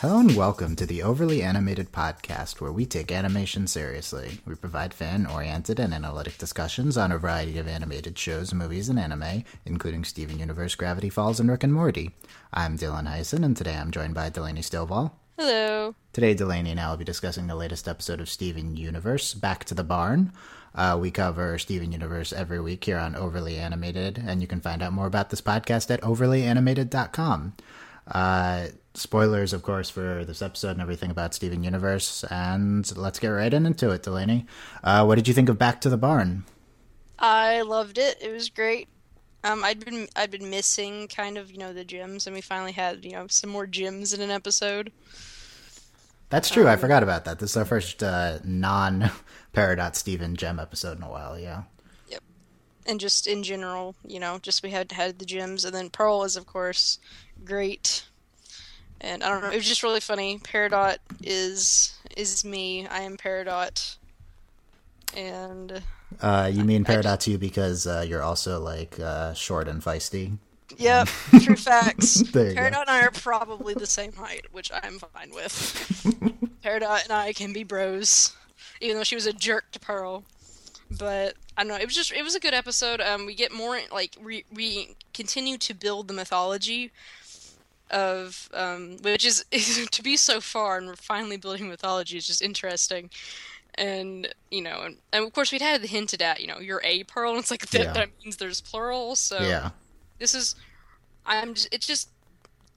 Hello 0.00 0.18
and 0.18 0.34
welcome 0.34 0.76
to 0.76 0.86
the 0.86 1.02
Overly 1.02 1.42
Animated 1.42 1.92
Podcast, 1.92 2.58
where 2.58 2.72
we 2.72 2.86
take 2.86 3.12
animation 3.12 3.66
seriously. 3.66 4.40
We 4.46 4.54
provide 4.54 4.94
fan 4.94 5.26
oriented 5.26 5.78
and 5.78 5.92
analytic 5.92 6.38
discussions 6.38 6.96
on 6.96 7.12
a 7.12 7.18
variety 7.18 7.58
of 7.58 7.68
animated 7.68 8.16
shows, 8.16 8.54
movies, 8.54 8.88
and 8.88 8.98
anime, 8.98 9.44
including 9.66 10.04
Steven 10.04 10.38
Universe, 10.38 10.74
Gravity 10.74 11.10
Falls, 11.10 11.38
and 11.38 11.50
Rick 11.50 11.64
and 11.64 11.74
Morty. 11.74 12.12
I'm 12.50 12.78
Dylan 12.78 13.08
Heisen, 13.08 13.44
and 13.44 13.54
today 13.54 13.76
I'm 13.76 13.90
joined 13.90 14.14
by 14.14 14.30
Delaney 14.30 14.62
Stovall. 14.62 15.10
Hello. 15.36 15.94
Today, 16.14 16.32
Delaney 16.32 16.70
and 16.70 16.80
I 16.80 16.88
will 16.88 16.96
be 16.96 17.04
discussing 17.04 17.46
the 17.46 17.54
latest 17.54 17.86
episode 17.86 18.22
of 18.22 18.30
Steven 18.30 18.78
Universe, 18.78 19.34
Back 19.34 19.66
to 19.66 19.74
the 19.74 19.84
Barn. 19.84 20.32
Uh, 20.74 20.96
we 20.98 21.10
cover 21.10 21.58
Steven 21.58 21.92
Universe 21.92 22.32
every 22.32 22.58
week 22.58 22.82
here 22.84 22.96
on 22.96 23.14
Overly 23.14 23.58
Animated, 23.58 24.16
and 24.26 24.40
you 24.40 24.46
can 24.46 24.62
find 24.62 24.82
out 24.82 24.94
more 24.94 25.06
about 25.06 25.28
this 25.28 25.42
podcast 25.42 25.90
at 25.90 26.00
overlyanimated.com. 26.00 27.52
Uh, 28.10 28.68
spoilers, 28.94 29.52
of 29.52 29.62
course, 29.62 29.90
for 29.90 30.24
this 30.24 30.42
episode 30.42 30.72
and 30.72 30.80
everything 30.80 31.10
about 31.10 31.34
Steven 31.34 31.62
Universe, 31.62 32.24
and 32.24 32.96
let's 32.96 33.18
get 33.18 33.28
right 33.28 33.52
into 33.52 33.90
it, 33.90 34.02
Delaney. 34.02 34.46
Uh, 34.82 35.04
what 35.04 35.14
did 35.14 35.28
you 35.28 35.34
think 35.34 35.48
of 35.48 35.58
Back 35.58 35.80
to 35.82 35.88
the 35.88 35.96
Barn? 35.96 36.44
I 37.18 37.62
loved 37.62 37.98
it. 37.98 38.18
It 38.20 38.32
was 38.32 38.48
great. 38.48 38.88
Um, 39.42 39.64
I'd 39.64 39.82
been 39.84 40.06
I'd 40.16 40.30
been 40.30 40.50
missing 40.50 41.08
kind 41.08 41.38
of 41.38 41.50
you 41.50 41.58
know 41.58 41.72
the 41.72 41.84
gems, 41.84 42.26
and 42.26 42.34
we 42.34 42.42
finally 42.42 42.72
had 42.72 43.04
you 43.04 43.12
know 43.12 43.26
some 43.28 43.50
more 43.50 43.66
gems 43.66 44.12
in 44.12 44.20
an 44.20 44.30
episode. 44.30 44.92
That's 46.28 46.50
true. 46.50 46.68
I 46.68 46.76
forgot 46.76 47.02
about 47.02 47.24
that. 47.24 47.38
This 47.38 47.50
is 47.50 47.56
our 47.56 47.64
first 47.64 48.02
uh, 48.02 48.38
non 48.44 49.10
Peridot 49.54 49.96
Steven 49.96 50.36
Gem 50.36 50.58
episode 50.60 50.98
in 50.98 51.02
a 51.02 51.10
while. 51.10 51.38
Yeah. 51.38 51.62
Yep. 52.08 52.22
And 52.86 53.00
just 53.00 53.26
in 53.26 53.42
general, 53.42 53.94
you 54.06 54.20
know, 54.20 54.38
just 54.38 54.62
we 54.62 54.70
had 54.70 54.92
had 54.92 55.18
the 55.18 55.24
gems, 55.24 55.64
and 55.64 55.74
then 55.74 55.90
Pearl 55.90 56.22
is 56.24 56.36
of 56.36 56.46
course 56.46 56.98
great. 57.44 58.04
And 59.00 59.22
I 59.24 59.28
don't 59.30 59.42
know, 59.42 59.50
it 59.50 59.56
was 59.56 59.68
just 59.68 59.82
really 59.82 60.00
funny. 60.00 60.38
Peridot 60.38 60.98
is 61.22 61.94
is 62.16 62.44
me. 62.44 62.86
I 62.86 63.00
am 63.00 63.16
Peridot. 63.16 63.96
And 65.16 65.82
Uh, 66.20 66.50
you 66.52 66.64
mean 66.64 66.84
Peridot 66.84 67.18
to 67.20 67.30
you 67.32 67.38
because 67.38 67.86
uh, 67.86 68.04
you're 68.06 68.22
also 68.22 68.60
like 68.60 68.98
uh, 69.00 69.32
short 69.34 69.68
and 69.68 69.82
feisty. 69.82 70.36
Yep, 70.76 71.08
true 71.42 71.56
facts. 71.56 72.22
Go. 72.22 72.40
Peridot 72.44 72.82
and 72.82 72.90
I 72.90 73.02
are 73.02 73.10
probably 73.10 73.74
the 73.74 73.86
same 73.86 74.12
height, 74.12 74.46
which 74.52 74.70
I'm 74.72 74.98
fine 74.98 75.30
with. 75.34 75.52
Peridot 76.64 77.04
and 77.04 77.12
I 77.12 77.32
can 77.32 77.52
be 77.52 77.64
bros, 77.64 78.36
even 78.80 78.96
though 78.96 79.04
she 79.04 79.14
was 79.16 79.26
a 79.26 79.32
jerk 79.32 79.70
to 79.72 79.80
Pearl. 79.80 80.24
But 80.96 81.34
I 81.56 81.62
don't 81.62 81.68
know. 81.68 81.78
It 81.78 81.86
was 81.86 81.94
just 81.94 82.12
it 82.12 82.22
was 82.22 82.34
a 82.34 82.40
good 82.40 82.54
episode. 82.54 83.00
Um, 83.00 83.24
we 83.26 83.34
get 83.34 83.52
more 83.52 83.78
like 83.92 84.16
we 84.22 84.44
we 84.52 84.96
continue 85.14 85.56
to 85.58 85.74
build 85.74 86.08
the 86.08 86.14
mythology 86.14 86.90
of 87.90 88.48
um, 88.54 88.96
which 89.02 89.24
is, 89.26 89.44
to 89.90 90.02
be 90.02 90.16
so 90.16 90.40
far, 90.40 90.78
and 90.78 90.86
we're 90.86 90.96
finally 90.96 91.36
building 91.36 91.68
mythology 91.68 92.16
is 92.16 92.26
just 92.26 92.42
interesting. 92.42 93.10
And 93.76 94.28
you 94.50 94.62
know, 94.62 94.82
and, 94.82 94.96
and 95.12 95.24
of 95.24 95.32
course 95.32 95.52
we'd 95.52 95.62
had 95.62 95.82
the 95.82 95.86
hinted 95.86 96.20
at, 96.22 96.40
you 96.40 96.46
know, 96.46 96.58
you're 96.58 96.82
a 96.84 97.04
pearl, 97.04 97.30
and 97.30 97.38
it's 97.40 97.50
like 97.50 97.68
that, 97.70 97.80
Yeah. 97.80 97.92
that 97.92 98.08
means 98.24 98.36
there's 98.36 98.60
plural. 98.60 99.16
So 99.16 99.40
Yeah. 99.40 99.70
this 100.18 100.34
is 100.34 100.54
i'm 101.26 101.52
just, 101.54 101.68
it's 101.70 101.86
just 101.86 102.08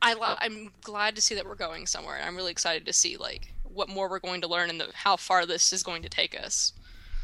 i 0.02 0.14
lo- 0.14 0.36
i'm 0.40 0.70
glad 0.82 1.16
to 1.16 1.22
see 1.22 1.34
that 1.34 1.46
we're 1.46 1.56
going 1.56 1.88
somewhere 1.88 2.18
and 2.18 2.26
i'm 2.26 2.36
really 2.36 2.52
excited 2.52 2.86
to 2.86 2.92
see 2.92 3.16
like 3.16 3.54
what 3.64 3.88
more 3.88 4.10
we're 4.10 4.20
going 4.20 4.42
to 4.42 4.48
learn 4.48 4.70
and 4.70 4.80
the, 4.82 4.90
how 4.94 5.16
far 5.16 5.46
this 5.46 5.72
is 5.72 5.82
going 5.82 6.02
to 6.04 6.10
take 6.10 6.38
us 6.40 6.74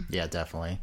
Yeah, 0.09 0.27
definitely. 0.27 0.79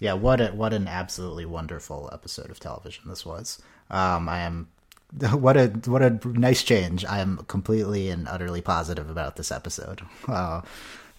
Yeah, 0.00 0.14
what 0.14 0.40
a, 0.40 0.48
what 0.48 0.72
an 0.72 0.88
absolutely 0.88 1.44
wonderful 1.44 2.08
episode 2.12 2.50
of 2.50 2.58
television 2.58 3.04
this 3.08 3.24
was. 3.26 3.60
Um, 3.90 4.28
I 4.30 4.40
am 4.40 4.68
what 5.32 5.56
a 5.56 5.68
what 5.86 6.02
a 6.02 6.18
nice 6.24 6.62
change. 6.62 7.04
I 7.04 7.20
am 7.20 7.38
completely 7.48 8.10
and 8.10 8.28
utterly 8.28 8.60
positive 8.60 9.08
about 9.08 9.36
this 9.36 9.52
episode. 9.52 10.02
Uh, 10.26 10.62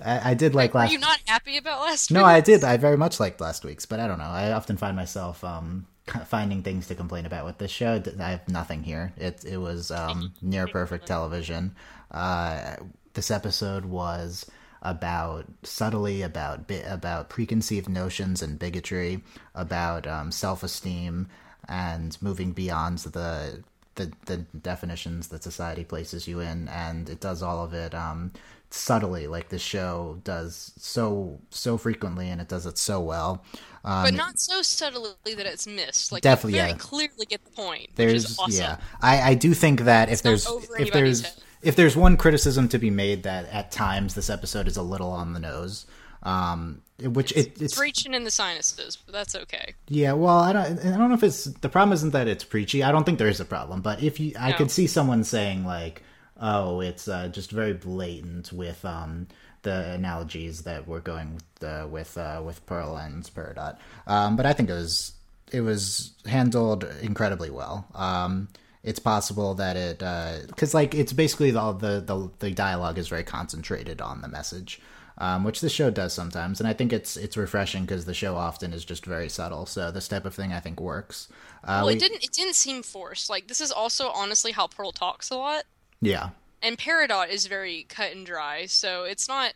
I, 0.03 0.31
I 0.31 0.33
did 0.33 0.53
like 0.53 0.73
were 0.73 0.81
last. 0.81 0.91
you 0.91 0.99
not 0.99 1.19
happy 1.25 1.57
about 1.57 1.81
last 1.81 2.11
No? 2.11 2.23
I 2.23 2.41
did. 2.41 2.63
I 2.63 2.77
very 2.77 2.97
much 2.97 3.19
liked 3.19 3.41
last 3.41 3.63
week's, 3.63 3.85
but 3.85 3.99
I 3.99 4.07
don't 4.07 4.19
know. 4.19 4.25
I 4.25 4.51
often 4.51 4.77
find 4.77 4.95
myself 4.95 5.43
um, 5.43 5.87
finding 6.25 6.63
things 6.63 6.87
to 6.87 6.95
complain 6.95 7.25
about 7.25 7.45
with 7.45 7.57
this 7.57 7.71
show. 7.71 8.01
I 8.19 8.31
have 8.31 8.47
nothing 8.47 8.83
here. 8.83 9.13
It 9.17 9.43
it 9.45 9.57
was 9.57 9.89
um, 9.89 10.33
near 10.41 10.67
perfect 10.67 11.07
television. 11.07 11.75
Uh, 12.11 12.75
this 13.13 13.31
episode 13.31 13.85
was 13.85 14.49
about 14.81 15.45
subtly 15.63 16.21
about 16.21 16.69
about 16.85 17.29
preconceived 17.29 17.89
notions 17.89 18.43
and 18.43 18.59
bigotry, 18.59 19.23
about 19.55 20.05
um, 20.05 20.31
self 20.31 20.61
esteem 20.61 21.27
and 21.67 22.17
moving 22.21 22.51
beyond 22.51 22.99
the 22.99 23.63
the 23.97 24.11
the 24.25 24.37
definitions 24.37 25.27
that 25.27 25.43
society 25.43 25.83
places 25.83 26.27
you 26.27 26.39
in, 26.39 26.69
and 26.69 27.09
it 27.09 27.19
does 27.19 27.43
all 27.43 27.63
of 27.63 27.73
it 27.73 27.93
um, 27.93 28.31
subtly, 28.69 29.27
like 29.27 29.49
the 29.49 29.59
show 29.59 30.19
does 30.23 30.71
so 30.77 31.39
so 31.49 31.77
frequently, 31.77 32.29
and 32.29 32.39
it 32.39 32.47
does 32.47 32.65
it 32.65 32.77
so 32.77 33.01
well. 33.01 33.43
Um, 33.83 34.03
but 34.03 34.13
not 34.13 34.39
so 34.39 34.61
subtly 34.61 35.35
that 35.35 35.45
it's 35.45 35.67
missed 35.67 36.11
like 36.11 36.23
Definitely, 36.23 36.53
you 36.53 36.61
very 36.61 36.71
yeah. 36.71 36.77
clearly 36.77 37.25
get 37.27 37.43
the 37.43 37.51
point 37.51 37.81
which 37.81 37.95
there's 37.95 38.25
is 38.31 38.39
awesome 38.39 38.59
yeah, 38.59 38.77
I 39.01 39.31
I 39.31 39.33
do 39.33 39.53
think 39.53 39.81
that 39.81 40.09
if 40.09 40.21
there's 40.21 40.47
if 40.79 40.91
there's 40.91 41.21
head. 41.21 41.33
if 41.61 41.75
there's 41.75 41.95
one 41.95 42.17
criticism 42.17 42.67
to 42.69 42.79
be 42.79 42.89
made 42.89 43.23
that 43.23 43.47
at 43.49 43.71
times 43.71 44.13
this 44.15 44.29
episode 44.29 44.67
is 44.67 44.77
a 44.77 44.81
little 44.81 45.11
on 45.11 45.33
the 45.33 45.39
nose. 45.39 45.85
Um, 46.27 46.81
which 46.99 47.31
it, 47.33 47.47
it's 47.53 47.61
it's 47.61 47.79
reaching 47.79 48.13
in 48.15 48.23
the 48.23 48.31
sinuses 48.31 48.97
but 49.05 49.13
that's 49.13 49.35
okay 49.35 49.75
Yeah, 49.87 50.13
well, 50.13 50.39
I 50.39 50.51
don't. 50.51 50.79
I 50.79 50.97
don't 50.97 51.09
know 51.09 51.13
if 51.15 51.23
it's 51.23 51.43
the 51.45 51.69
problem. 51.69 51.93
Isn't 51.93 52.09
that 52.11 52.27
it's 52.27 52.43
preachy? 52.43 52.83
I 52.83 52.91
don't 52.91 53.03
think 53.05 53.19
there 53.19 53.29
is 53.29 53.39
a 53.39 53.45
problem. 53.45 53.81
But 53.81 54.01
if 54.03 54.19
you, 54.19 54.33
I 54.39 54.49
No. 54.51 54.57
could 54.57 54.71
see 54.71 54.87
someone 54.87 55.23
saying 55.23 55.63
like, 55.63 56.01
"Oh, 56.41 56.81
it's 56.81 57.07
uh, 57.07 57.27
just 57.29 57.51
very 57.51 57.73
blatant 57.73 58.51
with 58.51 58.83
um, 58.83 59.27
the 59.61 59.91
analogies 59.93 60.63
that 60.63 60.87
we're 60.87 60.99
going 61.13 61.35
with 61.35 61.63
uh, 61.63 61.87
with, 61.87 62.17
uh, 62.17 62.41
with 62.43 62.65
Pearl 62.65 62.97
and 62.97 63.23
Peridot." 63.23 63.77
Um, 64.07 64.35
but 64.35 64.45
I 64.47 64.53
think 64.53 64.69
it 64.69 64.73
was 64.73 65.13
it 65.51 65.61
was 65.61 66.11
handled 66.25 66.83
incredibly 67.01 67.51
well. 67.51 67.85
Um, 67.95 68.49
it's 68.83 68.99
possible 68.99 69.53
that 69.55 69.75
it 69.77 69.99
because 70.47 70.73
like 70.73 70.95
it's 70.95 71.13
basically 71.13 71.51
the, 71.51 71.73
the 71.73 72.01
the 72.01 72.31
the 72.39 72.51
dialogue 72.51 72.97
is 72.97 73.07
very 73.07 73.23
concentrated 73.23 74.01
on 74.01 74.21
the 74.21 74.27
message 74.27 74.81
um, 75.19 75.43
which 75.43 75.61
the 75.61 75.69
show 75.69 75.89
does 75.89 76.13
sometimes, 76.13 76.59
and 76.59 76.67
I 76.67 76.73
think 76.73 76.93
it's 76.93 77.17
it's 77.17 77.37
refreshing 77.37 77.83
because 77.85 78.05
the 78.05 78.13
show 78.13 78.35
often 78.35 78.73
is 78.73 78.85
just 78.85 79.05
very 79.05 79.29
subtle. 79.29 79.65
So 79.65 79.91
this 79.91 80.07
type 80.07 80.25
of 80.25 80.33
thing 80.35 80.53
I 80.53 80.59
think 80.59 80.79
works. 80.79 81.27
Uh, 81.63 81.79
well 81.83 81.87
we- 81.87 81.93
it 81.93 81.99
didn't 81.99 82.23
it 82.23 82.31
didn't 82.31 82.55
seem 82.55 82.83
forced 82.83 83.29
like 83.29 83.47
this 83.47 83.61
is 83.61 83.71
also 83.71 84.09
honestly 84.09 84.51
how 84.51 84.67
pearl 84.67 84.91
talks 84.91 85.29
a 85.29 85.35
lot 85.35 85.63
yeah, 86.01 86.29
and 86.61 86.77
Peridot 86.77 87.29
is 87.29 87.47
very 87.47 87.85
cut 87.89 88.11
and 88.11 88.25
dry, 88.25 88.65
so 88.67 89.03
it's 89.03 89.27
not. 89.27 89.53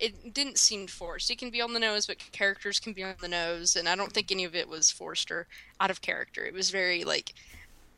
It 0.00 0.32
didn't 0.32 0.58
seem 0.58 0.86
forced. 0.86 1.30
It 1.30 1.38
can 1.38 1.50
be 1.50 1.60
on 1.60 1.72
the 1.72 1.80
nose, 1.80 2.06
but 2.06 2.18
characters 2.32 2.78
can 2.78 2.92
be 2.92 3.02
on 3.02 3.14
the 3.20 3.28
nose, 3.28 3.74
and 3.76 3.88
I 3.88 3.96
don't 3.96 4.12
think 4.12 4.30
any 4.30 4.44
of 4.44 4.54
it 4.54 4.68
was 4.68 4.90
forced 4.92 5.30
or 5.30 5.46
out 5.80 5.90
of 5.90 6.00
character. 6.00 6.44
It 6.44 6.54
was 6.54 6.70
very 6.70 7.04
like, 7.04 7.34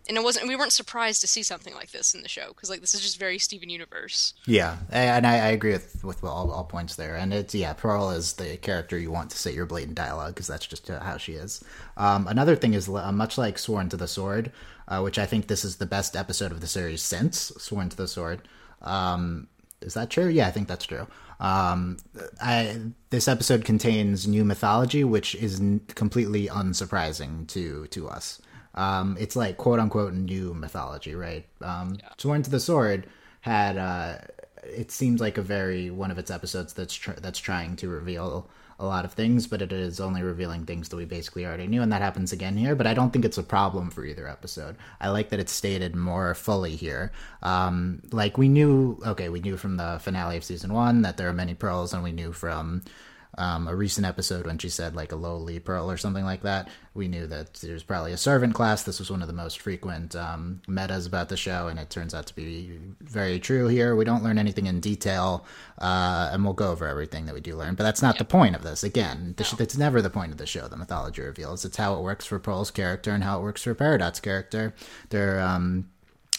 and 0.08 0.16
it 0.16 0.22
wasn't. 0.24 0.48
We 0.48 0.56
weren't 0.56 0.72
surprised 0.72 1.20
to 1.20 1.26
see 1.26 1.42
something 1.42 1.74
like 1.74 1.90
this 1.90 2.14
in 2.14 2.22
the 2.22 2.28
show 2.28 2.48
because 2.48 2.70
like 2.70 2.80
this 2.80 2.94
is 2.94 3.00
just 3.00 3.18
very 3.18 3.38
Steven 3.38 3.70
Universe. 3.70 4.34
yeah, 4.46 4.78
and 4.90 5.26
I, 5.26 5.34
I 5.34 5.48
agree 5.48 5.72
with 5.72 6.02
with 6.04 6.24
all, 6.24 6.50
all 6.50 6.64
points 6.64 6.96
there. 6.96 7.16
And 7.16 7.32
it's 7.32 7.54
yeah, 7.54 7.72
Pearl 7.72 8.10
is 8.10 8.34
the 8.34 8.56
character 8.56 8.98
you 8.98 9.10
want 9.10 9.30
to 9.30 9.38
say 9.38 9.52
your 9.52 9.66
blatant 9.66 9.96
dialogue 9.96 10.34
because 10.34 10.46
that's 10.46 10.66
just 10.66 10.90
uh, 10.90 11.00
how 11.00 11.16
she 11.16 11.32
is. 11.32 11.62
Um, 11.96 12.26
another 12.26 12.56
thing 12.56 12.74
is 12.74 12.88
uh, 12.88 13.12
much 13.12 13.38
like 13.38 13.58
Sworn 13.58 13.88
to 13.90 13.96
the 13.96 14.08
Sword, 14.08 14.52
uh, 14.88 15.00
which 15.00 15.18
I 15.18 15.26
think 15.26 15.46
this 15.46 15.64
is 15.64 15.76
the 15.76 15.86
best 15.86 16.16
episode 16.16 16.52
of 16.52 16.60
the 16.60 16.66
series 16.66 17.02
since 17.02 17.52
Sworn 17.58 17.88
to 17.90 17.96
the 17.96 18.08
Sword. 18.08 18.42
Um, 18.82 19.48
is 19.80 19.94
that 19.94 20.10
true? 20.10 20.28
Yeah, 20.28 20.46
I 20.48 20.50
think 20.50 20.68
that's 20.68 20.86
true. 20.86 21.06
Um, 21.38 21.96
I 22.42 22.78
this 23.08 23.26
episode 23.26 23.64
contains 23.64 24.26
new 24.28 24.44
mythology, 24.44 25.04
which 25.04 25.34
is 25.34 25.58
n- 25.58 25.80
completely 25.94 26.48
unsurprising 26.48 27.48
to 27.48 27.86
to 27.88 28.08
us. 28.08 28.40
Um, 28.74 29.16
it's 29.18 29.36
like 29.36 29.56
quote 29.56 29.80
unquote 29.80 30.14
new 30.14 30.54
mythology, 30.54 31.14
right? 31.14 31.44
Um, 31.60 31.98
Sworn 32.18 32.42
to 32.42 32.50
the 32.50 32.60
Sword 32.60 33.06
had 33.40 33.76
uh, 33.76 34.18
it 34.64 34.90
seems 34.90 35.20
like 35.20 35.38
a 35.38 35.42
very 35.42 35.90
one 35.90 36.10
of 36.10 36.18
its 36.18 36.30
episodes 36.30 36.72
that's 36.72 36.94
tr- 36.94 37.12
that's 37.12 37.38
trying 37.38 37.76
to 37.76 37.88
reveal 37.88 38.48
a 38.78 38.86
lot 38.86 39.04
of 39.04 39.12
things, 39.12 39.46
but 39.46 39.60
it 39.60 39.72
is 39.72 40.00
only 40.00 40.22
revealing 40.22 40.64
things 40.64 40.88
that 40.88 40.96
we 40.96 41.04
basically 41.04 41.44
already 41.44 41.66
knew, 41.66 41.82
and 41.82 41.92
that 41.92 42.00
happens 42.00 42.32
again 42.32 42.56
here. 42.56 42.74
But 42.74 42.86
I 42.86 42.94
don't 42.94 43.12
think 43.12 43.26
it's 43.26 43.36
a 43.36 43.42
problem 43.42 43.90
for 43.90 44.06
either 44.06 44.26
episode. 44.26 44.76
I 45.00 45.10
like 45.10 45.28
that 45.28 45.38
it's 45.38 45.52
stated 45.52 45.94
more 45.94 46.34
fully 46.34 46.76
here. 46.76 47.12
Um, 47.42 48.00
like 48.10 48.38
we 48.38 48.48
knew, 48.48 48.98
okay, 49.06 49.28
we 49.28 49.40
knew 49.40 49.58
from 49.58 49.76
the 49.76 49.98
finale 50.00 50.38
of 50.38 50.44
season 50.44 50.72
one 50.72 51.02
that 51.02 51.18
there 51.18 51.28
are 51.28 51.34
many 51.34 51.54
pearls, 51.54 51.92
and 51.92 52.02
we 52.02 52.12
knew 52.12 52.32
from 52.32 52.82
um, 53.38 53.68
a 53.68 53.74
recent 53.74 54.06
episode 54.06 54.46
when 54.46 54.58
she 54.58 54.68
said 54.68 54.96
like 54.96 55.12
a 55.12 55.16
lowly 55.16 55.60
pearl 55.60 55.90
or 55.90 55.96
something 55.96 56.24
like 56.24 56.42
that. 56.42 56.68
We 56.94 57.08
knew 57.08 57.26
that 57.28 57.54
there's 57.54 57.82
probably 57.82 58.12
a 58.12 58.16
servant 58.16 58.54
class. 58.54 58.82
This 58.82 58.98
was 58.98 59.10
one 59.10 59.22
of 59.22 59.28
the 59.28 59.34
most 59.34 59.60
frequent 59.60 60.16
um, 60.16 60.60
metas 60.66 61.06
about 61.06 61.28
the 61.28 61.36
show, 61.36 61.68
and 61.68 61.78
it 61.78 61.90
turns 61.90 62.14
out 62.14 62.26
to 62.26 62.34
be 62.34 62.78
very 63.00 63.38
true 63.38 63.68
here. 63.68 63.94
We 63.94 64.04
don't 64.04 64.24
learn 64.24 64.38
anything 64.38 64.66
in 64.66 64.80
detail, 64.80 65.46
uh, 65.78 66.30
and 66.32 66.44
we'll 66.44 66.52
go 66.54 66.72
over 66.72 66.86
everything 66.88 67.26
that 67.26 67.34
we 67.34 67.40
do 67.40 67.54
learn. 67.56 67.76
But 67.76 67.84
that's 67.84 68.02
not 68.02 68.18
the 68.18 68.24
point 68.24 68.56
of 68.56 68.62
this. 68.62 68.82
Again, 68.82 69.34
sh- 69.40 69.52
that's 69.52 69.78
never 69.78 70.02
the 70.02 70.10
point 70.10 70.32
of 70.32 70.38
the 70.38 70.46
show. 70.46 70.66
The 70.66 70.76
mythology 70.76 71.22
reveals 71.22 71.64
it's 71.64 71.76
how 71.76 71.94
it 71.94 72.02
works 72.02 72.26
for 72.26 72.38
Pearl's 72.38 72.70
character 72.70 73.12
and 73.12 73.22
how 73.22 73.38
it 73.38 73.42
works 73.42 73.62
for 73.62 73.74
Peridot's 73.74 74.20
character. 74.20 74.74
They're 75.10 75.40
um, 75.40 75.88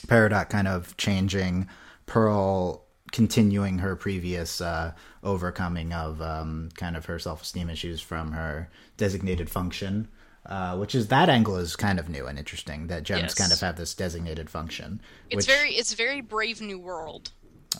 Peridot 0.08 0.50
kind 0.50 0.68
of 0.68 0.98
changing 0.98 1.68
Pearl 2.06 2.84
continuing 3.12 3.80
her 3.80 3.96
previous 3.96 4.62
uh, 4.62 4.94
overcoming 5.24 5.94
of 5.94 6.22
um, 6.22 6.70
kind 6.76 6.96
of 6.96 7.06
her 7.06 7.20
self 7.20 7.42
esteem 7.42 7.70
issues 7.70 8.02
from 8.02 8.32
her 8.34 8.70
designated 8.98 9.50
function. 9.50 10.08
Uh, 10.44 10.76
which 10.76 10.96
is 10.96 11.10
that 11.10 11.30
angle 11.30 11.56
is 11.56 11.76
kind 11.76 12.00
of 12.00 12.10
new 12.10 12.26
and 12.26 12.40
interesting 12.40 12.88
that 12.88 13.04
gems 13.04 13.22
Yes. 13.22 13.34
kind 13.36 13.52
of 13.54 13.60
have 13.60 13.76
this 13.76 13.94
designated 13.94 14.50
function. 14.50 15.00
It's 15.30 15.36
which, 15.36 15.46
very 15.46 15.74
it's 15.76 15.94
very 15.94 16.20
Brave 16.22 16.62
New 16.62 16.80
World. 16.80 17.30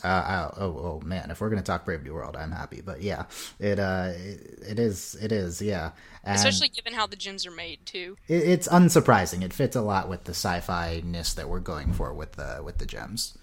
uh, 0.04 0.48
oh, 0.56 0.62
oh 0.62 0.78
oh 0.78 1.00
man, 1.04 1.32
if 1.32 1.40
we're 1.40 1.50
gonna 1.50 1.62
talk 1.62 1.84
Brave 1.84 2.04
New 2.04 2.14
World, 2.14 2.36
I'm 2.36 2.52
happy. 2.52 2.80
But 2.80 3.02
yeah, 3.02 3.24
it 3.58 3.80
uh, 3.80 4.12
it, 4.14 4.60
it 4.68 4.78
is 4.78 5.16
it 5.20 5.32
is 5.32 5.60
yeah, 5.60 5.90
and 6.22 6.36
Especially 6.36 6.68
given 6.68 6.92
how 6.94 7.08
the 7.08 7.16
gems 7.16 7.46
are 7.46 7.50
made 7.50 7.84
too. 7.84 8.16
it, 8.28 8.44
it's 8.44 8.68
unsurprising. 8.68 9.42
It 9.42 9.52
fits 9.52 9.74
a 9.74 9.82
lot 9.82 10.08
with 10.08 10.22
the 10.24 10.30
sci-fi 10.32 11.02
ness 11.04 11.34
that 11.34 11.48
we're 11.48 11.58
going 11.58 11.92
for 11.92 12.14
with 12.14 12.32
the 12.32 12.62
with 12.64 12.78
the 12.78 12.86
gems. 12.86 13.36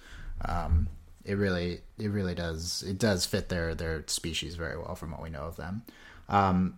Um, 0.46 0.88
it 1.30 1.36
really 1.36 1.82
it 2.00 2.10
really 2.10 2.34
does 2.34 2.84
it 2.88 2.98
does 2.98 3.26
fit 3.26 3.50
their 3.50 3.76
their 3.76 4.04
species 4.08 4.56
very 4.56 4.78
well 4.78 4.96
from 4.96 5.12
what 5.12 5.22
we 5.22 5.30
know 5.30 5.44
of 5.44 5.56
them. 5.58 5.84
Um, 6.28 6.78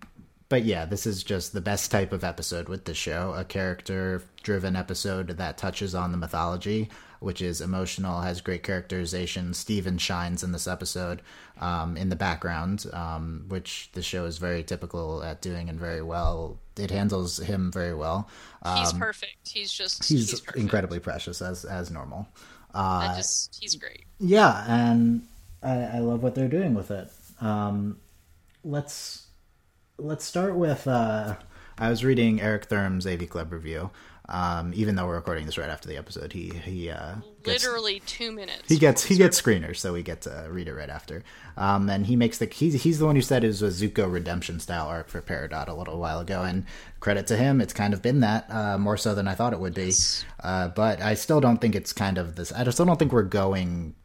but 0.50 0.65
yeah, 0.65 0.83
this 0.86 1.07
is 1.07 1.24
just 1.24 1.53
the 1.53 1.62
best 1.62 1.92
type 1.92 2.12
of 2.12 2.25
episode 2.25 2.68
with 2.68 2.83
the 2.83 2.94
show. 2.94 3.33
A 3.38 3.45
character 3.45 4.21
driven 4.44 4.75
episode 4.75 5.30
that 5.30 5.57
touches 5.57 5.95
on 5.95 6.12
the 6.12 6.18
mythology, 6.18 6.89
which 7.21 7.42
is 7.42 7.62
emotional, 7.62 8.19
has 8.19 8.42
great 8.42 8.62
characterization. 8.62 9.53
Steven 9.53 9.98
shines 9.98 10.44
in 10.44 10.51
this 10.51 10.68
episode 10.68 11.21
um, 11.62 11.95
in 11.95 12.09
the 12.09 12.18
background, 12.18 12.86
um, 12.92 13.45
which 13.48 13.89
the 13.94 14.01
show 14.01 14.25
is 14.25 14.39
very 14.39 14.62
typical 14.62 15.24
at 15.24 15.42
doing 15.42 15.69
and 15.69 15.80
very 15.80 16.01
well. 16.01 16.59
It 16.77 16.92
handles 16.92 17.38
him 17.38 17.71
very 17.71 17.94
well. 17.94 18.30
He's 18.77 18.92
perfect. 18.92 19.48
He's 19.48 19.71
just 19.71 20.01
Um, 20.01 20.18
He's, 20.18 20.31
he's, 20.31 20.42
incredibly 20.56 21.00
precious 21.00 21.42
as 21.42 21.63
as 21.63 21.89
normal. 21.92 22.27
I 22.74 23.14
just 23.16 23.58
he's 23.60 23.76
great. 23.76 24.06
Yeah, 24.20 24.66
and 24.68 25.28
I, 25.64 25.74
I 25.74 26.00
love 26.00 26.24
what 26.24 26.36
they're 26.36 26.48
doing 26.48 26.74
with 26.74 26.92
it. 26.92 27.10
Um, 27.40 27.98
let's 28.64 29.28
let's 29.98 30.26
start 30.26 30.56
with. 30.56 30.88
Uh, 30.88 31.36
I 31.78 31.90
was 31.90 32.04
reading 32.04 32.42
Eric 32.42 32.66
Thurm's 32.66 33.08
AV 33.08 33.30
Club 33.30 33.52
review. 33.52 33.90
Um, 34.31 34.72
even 34.74 34.95
though 34.95 35.06
we're 35.07 35.16
recording 35.16 35.45
this 35.45 35.57
right 35.57 35.69
after 35.69 35.89
the 35.89 35.98
episode, 35.98 36.31
he 36.31 36.50
he 36.63 36.89
uh, 36.89 37.16
gets, 37.44 37.66
Literally 37.66 38.00
two 38.06 38.31
minutes. 38.31 38.63
he 38.69 38.78
gets 38.78 39.04
he 39.04 39.18
gets 39.18 39.39
screeners, 39.39 39.75
so 39.78 39.92
we 39.92 40.04
get 40.04 40.22
to 40.22 40.48
read 40.50 40.69
it 40.69 40.74
right 40.74 40.89
after. 40.89 41.24
Um, 41.57 41.89
and 41.89 42.06
he 42.06 42.16
makes 42.16 42.38
the 42.38 42.45
he's 42.45 42.81
he's 42.83 43.00
the 43.00 43.06
one 43.06 43.18
who 43.18 43.22
said 43.22 43.44
it 43.44 43.48
was 43.48 43.62
a 43.62 43.68
Zuko 43.68 44.10
redemption 44.12 44.62
style 44.62 44.88
arc 44.88 45.10
for 45.10 45.22
Peridot 45.22 45.68
a 45.68 45.74
little 45.74 46.00
while 46.00 46.22
ago, 46.22 46.44
and 46.44 46.66
credit 47.01 47.28
to 47.28 47.36
him, 47.36 47.60
it's 47.60 47.74
kind 47.74 47.94
of 47.94 48.01
been 48.01 48.22
that 48.22 48.50
uh, 48.50 48.78
more 48.78 48.95
so 48.95 49.13
than 49.13 49.28
I 49.28 49.36
thought 49.36 49.51
it 49.51 49.60
would 49.60 49.74
be. 49.74 49.92
Uh, 50.42 50.69
but 50.69 51.01
I 51.01 51.16
still 51.16 51.42
don't 51.42 51.57
think 51.57 51.75
it's 51.75 51.92
kind 51.92 52.18
of 52.18 52.36
this. 52.36 52.54
I 52.54 52.68
still 52.69 52.86
don't 52.86 52.98
think 52.98 53.12
we're 53.12 53.24
going 53.24 53.95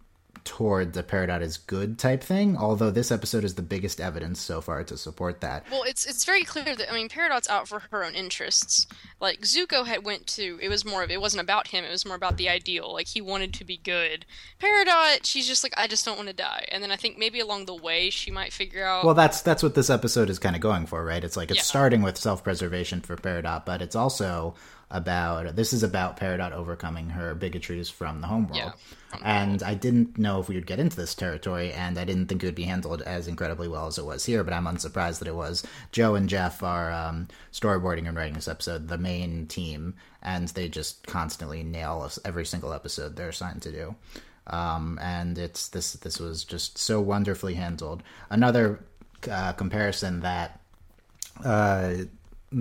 toward 0.47 0.95
the 0.95 1.03
Peridot 1.03 1.43
is 1.43 1.59
good 1.59 1.99
type 1.99 2.23
thing. 2.23 2.57
Although 2.57 2.91
this 2.91 3.13
episode 3.13 3.45
is 3.45 3.57
the 3.57 3.63
biggest 3.63 4.01
evidence 4.01 4.41
so 4.41 4.61
far 4.63 4.83
to 4.85 4.97
support 4.97 5.43
that. 5.43 5.67
Well, 5.71 5.83
it's 5.83 6.07
it's 6.07 6.25
very 6.25 6.43
clear 6.45 6.75
that 6.75 6.91
I 6.91 6.95
mean, 6.95 7.09
Peridot's 7.11 7.49
out 7.49 7.69
for 7.69 7.81
her 7.91 8.05
own 8.05 8.15
interests. 8.15 8.87
Like 9.21 9.41
Zuko 9.43 9.87
had 9.87 10.05
went 10.05 10.27
to, 10.29 10.59
it 10.63 10.69
was 10.69 10.85
more 10.85 11.03
of 11.03 11.11
it 11.11 11.21
wasn't 11.21 11.43
about 11.43 11.69
him. 11.69 11.85
It 11.85 11.91
was 11.91 12.07
more 12.07 12.17
about 12.17 12.37
the 12.39 12.49
ideal. 12.49 12.93
Like 12.93 13.09
he 13.09 13.21
wanted 13.21 13.53
to 13.55 13.65
be 13.65 13.77
good. 13.77 14.25
Peridot, 14.61 15.25
she's 15.25 15.47
just 15.47 15.63
like 15.63 15.75
I 15.77 15.87
just 15.87 16.05
don't 16.05 16.17
want 16.17 16.29
to 16.29 16.35
die. 16.35 16.65
And 16.71 16.83
then 16.83 16.91
I 16.91 16.97
think 16.97 17.19
maybe 17.19 17.41
along 17.41 17.67
the 17.67 17.75
way 17.75 18.09
she 18.11 18.31
might 18.31 18.53
figure 18.53 18.87
out. 18.87 19.05
Well, 19.05 19.15
that's 19.15 19.43
that's 19.43 19.63
what 19.63 19.75
this 19.75 19.91
episode 19.91 20.31
is 20.31 20.39
kind 20.39 20.57
of 20.57 20.63
going 20.63 20.87
for, 20.87 21.05
right? 21.05 21.23
It's 21.23 21.37
like 21.37 21.51
it's 21.51 21.59
Yeah. 21.59 21.63
starting 21.65 22.03
with 22.03 22.17
self-preservation 22.17 23.01
for 23.03 23.17
Peridot, 23.17 23.65
but 23.67 23.83
it's 23.83 23.97
also 23.97 24.55
about 24.91 25.57
this 25.57 25.73
is 25.73 25.83
about 25.83 26.19
Peridot 26.19 26.53
overcoming 26.53 27.11
her 27.11 27.35
bigotries 27.35 27.91
from 27.91 28.21
the 28.21 28.27
homeworld. 28.27 28.57
Yeah, 28.57 28.73
from 29.09 29.21
the 29.21 29.27
and 29.27 29.63
I 29.63 29.75
didn't 29.75 30.19
know 30.19 30.41
if 30.41 30.49
we 30.49 30.55
would 30.55 30.67
get 30.67 30.79
into 30.79 30.97
this 30.97 31.15
territory, 31.15 31.73
and 31.73 31.99
I 31.99 32.05
didn't 32.05 32.27
think 32.27 32.43
it 32.43 32.47
would 32.47 32.55
be 32.55 32.65
handled 32.65 33.03
as 33.03 33.29
incredibly 33.29 33.69
well 33.69 33.87
as 33.87 33.99
it 33.99 34.05
was 34.05 34.25
here. 34.25 34.45
But 34.45 34.55
I'm 34.55 34.67
unsurprised 34.67 35.21
that 35.21 35.29
it 35.29 35.35
was. 35.35 35.65
Joe 35.93 36.15
and 36.15 36.29
Jeff 36.29 36.63
are 36.63 36.93
um, 36.93 37.29
storyboarding 37.53 38.07
and 38.07 38.17
writing 38.17 38.35
this 38.35 38.49
episode, 38.49 38.89
the 38.89 38.99
main 38.99 39.47
team, 39.47 39.95
and 40.23 40.49
they 40.49 40.69
just 40.69 41.07
constantly 41.07 41.63
nail 41.63 42.03
us 42.03 42.19
every 42.25 42.47
single 42.47 42.73
episode 42.73 43.17
they're 43.17 43.31
assigned 43.31 43.63
to 43.63 43.73
do 43.73 43.97
um, 44.49 44.99
and 45.03 45.39
it's 45.39 45.69
this 45.69 45.95
this 45.95 46.21
was 46.21 46.45
just 46.45 46.79
so 46.79 47.01
wonderfully 47.01 47.55
handled. 47.55 48.03
Another 48.31 48.81
uh, 49.31 49.53
comparison 49.53 50.21
that 50.21 50.61
uh, 51.45 51.95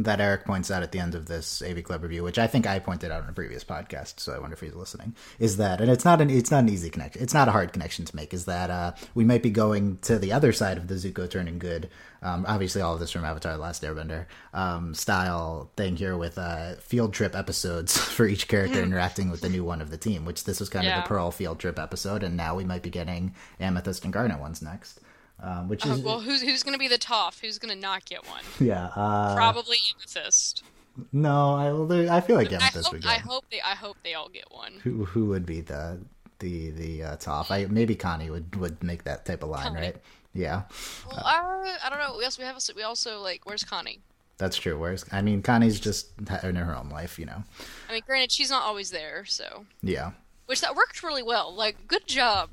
that 0.03 0.19
Eric 0.19 0.45
points 0.45 0.69
out 0.69 0.83
at 0.83 0.91
the 0.91 0.99
end 0.99 1.15
of 1.15 1.27
this 1.27 1.61
AV 1.61 1.83
Club 1.83 2.03
review, 2.03 2.23
which 2.23 2.37
I 2.37 2.47
think 2.47 2.67
I 2.67 2.79
pointed 2.79 3.11
out 3.11 3.23
in 3.23 3.29
a 3.29 3.33
previous 3.33 3.63
podcast, 3.63 4.19
so 4.19 4.33
I 4.33 4.39
wonder 4.39 4.53
if 4.53 4.59
he's 4.59 4.75
listening, 4.75 5.15
is 5.39 5.57
that, 5.57 5.79
and 5.79 5.89
it's 5.89 6.03
not 6.03 6.19
an 6.19 6.29
it's 6.29 6.51
not 6.51 6.63
an 6.63 6.69
easy 6.69 6.89
connection, 6.89 7.21
it's 7.23 7.33
not 7.33 7.47
a 7.47 7.51
hard 7.51 7.71
connection 7.71 8.03
to 8.05 8.15
make, 8.15 8.33
is 8.33 8.45
that 8.45 8.69
uh, 8.69 8.91
we 9.13 9.23
might 9.23 9.41
be 9.41 9.49
going 9.49 9.97
to 9.99 10.19
the 10.19 10.33
other 10.33 10.51
side 10.51 10.77
of 10.77 10.87
the 10.87 10.95
Zuko 10.95 11.29
turning 11.29 11.59
good. 11.59 11.89
Um, 12.21 12.45
obviously, 12.47 12.81
all 12.81 12.95
of 12.95 12.99
this 12.99 13.11
from 13.11 13.23
Avatar: 13.23 13.53
The 13.53 13.59
Last 13.59 13.83
Airbender 13.83 14.25
um, 14.53 14.93
style 14.93 15.71
thing 15.77 15.95
here 15.95 16.17
with 16.17 16.37
uh, 16.37 16.75
field 16.75 17.13
trip 17.13 17.35
episodes 17.35 17.97
for 18.15 18.25
each 18.25 18.47
character 18.47 18.81
interacting 18.81 19.29
with 19.29 19.41
the 19.41 19.49
new 19.49 19.63
one 19.63 19.81
of 19.81 19.91
the 19.91 19.97
team. 19.97 20.25
Which 20.25 20.43
this 20.43 20.59
was 20.59 20.69
kind 20.69 20.87
of 20.87 21.03
the 21.03 21.07
Pearl 21.07 21.31
field 21.31 21.59
trip 21.59 21.79
episode, 21.79 22.23
and 22.23 22.35
now 22.35 22.55
we 22.55 22.65
might 22.65 22.83
be 22.83 22.89
getting 22.89 23.33
Amethyst 23.59 24.03
and 24.03 24.11
Garnet 24.11 24.39
ones 24.39 24.61
next. 24.61 24.99
Um, 25.45 25.67
which 25.69 25.85
Uh, 25.85 25.97
well, 26.03 26.19
who's 26.21 26.41
who's 26.41 26.63
gonna 26.63 26.79
be 26.79 26.87
the 26.87 26.97
Toph? 26.97 27.39
Who's 27.39 27.59
gonna 27.59 27.75
not 27.75 28.05
get 28.05 28.27
one? 28.27 28.41
yeah, 28.59 28.87
uh, 28.95 29.35
Probably 29.35 29.77
Amethyst. 29.95 30.63
no, 31.11 31.53
I 31.53 32.17
I 32.17 32.21
feel 32.21 32.35
like 32.35 32.51
I 32.51 32.55
Amethyst 32.55 32.85
hope, 32.85 32.93
would 32.93 33.05
I 33.05 33.15
get. 33.17 33.21
hope 33.25 33.45
they 33.51 33.61
I 33.61 33.75
hope 33.75 33.97
they 34.03 34.15
all 34.15 34.29
get 34.29 34.45
one. 34.51 34.79
Who 34.83 35.05
who 35.05 35.25
would 35.27 35.45
be 35.45 35.61
the 35.61 35.99
the 36.39 36.71
the 36.71 37.03
uh, 37.03 37.17
Toph? 37.17 37.51
I 37.51 37.67
maybe 37.69 37.95
Connie 37.95 38.29
would 38.31 38.55
would 38.55 38.83
make 38.83 39.03
that 39.03 39.25
type 39.25 39.43
of 39.43 39.49
line, 39.49 39.63
Connie. 39.67 39.79
right? 39.81 39.95
Yeah, 40.33 40.63
Well, 41.09 41.21
I, 41.23 41.77
I 41.85 41.89
don't 41.89 41.99
know. 41.99 42.17
We 42.17 42.25
also 42.25 42.41
we 42.41 42.45
have 42.47 42.57
we 42.75 42.81
also 42.83 43.21
like 43.21 43.45
where's 43.45 43.63
Connie? 43.63 43.99
that's 44.37 44.57
true. 44.57 44.77
Where's 44.77 45.05
I 45.13 45.21
mean, 45.21 45.41
Connie's 45.43 45.79
just 45.79 46.07
in 46.43 46.55
her 46.55 46.75
own 46.75 46.89
life, 46.89 47.17
you 47.19 47.25
know. 47.25 47.41
I 47.87 47.93
mean, 47.93 48.01
granted, 48.05 48.31
she's 48.33 48.49
not 48.49 48.63
always 48.63 48.89
there, 48.91 49.23
so 49.25 49.65
Yeah, 49.81 50.11
which 50.47 50.59
that 50.61 50.75
worked 50.75 51.03
really 51.03 51.23
well. 51.23 51.53
Like, 51.55 51.87
good 51.87 52.05
job. 52.07 52.49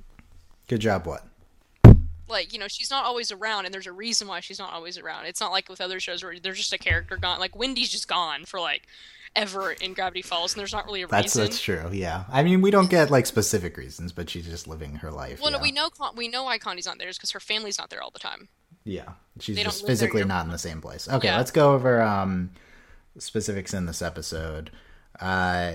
good 0.69 0.81
job. 0.81 1.07
What? 1.07 1.25
Like, 2.33 2.53
you 2.53 2.59
know, 2.59 2.67
she's 2.69 2.91
not 2.91 3.05
always 3.05 3.31
around, 3.31 3.67
and 3.67 3.73
there's 3.75 3.87
a 3.87 3.93
reason 3.93 4.27
why 4.27 4.41
she's 4.41 4.59
not 4.59 4.73
always 4.73 4.99
around. 4.99 5.27
It's 5.27 5.41
not 5.41 5.53
like 5.53 5.69
with 5.69 5.81
other 5.81 6.01
shows 6.01 6.25
where 6.25 6.39
there's 6.41 6.59
just 6.59 6.73
a 6.73 6.79
character 6.79 7.17
gone. 7.17 7.39
Like, 7.39 7.55
Wendy's 7.57 7.91
just 7.91 8.09
gone 8.09 8.45
for 8.47 8.59
like 8.59 8.83
ever 9.37 9.73
in 9.73 9.95
Gravity 9.95 10.21
Falls, 10.23 10.53
and 10.53 10.61
there's 10.61 10.73
not 10.73 10.85
really 10.87 11.03
a 11.03 11.07
That's 11.07 11.27
reason. 11.37 11.43
that's 11.45 11.61
true. 11.61 11.89
Yeah, 11.93 12.25
I 12.31 12.43
mean, 12.43 12.61
we 12.61 12.71
don't 12.71 12.91
get 12.91 13.11
like 13.11 13.27
specific 13.27 13.77
reasons, 13.77 14.13
but 14.13 14.29
she's 14.29 14.47
just 14.47 14.67
living 14.67 14.97
her 14.97 15.11
life. 15.11 15.41
Well, 15.41 15.51
yeah. 15.53 15.57
no, 15.59 15.63
we 15.63 15.73
know 15.73 15.89
Con- 15.91 16.17
we 16.17 16.29
know 16.29 16.45
why 16.45 16.59
Connie's 16.59 16.87
not 16.87 16.99
there 16.99 17.09
is 17.09 17.17
because 17.17 17.31
her 17.31 17.41
family's 17.41 17.79
not 17.79 17.89
there 17.91 18.03
all 18.03 18.11
the 18.11 18.19
time. 18.19 18.49
Yeah, 18.85 19.13
she's 19.41 19.55
They 19.57 19.63
just 19.63 19.87
physically 19.87 20.25
not 20.25 20.45
in 20.45 20.51
the 20.51 20.59
same 20.59 20.81
place. 20.81 21.09
Okay, 21.09 21.29
Yeah. 21.29 21.37
let's 21.37 21.51
go 21.53 21.73
over 21.73 22.03
um, 22.03 22.51
specifics 23.19 23.73
in 23.73 23.87
this 23.87 24.03
episode. 24.03 24.71
Uh, 25.21 25.73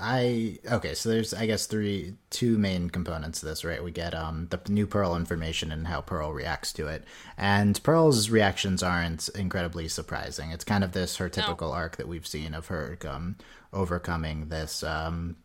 I 0.00 0.58
okay, 0.70 0.94
so 0.94 1.08
there's 1.08 1.34
I 1.34 1.46
guess 1.46 1.66
three 1.66 2.14
two 2.30 2.56
main 2.58 2.90
components 2.90 3.40
to 3.40 3.46
this, 3.46 3.64
right? 3.64 3.82
We 3.82 3.90
get 3.90 4.14
um 4.14 4.46
the 4.50 4.60
new 4.68 4.86
Pearl 4.86 5.16
information 5.16 5.72
and 5.72 5.86
how 5.86 6.00
Pearl 6.00 6.32
reacts 6.32 6.72
to 6.74 6.86
it, 6.86 7.04
and 7.36 7.82
Pearl's 7.82 8.30
reactions 8.30 8.82
aren't 8.82 9.28
incredibly 9.30 9.88
surprising. 9.88 10.50
It's 10.50 10.64
kind 10.64 10.84
of 10.84 10.92
this 10.92 11.16
her 11.16 11.28
typical 11.28 11.72
arc 11.72 11.96
that 11.96 12.08
we've 12.08 12.26
seen 12.26 12.54
of 12.54 12.68
her 12.68 12.98
um 13.06 13.36
overcoming 13.72 14.48
this 14.48 14.82
um 14.82 15.36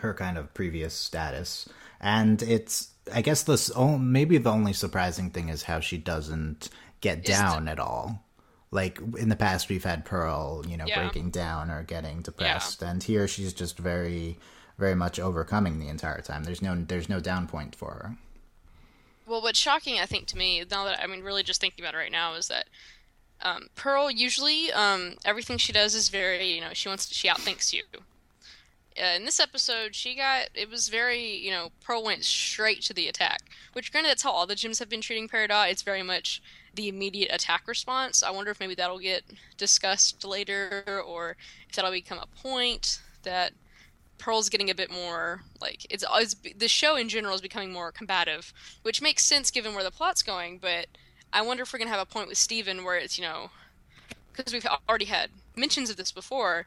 her 0.00 0.14
kind 0.14 0.38
of 0.38 0.52
previous 0.54 0.94
status 0.94 1.68
and 2.00 2.42
it's 2.42 2.90
i 3.12 3.20
guess 3.20 3.42
this 3.42 3.70
oh, 3.74 3.98
maybe 3.98 4.38
the 4.38 4.50
only 4.50 4.72
surprising 4.72 5.30
thing 5.30 5.48
is 5.48 5.62
how 5.64 5.80
she 5.80 5.98
doesn't 5.98 6.68
get 7.00 7.24
down 7.24 7.68
at 7.68 7.78
all 7.78 8.24
like 8.70 9.00
in 9.18 9.28
the 9.28 9.36
past 9.36 9.68
we've 9.68 9.84
had 9.84 10.04
pearl 10.04 10.64
you 10.68 10.76
know 10.76 10.84
Yeah. 10.86 11.00
breaking 11.02 11.30
down 11.30 11.70
or 11.70 11.82
getting 11.82 12.22
depressed 12.22 12.82
and 12.82 13.02
here 13.02 13.26
she's 13.26 13.52
just 13.52 13.78
very 13.78 14.36
very 14.78 14.94
much 14.94 15.18
overcoming 15.18 15.78
the 15.78 15.88
entire 15.88 16.20
time 16.20 16.44
there's 16.44 16.62
no 16.62 16.74
there's 16.74 17.08
no 17.08 17.20
down 17.20 17.46
point 17.46 17.74
for 17.74 17.90
her 17.92 18.16
Well, 19.26 19.42
what's 19.42 19.58
shocking, 19.58 19.98
I 20.00 20.06
think, 20.06 20.26
to 20.28 20.38
me, 20.38 20.64
now 20.70 20.84
that 20.86 21.00
I 21.02 21.06
mean, 21.06 21.22
really 21.22 21.42
just 21.42 21.60
thinking 21.60 21.84
about 21.84 21.94
it 21.94 21.98
right 21.98 22.12
now, 22.12 22.32
is 22.34 22.48
that 22.48 22.66
um, 23.42 23.68
Pearl 23.74 24.10
usually 24.10 24.72
um, 24.72 25.16
everything 25.24 25.58
she 25.58 25.70
does 25.72 25.94
is 25.94 26.08
very, 26.08 26.54
you 26.54 26.62
know, 26.62 26.70
she 26.72 26.88
wants 26.88 27.06
to, 27.08 27.14
she 27.14 27.28
outthinks 27.28 27.72
you. 27.72 27.82
Uh, 29.00 29.14
in 29.16 29.24
this 29.26 29.38
episode, 29.38 29.94
she 29.94 30.14
got 30.16 30.48
it 30.54 30.70
was 30.70 30.88
very, 30.88 31.36
you 31.36 31.50
know, 31.50 31.70
Pearl 31.84 32.02
went 32.02 32.24
straight 32.24 32.80
to 32.82 32.94
the 32.94 33.06
attack. 33.06 33.40
Which, 33.74 33.92
granted, 33.92 34.08
that's 34.10 34.22
how 34.22 34.32
all 34.32 34.46
the 34.46 34.54
gems 34.54 34.78
have 34.78 34.88
been 34.88 35.02
treating 35.02 35.28
Peridot. 35.28 35.70
It's 35.70 35.82
very 35.82 36.02
much 36.02 36.40
the 36.74 36.88
immediate 36.88 37.32
attack 37.32 37.66
response. 37.66 38.22
I 38.22 38.30
wonder 38.30 38.50
if 38.50 38.60
maybe 38.60 38.74
that'll 38.74 38.98
get 38.98 39.24
discussed 39.56 40.24
later, 40.24 41.02
or 41.06 41.36
if 41.68 41.76
that'll 41.76 41.90
become 41.90 42.18
a 42.18 42.26
point 42.42 43.00
that 43.22 43.52
Pearl's 44.18 44.48
getting 44.48 44.70
a 44.70 44.74
bit 44.74 44.90
more 44.90 45.42
like 45.60 45.86
it's, 45.90 46.04
it's 46.08 46.34
the 46.56 46.68
show 46.68 46.96
in 46.96 47.08
general 47.08 47.34
is 47.34 47.40
becoming 47.40 47.72
more 47.72 47.92
combative, 47.92 48.52
which 48.82 49.00
makes 49.00 49.24
sense 49.24 49.50
given 49.50 49.74
where 49.74 49.84
the 49.84 49.90
plot's 49.90 50.22
going. 50.22 50.58
But 50.58 50.86
I 51.32 51.42
wonder 51.42 51.62
if 51.62 51.72
we're 51.72 51.78
gonna 51.78 51.90
have 51.90 52.00
a 52.00 52.06
point 52.06 52.28
with 52.28 52.38
Steven 52.38 52.84
where 52.84 52.96
it's 52.96 53.18
you 53.18 53.24
know 53.24 53.50
because 54.32 54.52
we've 54.52 54.66
already 54.88 55.06
had 55.06 55.30
mentions 55.56 55.90
of 55.90 55.96
this 55.96 56.12
before, 56.12 56.66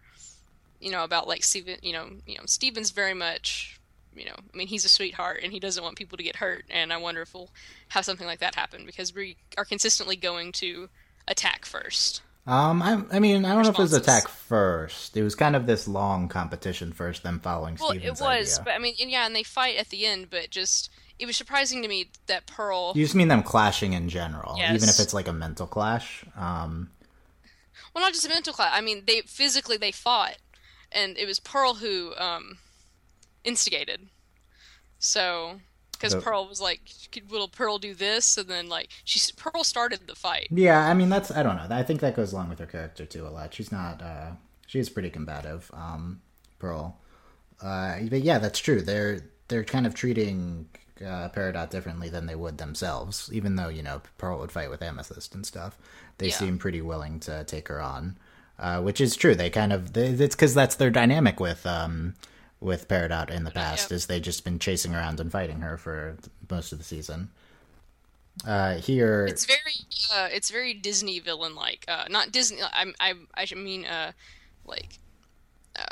you 0.80 0.92
know 0.92 1.04
about 1.04 1.28
like 1.28 1.44
Steven, 1.44 1.78
you 1.82 1.94
know, 1.94 2.10
you 2.26 2.38
know 2.38 2.44
Steven's 2.46 2.92
very 2.92 3.14
much 3.14 3.80
you 4.16 4.26
know, 4.26 4.36
I 4.54 4.58
mean, 4.58 4.68
he's 4.68 4.86
a 4.86 4.90
sweetheart 4.90 5.42
and 5.44 5.52
he 5.54 5.60
doesn't 5.60 5.84
want 5.84 5.98
people 5.98 6.18
to 6.18 6.24
get 6.24 6.36
hurt. 6.38 6.66
And 6.70 6.92
I 6.92 6.98
wonder 6.98 7.22
if 7.22 7.34
we'll 7.34 7.50
have 7.90 8.06
something 8.06 8.28
like 8.28 8.40
that 8.40 8.56
happen 8.56 8.86
because 8.86 9.14
we 9.14 9.38
are 9.58 9.66
consistently 9.66 10.16
going 10.16 10.52
to 10.54 10.90
attack 11.28 11.66
first. 11.66 12.22
Um, 12.48 12.82
I, 12.82 13.04
I 13.12 13.20
mean, 13.20 13.46
I 13.46 13.54
don't 13.54 13.64
know 13.64 13.70
if 13.70 13.76
it 13.78 13.82
was 13.82 13.94
attack 13.94 14.28
first. 14.28 15.16
It 15.16 15.22
was 15.24 15.36
kind 15.36 15.56
of 15.56 15.68
this 15.68 15.88
long 15.88 16.28
competition 16.28 16.92
first, 16.92 17.22
then 17.24 17.40
following 17.40 17.78
Well, 17.80 17.90
Steven's 17.92 18.20
it 18.20 18.24
was, 18.24 18.54
idea. 18.60 18.64
but 18.66 18.74
I 18.74 18.80
mean, 18.80 18.96
and 19.00 19.12
yeah, 19.12 19.28
and 19.28 19.36
they 19.36 19.44
fight 19.44 19.78
at 19.78 19.90
the 19.90 20.08
end, 20.08 20.30
but 20.32 20.50
just 20.50 20.90
it 21.20 21.28
was 21.28 21.38
surprising 21.38 21.84
to 21.84 21.88
me 21.88 22.10
that 22.26 22.48
Pearl. 22.48 22.94
You 22.96 23.04
just 23.04 23.14
mean 23.14 23.28
them 23.28 23.44
clashing 23.44 23.94
in 23.94 24.10
general, 24.10 24.58
even 24.58 24.90
if 24.90 25.00
it's 25.00 25.14
like 25.14 25.28
a 25.28 25.34
mental 25.34 25.68
clash. 25.68 26.26
Um, 26.36 26.90
Well, 27.94 28.04
not 28.04 28.14
just 28.14 28.26
a 28.26 28.30
mental 28.30 28.54
clash. 28.54 28.72
I 28.74 28.82
mean, 28.82 29.04
they 29.06 29.22
physically 29.22 29.78
they 29.78 29.92
fought, 29.92 30.38
and 30.92 31.18
it 31.20 31.28
was 31.28 31.40
Pearl 31.40 31.76
who 31.76 32.16
um, 32.18 32.58
instigated. 33.44 34.10
So, 35.00 35.60
because 35.94 36.14
The- 36.14 36.22
Pearl 36.22 36.48
was 36.48 36.62
like, 36.62 36.82
will 37.30 37.48
Pearl 37.48 37.78
do 37.80 37.94
this?" 37.94 38.38
And 38.38 38.48
then 38.48 38.70
like 38.70 38.90
she 39.04 39.20
Pearl 39.36 39.64
started 39.64 40.02
the 40.08 40.16
fight. 40.16 40.48
yeah, 40.52 40.80
I 40.88 40.94
mean 40.94 41.10
that's 41.10 41.32
I 41.32 41.44
don't 41.44 41.56
know. 41.56 41.68
I 41.76 41.84
think 41.84 42.02
that 42.02 42.16
goes 42.16 42.34
along 42.34 42.50
with 42.50 42.60
her 42.60 42.66
character 42.66 43.06
too 43.06 43.26
a 43.26 43.30
lot. 43.30 43.54
She's 43.54 43.72
not. 43.72 44.02
uh 44.02 44.32
She's 44.68 44.88
pretty 44.90 45.10
combative. 45.10 45.70
Um, 45.74 46.22
Pearl. 46.58 46.98
Uh, 47.62 48.00
but 48.10 48.22
yeah, 48.22 48.40
that's 48.40 48.60
true. 48.60 48.82
They're 48.82 49.20
they're 49.50 49.66
kind 49.66 49.86
of 49.86 49.94
treating 49.94 50.70
uh, 51.02 51.28
Peridot 51.30 51.70
differently 51.70 52.08
than 52.08 52.26
they 52.26 52.36
would 52.36 52.58
themselves. 52.58 53.30
Even 53.34 53.58
though 53.58 53.68
you 53.68 53.84
know 53.84 54.02
Pearl 54.18 54.40
would 54.40 54.52
fight 54.52 54.70
with 54.70 54.82
Amethyst 54.82 55.36
and 55.36 55.46
stuff, 55.46 55.78
they 56.20 56.28
Yeah. 56.28 56.36
seem 56.36 56.58
pretty 56.58 56.82
willing 56.82 57.20
to 57.22 57.44
take 57.44 57.68
her 57.68 57.82
on, 57.82 58.18
uh, 58.58 58.82
which 58.82 59.02
is 59.02 59.18
true. 59.18 59.36
They 59.36 59.50
kind 59.50 59.74
of 59.74 59.92
they, 59.92 60.08
it's 60.08 60.36
because 60.36 60.54
that's 60.54 60.76
their 60.76 60.90
dynamic 60.90 61.40
with 61.42 61.66
um 61.66 62.14
with 62.62 62.88
Peridot 62.88 63.30
in 63.30 63.44
the 63.44 63.52
past 63.52 63.90
Yep. 63.92 63.96
is 63.98 64.06
they 64.06 64.20
just 64.22 64.44
been 64.46 64.60
chasing 64.60 64.96
around 64.96 65.20
and 65.20 65.32
fighting 65.32 65.60
her 65.62 65.78
for 65.78 66.16
most 66.50 66.72
of 66.72 66.78
the 66.78 66.84
season. 66.86 67.30
Uh, 68.48 68.76
here, 68.76 69.26
It's 69.26 69.46
very, 69.46 69.76
uh, 70.14 70.30
it's 70.32 70.50
very 70.50 70.74
Disney 70.74 71.20
villain 71.20 71.54
like. 71.56 71.84
Uh, 71.88 72.06
not 72.10 72.32
Disney. 72.32 72.62
I, 72.62 72.94
I, 73.00 73.14
I 73.34 73.46
should 73.46 73.58
mean, 73.58 73.86
uh, 73.86 74.14
like, 74.66 75.00
uh, 75.78 75.84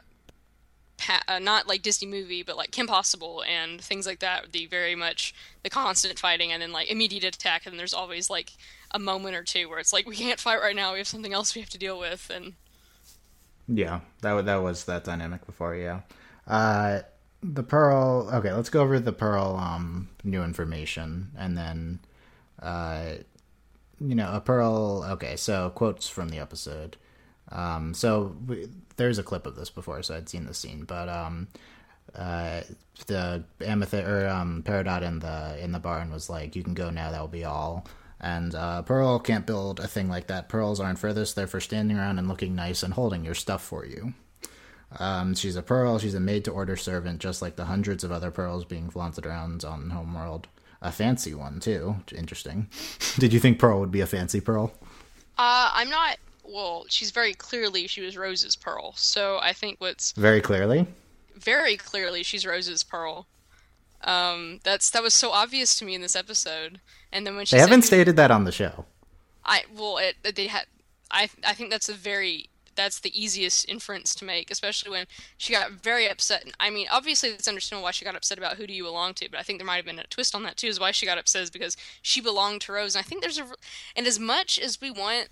pa- 0.97 1.23
uh, 1.27 1.39
not 1.39 1.67
like 1.67 1.81
Disney 1.81 2.07
movie, 2.07 2.43
but 2.43 2.55
like 2.55 2.71
Kim 2.71 2.87
Possible 2.87 3.43
and 3.43 3.81
things 3.81 4.05
like 4.07 4.19
that. 4.19 4.51
The 4.53 4.67
very 4.67 4.95
much 4.95 5.33
the 5.63 5.69
constant 5.69 6.17
fighting 6.17 6.51
and 6.51 6.61
then 6.61 6.71
like 6.71 6.89
immediate 6.89 7.23
attack, 7.35 7.65
and 7.65 7.77
there's 7.77 7.93
always 7.93 8.29
like 8.29 8.51
a 8.91 8.99
moment 8.99 9.35
or 9.35 9.43
two 9.43 9.67
where 9.67 9.79
it's 9.79 9.91
like 9.91 10.07
we 10.07 10.15
can't 10.15 10.39
fight 10.39 10.61
right 10.61 10.75
now. 10.75 10.93
We 10.93 10.99
have 10.99 11.07
something 11.07 11.33
else 11.33 11.53
we 11.55 11.61
have 11.61 11.69
to 11.71 11.77
deal 11.77 11.99
with, 11.99 12.31
and 12.33 12.53
Yeah, 13.67 13.99
that 14.21 14.33
wa- 14.33 14.41
that 14.43 14.57
was 14.63 14.85
that 14.85 15.03
dynamic 15.03 15.45
before. 15.45 15.75
Yeah, 15.75 16.01
uh, 16.49 17.01
the 17.41 17.63
pearl. 17.63 18.29
Okay, 18.33 18.51
let's 18.51 18.69
go 18.69 18.81
over 18.81 18.99
the 18.99 19.13
pearl. 19.13 19.55
Um, 19.55 20.09
new 20.23 20.43
information, 20.43 21.31
and 21.37 21.57
then, 21.57 21.99
uh, 22.61 23.13
you 23.99 24.15
know, 24.15 24.33
a 24.33 24.41
pearl. 24.41 25.05
Okay, 25.11 25.35
so 25.35 25.69
quotes 25.69 26.09
from 26.09 26.29
the 26.29 26.39
episode. 26.39 26.97
Um, 27.51 27.93
so 27.93 28.35
we, 28.47 28.67
there's 28.97 29.17
a 29.17 29.23
clip 29.23 29.45
of 29.45 29.55
this 29.55 29.69
before, 29.69 30.03
so 30.03 30.15
I'd 30.15 30.29
seen 30.29 30.45
the 30.45 30.53
scene, 30.53 30.83
but 30.83 31.07
um, 31.09 31.47
uh, 32.15 32.61
the 33.07 33.43
amethyst 33.61 34.07
or 34.07 34.27
um, 34.27 34.63
Peridot 34.63 35.03
in 35.03 35.19
the 35.19 35.57
in 35.63 35.71
the 35.71 35.79
barn 35.79 36.11
was 36.11 36.29
like, 36.29 36.55
"You 36.55 36.63
can 36.63 36.73
go 36.73 36.89
now. 36.89 37.11
That 37.11 37.21
will 37.21 37.27
be 37.27 37.45
all." 37.45 37.87
And 38.21 38.53
uh, 38.53 38.81
Pearl 38.81 39.19
can't 39.19 39.45
build 39.45 39.79
a 39.79 39.87
thing 39.87 40.09
like 40.09 40.27
that. 40.27 40.49
Pearls 40.49 40.79
aren't 40.81 40.99
for 40.99 41.13
this. 41.13 41.33
They're 41.33 41.47
for 41.47 41.61
standing 41.61 41.97
around 41.97 42.19
and 42.19 42.27
looking 42.27 42.53
nice 42.53 42.83
and 42.83 42.93
holding 42.93 43.23
your 43.23 43.35
stuff 43.35 43.63
for 43.63 43.85
you. 43.85 44.13
Um, 44.97 45.35
she's 45.35 45.55
a 45.55 45.61
pearl. 45.61 45.99
She's 45.99 46.15
a 46.15 46.19
made-to-order 46.19 46.75
servant, 46.75 47.19
just 47.19 47.41
like 47.41 47.55
the 47.55 47.65
hundreds 47.65 48.03
of 48.03 48.11
other 48.11 48.31
pearls 48.31 48.65
being 48.65 48.89
flaunted 48.89 49.25
around 49.25 49.63
on 49.63 49.91
Homeworld. 49.91 50.47
A 50.81 50.91
fancy 50.91 51.33
one 51.35 51.59
too. 51.59 51.97
Interesting. 52.15 52.69
Did 53.19 53.33
you 53.33 53.39
think 53.39 53.59
Pearl 53.59 53.79
would 53.81 53.91
be 53.91 54.01
a 54.01 54.07
fancy 54.07 54.39
pearl? 54.41 54.73
uh, 55.37 55.71
I'm 55.73 55.89
not. 55.89 56.17
Well, 56.43 56.85
she's 56.89 57.11
very 57.11 57.33
clearly 57.33 57.85
she 57.85 58.01
was 58.01 58.17
Rose's 58.17 58.55
pearl. 58.55 58.93
So 58.95 59.39
I 59.41 59.53
think 59.53 59.79
what's 59.79 60.13
Very 60.13 60.41
clearly. 60.41 60.87
very 61.35 61.75
clearly 61.77 62.23
she's 62.23 62.45
Rose's 62.45 62.81
pearl. 62.83 63.27
Um, 64.03 64.59
that's 64.63 64.89
that 64.91 65.03
was 65.03 65.13
so 65.13 65.31
obvious 65.31 65.77
to 65.79 65.85
me 65.85 65.93
in 65.95 66.01
this 66.01 66.15
episode. 66.15 66.79
And 67.11 67.27
then 67.27 67.35
when 67.35 67.45
she 67.45 67.55
They 67.57 67.61
haven't 67.61 67.81
stated 67.83 68.15
that 68.15 68.31
on 68.31 68.45
the 68.45 68.51
show. 68.51 68.85
I 69.45 69.63
well, 69.75 69.97
it 69.97 70.15
they 70.35 70.47
had. 70.47 70.65
I 71.11 71.29
I 71.45 71.53
think 71.53 71.69
that's 71.71 71.89
a 71.89 71.93
very 71.93 72.49
that's 72.79 73.01
the 73.01 73.21
easiest 73.21 73.67
inference 73.67 74.15
to 74.15 74.23
make, 74.23 74.49
especially 74.49 74.89
when 74.89 75.05
she 75.37 75.51
got 75.51 75.71
very 75.71 76.09
upset. 76.09 76.45
I 76.61 76.69
mean, 76.69 76.87
obviously 76.89 77.29
it's 77.29 77.47
understandable 77.47 77.83
why 77.83 77.91
she 77.91 78.05
got 78.05 78.15
upset 78.15 78.37
about 78.37 78.55
who 78.55 78.65
do 78.65 78.73
you 78.73 78.83
belong 78.83 79.13
to, 79.15 79.29
but 79.29 79.37
I 79.37 79.43
think 79.43 79.59
there 79.59 79.65
might 79.65 79.75
have 79.75 79.85
been 79.85 79.99
a 79.99 80.07
twist 80.07 80.33
on 80.33 80.43
that 80.43 80.55
too. 80.55 80.67
Is 80.67 80.79
why 80.79 80.91
she 80.91 81.05
got 81.05 81.17
upset 81.17 81.43
is 81.43 81.49
because 81.49 81.75
she 82.01 82.21
belonged 82.21 82.61
to 82.61 82.71
Rose, 82.71 82.95
and 82.95 83.03
I 83.03 83.07
think 83.07 83.21
there's 83.21 83.37
a. 83.37 83.45
And 83.97 84.07
as 84.07 84.17
much 84.17 84.57
as 84.57 84.79
we 84.79 84.91
want, 84.91 85.27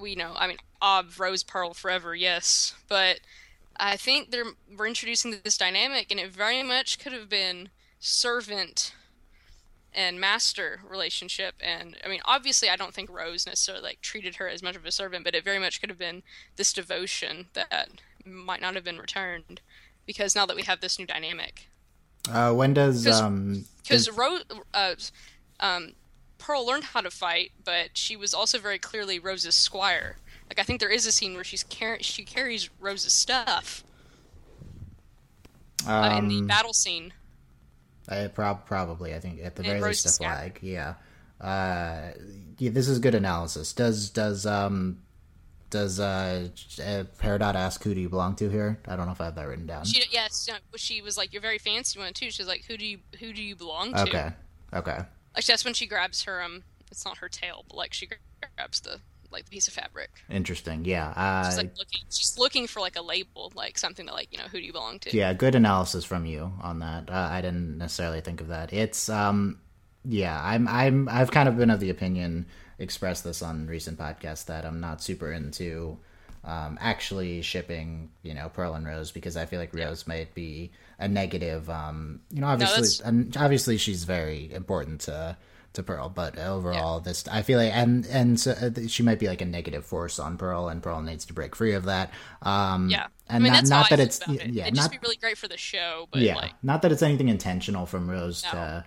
we 0.00 0.14
know, 0.14 0.34
I 0.36 0.46
mean, 0.46 0.58
ob 0.80 1.18
Rose 1.18 1.42
Pearl 1.42 1.74
forever, 1.74 2.14
yes, 2.14 2.74
but 2.88 3.18
I 3.76 3.96
think 3.96 4.30
they're 4.30 4.44
we're 4.76 4.86
introducing 4.86 5.34
this 5.42 5.58
dynamic, 5.58 6.12
and 6.12 6.20
it 6.20 6.30
very 6.30 6.62
much 6.62 7.00
could 7.00 7.12
have 7.12 7.28
been 7.28 7.70
servant 7.98 8.94
and 9.96 10.20
master 10.20 10.80
relationship. 10.88 11.54
And 11.60 11.96
i 12.04 12.08
mean 12.08 12.20
obviously 12.26 12.68
i 12.68 12.76
don't 12.76 12.94
think 12.94 13.10
rose 13.10 13.46
necessarily 13.46 13.82
like 13.82 14.00
treated 14.02 14.36
her 14.36 14.48
as 14.48 14.62
much 14.62 14.76
of 14.76 14.84
a 14.84 14.92
servant 14.92 15.24
but 15.24 15.34
it 15.34 15.42
very 15.42 15.58
much 15.58 15.80
could 15.80 15.88
have 15.90 15.98
been 15.98 16.22
this 16.56 16.72
devotion 16.72 17.46
that 17.54 17.88
might 18.24 18.60
not 18.60 18.74
have 18.74 18.84
been 18.84 18.98
returned 18.98 19.60
because 20.06 20.36
now 20.36 20.44
that 20.46 20.54
we 20.56 20.62
have 20.62 20.80
this 20.80 20.98
new 20.98 21.06
dynamic. 21.06 21.68
Uh, 22.30 22.52
when 22.52 22.74
does 22.74 23.04
'Cause- 23.04 23.20
um? 23.20 23.64
because 23.82 24.10
rose 24.10 24.42
uh, 24.74 24.94
um, 25.60 25.92
pearl 26.38 26.66
learned 26.66 26.84
how 26.84 27.00
to 27.00 27.10
fight 27.10 27.52
but 27.64 27.96
she 27.96 28.14
was 28.16 28.34
also 28.34 28.58
very 28.58 28.78
clearly 28.78 29.18
rose's 29.18 29.54
squire. 29.54 30.16
Like 30.50 30.58
i 30.60 30.62
think 30.62 30.78
there 30.80 30.90
is 30.90 31.06
a 31.06 31.12
scene 31.12 31.34
where 31.34 31.44
she's 31.44 31.64
car- 31.64 32.02
she 32.02 32.24
carries 32.24 32.68
rose's 32.78 33.12
stuff 33.12 33.82
uh, 35.86 36.16
in 36.18 36.28
the 36.28 36.38
um, 36.38 36.46
battle 36.46 36.72
scene 36.72 37.12
I 38.08 38.28
prob- 38.28 38.66
probably. 38.66 39.14
I 39.14 39.20
think 39.20 39.40
at 39.42 39.56
the 39.56 39.62
very 39.62 39.80
least 39.80 40.06
a 40.06 40.10
flag. 40.10 40.58
Yeah. 40.62 40.94
Uh, 41.40 42.12
yeah. 42.58 42.70
This 42.70 42.88
is 42.88 42.98
good 42.98 43.14
analysis. 43.14 43.72
Does 43.72 44.10
does 44.10 44.46
um 44.46 45.02
does 45.70 46.00
uh, 46.00 46.48
uh 46.78 47.04
Peridot 47.20 47.54
ask 47.54 47.82
who 47.82 47.94
do 47.94 48.00
you 48.00 48.08
belong 48.08 48.36
to 48.36 48.48
here? 48.48 48.78
I 48.86 48.96
don't 48.96 49.06
know 49.06 49.12
if 49.12 49.20
I 49.20 49.26
have 49.26 49.34
that 49.34 49.46
written 49.48 49.66
down. 49.66 49.84
she 49.84 50.02
yes 50.10 50.48
no, 50.48 50.54
she 50.76 51.02
was 51.02 51.16
like 51.18 51.32
you're 51.32 51.42
very 51.42 51.58
fancy 51.58 51.98
one 51.98 52.12
too 52.12 52.30
she's 52.30 52.46
like 52.46 52.64
who 52.66 52.76
do 52.76 52.86
you 52.86 52.98
who 53.18 53.32
do 53.32 53.42
you 53.42 53.56
belong 53.56 53.92
to 53.92 54.02
Okay. 54.02 54.30
Okay. 54.72 54.98
Like 55.34 55.44
that's 55.44 55.64
when 55.64 55.74
she 55.74 55.86
grabs 55.86 56.22
her 56.24 56.42
um 56.42 56.62
it's 56.90 57.04
not 57.04 57.18
her 57.18 57.28
tail, 57.28 57.64
but 57.68 57.76
like 57.76 57.92
she 57.92 58.08
grabs 58.56 58.80
the 58.80 59.00
like 59.30 59.44
the 59.44 59.50
piece 59.50 59.68
of 59.68 59.74
fabric. 59.74 60.10
Interesting. 60.30 60.84
Yeah. 60.84 61.08
She's 61.44 61.54
Uh, 61.54 61.62
like 61.62 61.78
looking 61.78 62.00
she's 62.10 62.38
looking 62.38 62.66
for 62.66 62.80
like 62.80 62.96
a 62.96 63.02
label, 63.02 63.52
like 63.54 63.78
something 63.78 64.06
that 64.06 64.14
like, 64.14 64.28
you 64.32 64.38
know, 64.38 64.44
who 64.44 64.58
do 64.58 64.64
you 64.64 64.72
belong 64.72 64.98
to? 65.00 65.16
yeah. 65.16 65.32
Good 65.32 65.54
analysis 65.54 66.04
from 66.04 66.26
you 66.26 66.52
on 66.60 66.78
that. 66.80 67.10
Uh, 67.10 67.28
I 67.30 67.40
didn't 67.40 67.78
necessarily 67.78 68.20
think 68.20 68.40
of 68.40 68.48
that. 68.48 68.72
It's 68.72 69.08
um. 69.08 69.58
Yeah. 70.04 70.40
I'm. 70.42 70.68
I'm. 70.68 71.08
I've 71.08 71.30
kind 71.30 71.48
of 71.48 71.56
been 71.56 71.70
of 71.70 71.80
the 71.80 71.90
opinion 71.90 72.46
expressed 72.78 73.24
this 73.24 73.42
on 73.42 73.66
recent 73.66 73.98
podcasts 73.98 74.44
that 74.46 74.64
I'm 74.64 74.80
not 74.80 75.02
super 75.02 75.32
into. 75.32 75.98
Um, 76.44 76.78
actually 76.80 77.42
shipping, 77.42 78.10
you 78.22 78.32
know, 78.32 78.48
Pearl 78.48 78.74
and 78.74 78.86
Rose 78.86 79.10
because 79.10 79.36
I 79.36 79.46
feel 79.46 79.58
like 79.58 79.74
Rose 79.74 80.06
might 80.06 80.32
be 80.32 80.70
a 80.96 81.08
negative. 81.08 81.68
Um, 81.68 82.20
you 82.30 82.40
know, 82.40 82.46
obviously, 82.46 83.04
and 83.04 83.36
obviously 83.36 83.78
she's 83.78 84.04
very 84.04 84.52
important 84.54 85.00
to 85.02 85.36
to 85.76 85.82
Pearl, 85.82 86.08
but 86.10 86.38
overall, 86.38 87.00
this 87.00 87.26
I 87.28 87.40
feel 87.42 87.58
like, 87.58 87.72
and 87.74 88.04
and 88.06 88.38
so, 88.38 88.50
uh, 88.52 88.70
she 88.88 89.02
might 89.02 89.18
be 89.18 89.28
like 89.28 89.40
a 89.40 89.46
negative 89.46 89.86
force 89.86 90.18
on 90.18 90.36
Pearl, 90.36 90.68
and 90.68 90.82
Pearl 90.82 91.00
needs 91.00 91.24
to 91.26 91.32
break 91.32 91.56
free 91.56 91.72
of 91.72 91.84
that. 91.84 92.10
Um, 92.42 92.90
Yeah. 92.90 93.06
and 93.28 93.36
I 93.36 93.38
mean 93.38 93.52
not, 93.52 93.56
that's 93.58 93.70
not 93.70 93.90
that 93.90 94.00
it's 94.00 94.18
it. 94.28 94.46
yeah, 94.50 94.64
It'd 94.64 94.74
not 94.74 94.82
just 94.82 94.90
be 94.92 94.98
really 95.02 95.16
great 95.16 95.38
for 95.38 95.48
the 95.48 95.56
show, 95.56 96.08
but 96.10 96.20
yeah, 96.20 96.34
like 96.36 96.52
not 96.62 96.82
that 96.82 96.92
it's 96.92 97.02
anything 97.02 97.28
intentional 97.28 97.86
from 97.86 98.10
Rose 98.10 98.42
No. 98.44 98.50
to 98.50 98.84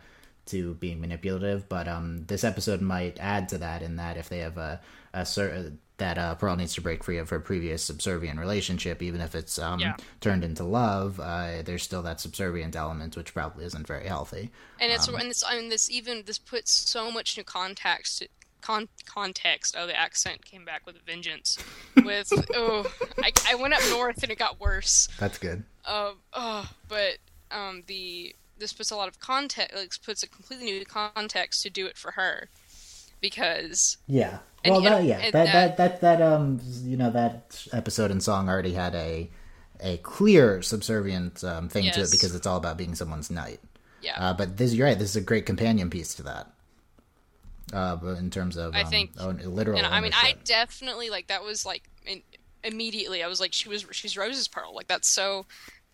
to 0.47 0.73
being 0.75 0.99
manipulative, 0.99 1.69
but 1.69 1.87
um, 1.87 2.25
this 2.25 2.43
episode 2.43 2.81
might 2.81 3.17
add 3.19 3.49
to 3.49 3.57
that 3.59 3.81
in 3.83 3.97
that 3.97 4.17
if 4.17 4.29
they 4.29 4.39
have 4.39 4.57
a 4.57 4.81
a 5.13 5.25
cer- 5.25 5.73
that 5.99 6.17
uh, 6.17 6.35
Pearl 6.35 6.55
needs 6.55 6.73
to 6.75 6.81
break 6.81 7.03
free 7.03 7.17
of 7.17 7.29
her 7.29 7.39
previous 7.39 7.83
subservient 7.83 8.39
relationship, 8.39 9.01
even 9.01 9.21
if 9.21 9.35
it's 9.35 9.59
um, 9.59 9.79
Yeah. 9.79 9.95
turned 10.21 10.43
into 10.43 10.63
love, 10.63 11.19
uh, 11.19 11.61
there's 11.63 11.83
still 11.83 12.01
that 12.03 12.19
subservient 12.19 12.75
element, 12.75 13.15
which 13.15 13.33
probably 13.33 13.65
isn't 13.65 13.85
very 13.87 14.07
healthy. 14.07 14.49
and 14.79 14.91
it's 14.91 15.07
Um, 15.07 15.15
and 15.15 15.29
this 15.29 15.43
and 15.47 15.71
this 15.71 15.89
even 15.91 16.23
this 16.25 16.37
puts 16.39 16.71
so 16.71 17.11
much 17.11 17.37
new 17.37 17.43
context 17.43 18.23
con- 18.61 18.89
context. 19.05 19.75
Oh, 19.77 19.87
the 19.87 19.97
accent 19.97 20.43
came 20.43 20.65
back 20.65 20.85
with 20.85 20.95
a 20.95 20.99
vengeance. 21.05 21.57
With 22.03 22.31
oh, 22.55 22.85
I, 23.23 23.31
I 23.47 23.55
went 23.55 23.73
up 23.73 23.81
north 23.89 24.21
and 24.23 24.31
it 24.31 24.37
got 24.37 24.59
worse. 24.59 25.07
That's 25.19 25.37
good. 25.37 25.63
Uh, 25.85 26.11
oh, 26.33 26.69
but 26.87 27.17
um, 27.51 27.83
the 27.87 28.35
this 28.57 28.73
puts 28.73 28.91
a 28.91 28.95
lot 28.97 29.07
of 29.07 29.19
context, 29.21 29.73
like 29.75 29.91
puts 30.03 30.21
a 30.23 30.27
completely 30.27 30.65
new 30.65 30.85
context 30.85 31.63
to 31.63 31.69
do 31.69 31.85
it 31.87 31.97
for 31.97 32.11
her, 32.11 32.49
because 33.21 33.97
Yeah. 34.07 34.39
Well, 34.65 34.81
that, 34.81 35.03
yeah, 35.05 35.19
and 35.19 35.33
that, 35.33 35.45
that- 35.45 35.77
that 35.77 36.01
that 36.01 36.19
that 36.19 36.21
um, 36.21 36.59
you 36.83 36.97
know, 36.97 37.11
that 37.11 37.65
episode 37.71 38.11
and 38.11 38.21
song 38.21 38.49
already 38.49 38.73
had 38.73 38.93
a 38.95 39.29
a 39.79 39.97
clear 39.97 40.61
subservient 40.61 41.41
um, 41.45 41.69
thing 41.69 41.85
to 41.91 42.01
it 42.01 42.11
because 42.11 42.35
it's 42.35 42.45
all 42.45 42.57
about 42.57 42.77
being 42.77 42.93
someone's 42.95 43.31
knight. 43.31 43.61
Yeah. 44.01 44.15
Uh, 44.17 44.33
but 44.33 44.57
this, 44.57 44.73
you're 44.73 44.85
right. 44.87 44.99
This 44.99 45.11
is 45.11 45.15
a 45.15 45.21
great 45.21 45.45
companion 45.45 45.89
piece 45.89 46.13
to 46.15 46.23
that. 46.23 46.47
Uh, 47.71 48.15
in 48.17 48.29
terms 48.31 48.57
of, 48.57 48.73
I 48.73 48.81
um, 48.81 48.89
think- 48.89 49.11
own, 49.19 49.37
literal. 49.45 49.77
and 49.77 49.87
I 49.87 50.01
mean, 50.01 50.11
I 50.13 50.35
definitely 50.43 51.09
like 51.09 51.27
that 51.27 51.43
was 51.43 51.65
like 51.65 51.83
in, 52.05 52.21
immediately 52.63 53.23
I 53.23 53.27
was 53.27 53.39
like, 53.39 53.53
she 53.53 53.69
was 53.69 53.85
she's 53.91 54.17
Rose's 54.17 54.47
pearl. 54.47 54.73
Like 54.75 54.87
that's 54.87 55.07
so. 55.07 55.45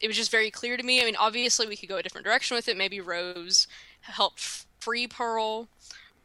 It 0.01 0.07
was 0.07 0.17
just 0.17 0.31
very 0.31 0.51
clear 0.51 0.75
to 0.75 0.83
me. 0.83 1.01
I 1.01 1.05
mean, 1.05 1.15
obviously 1.15 1.67
we 1.67 1.77
could 1.77 1.87
go 1.89 1.97
a 1.97 2.03
different 2.03 2.25
direction 2.25 2.55
with 2.55 2.67
it. 2.67 2.77
Maybe 2.77 2.99
Rose 2.99 3.67
helped 4.01 4.65
free 4.79 5.07
Pearl, 5.07 5.69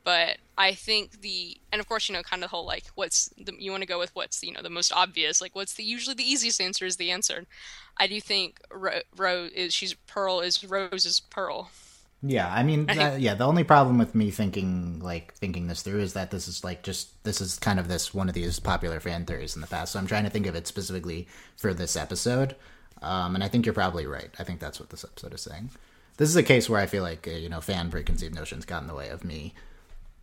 but 0.02 0.38
I 0.60 0.74
think 0.74 1.22
the 1.22 1.56
and 1.72 1.80
of 1.80 1.88
course 1.88 2.06
you 2.06 2.14
know 2.14 2.22
kind 2.22 2.44
of 2.44 2.50
the 2.50 2.54
whole 2.54 2.66
like 2.66 2.84
what's 2.94 3.30
the, 3.38 3.54
you 3.58 3.70
want 3.70 3.82
to 3.82 3.88
go 3.88 3.98
with 3.98 4.14
what's 4.14 4.42
you 4.42 4.52
know 4.52 4.60
the 4.60 4.68
most 4.68 4.92
obvious 4.92 5.40
like 5.40 5.54
what's 5.54 5.72
the 5.72 5.82
usually 5.82 6.14
the 6.14 6.30
easiest 6.30 6.60
answer 6.60 6.84
is 6.84 6.96
the 6.96 7.10
answer. 7.10 7.46
I 7.96 8.06
do 8.06 8.20
think 8.20 8.60
Ro- 8.70 9.00
Rose 9.16 9.50
is 9.52 9.72
she's 9.72 9.94
Pearl 9.94 10.40
is 10.40 10.62
Rose's 10.62 11.18
pearl. 11.18 11.70
Yeah, 12.22 12.52
I 12.52 12.62
mean, 12.62 12.84
that, 12.84 13.20
yeah. 13.22 13.34
The 13.34 13.46
only 13.46 13.64
problem 13.64 13.96
with 13.96 14.14
me 14.14 14.30
thinking 14.30 15.00
like 15.00 15.32
thinking 15.32 15.68
this 15.68 15.80
through 15.80 16.00
is 16.00 16.12
that 16.12 16.30
this 16.30 16.46
is 16.46 16.62
like 16.62 16.82
just 16.82 17.24
this 17.24 17.40
is 17.40 17.58
kind 17.58 17.80
of 17.80 17.88
this 17.88 18.12
one 18.12 18.28
of 18.28 18.34
these 18.34 18.60
popular 18.60 19.00
fan 19.00 19.24
theories 19.24 19.54
in 19.54 19.62
the 19.62 19.66
past. 19.66 19.92
So 19.92 19.98
I'm 19.98 20.06
trying 20.06 20.24
to 20.24 20.30
think 20.30 20.46
of 20.46 20.54
it 20.54 20.66
specifically 20.66 21.26
for 21.56 21.72
this 21.72 21.96
episode, 21.96 22.54
um, 23.00 23.34
and 23.34 23.42
I 23.42 23.48
think 23.48 23.64
you're 23.64 23.72
probably 23.72 24.04
right. 24.04 24.28
I 24.38 24.44
think 24.44 24.60
that's 24.60 24.78
what 24.78 24.90
this 24.90 25.04
episode 25.04 25.32
is 25.32 25.40
saying. 25.40 25.70
This 26.18 26.28
is 26.28 26.36
a 26.36 26.42
case 26.42 26.68
where 26.68 26.82
I 26.82 26.84
feel 26.84 27.02
like 27.02 27.26
uh, 27.26 27.30
you 27.30 27.48
know 27.48 27.62
fan 27.62 27.90
preconceived 27.90 28.34
notions 28.34 28.66
got 28.66 28.82
in 28.82 28.88
the 28.88 28.94
way 28.94 29.08
of 29.08 29.24
me 29.24 29.54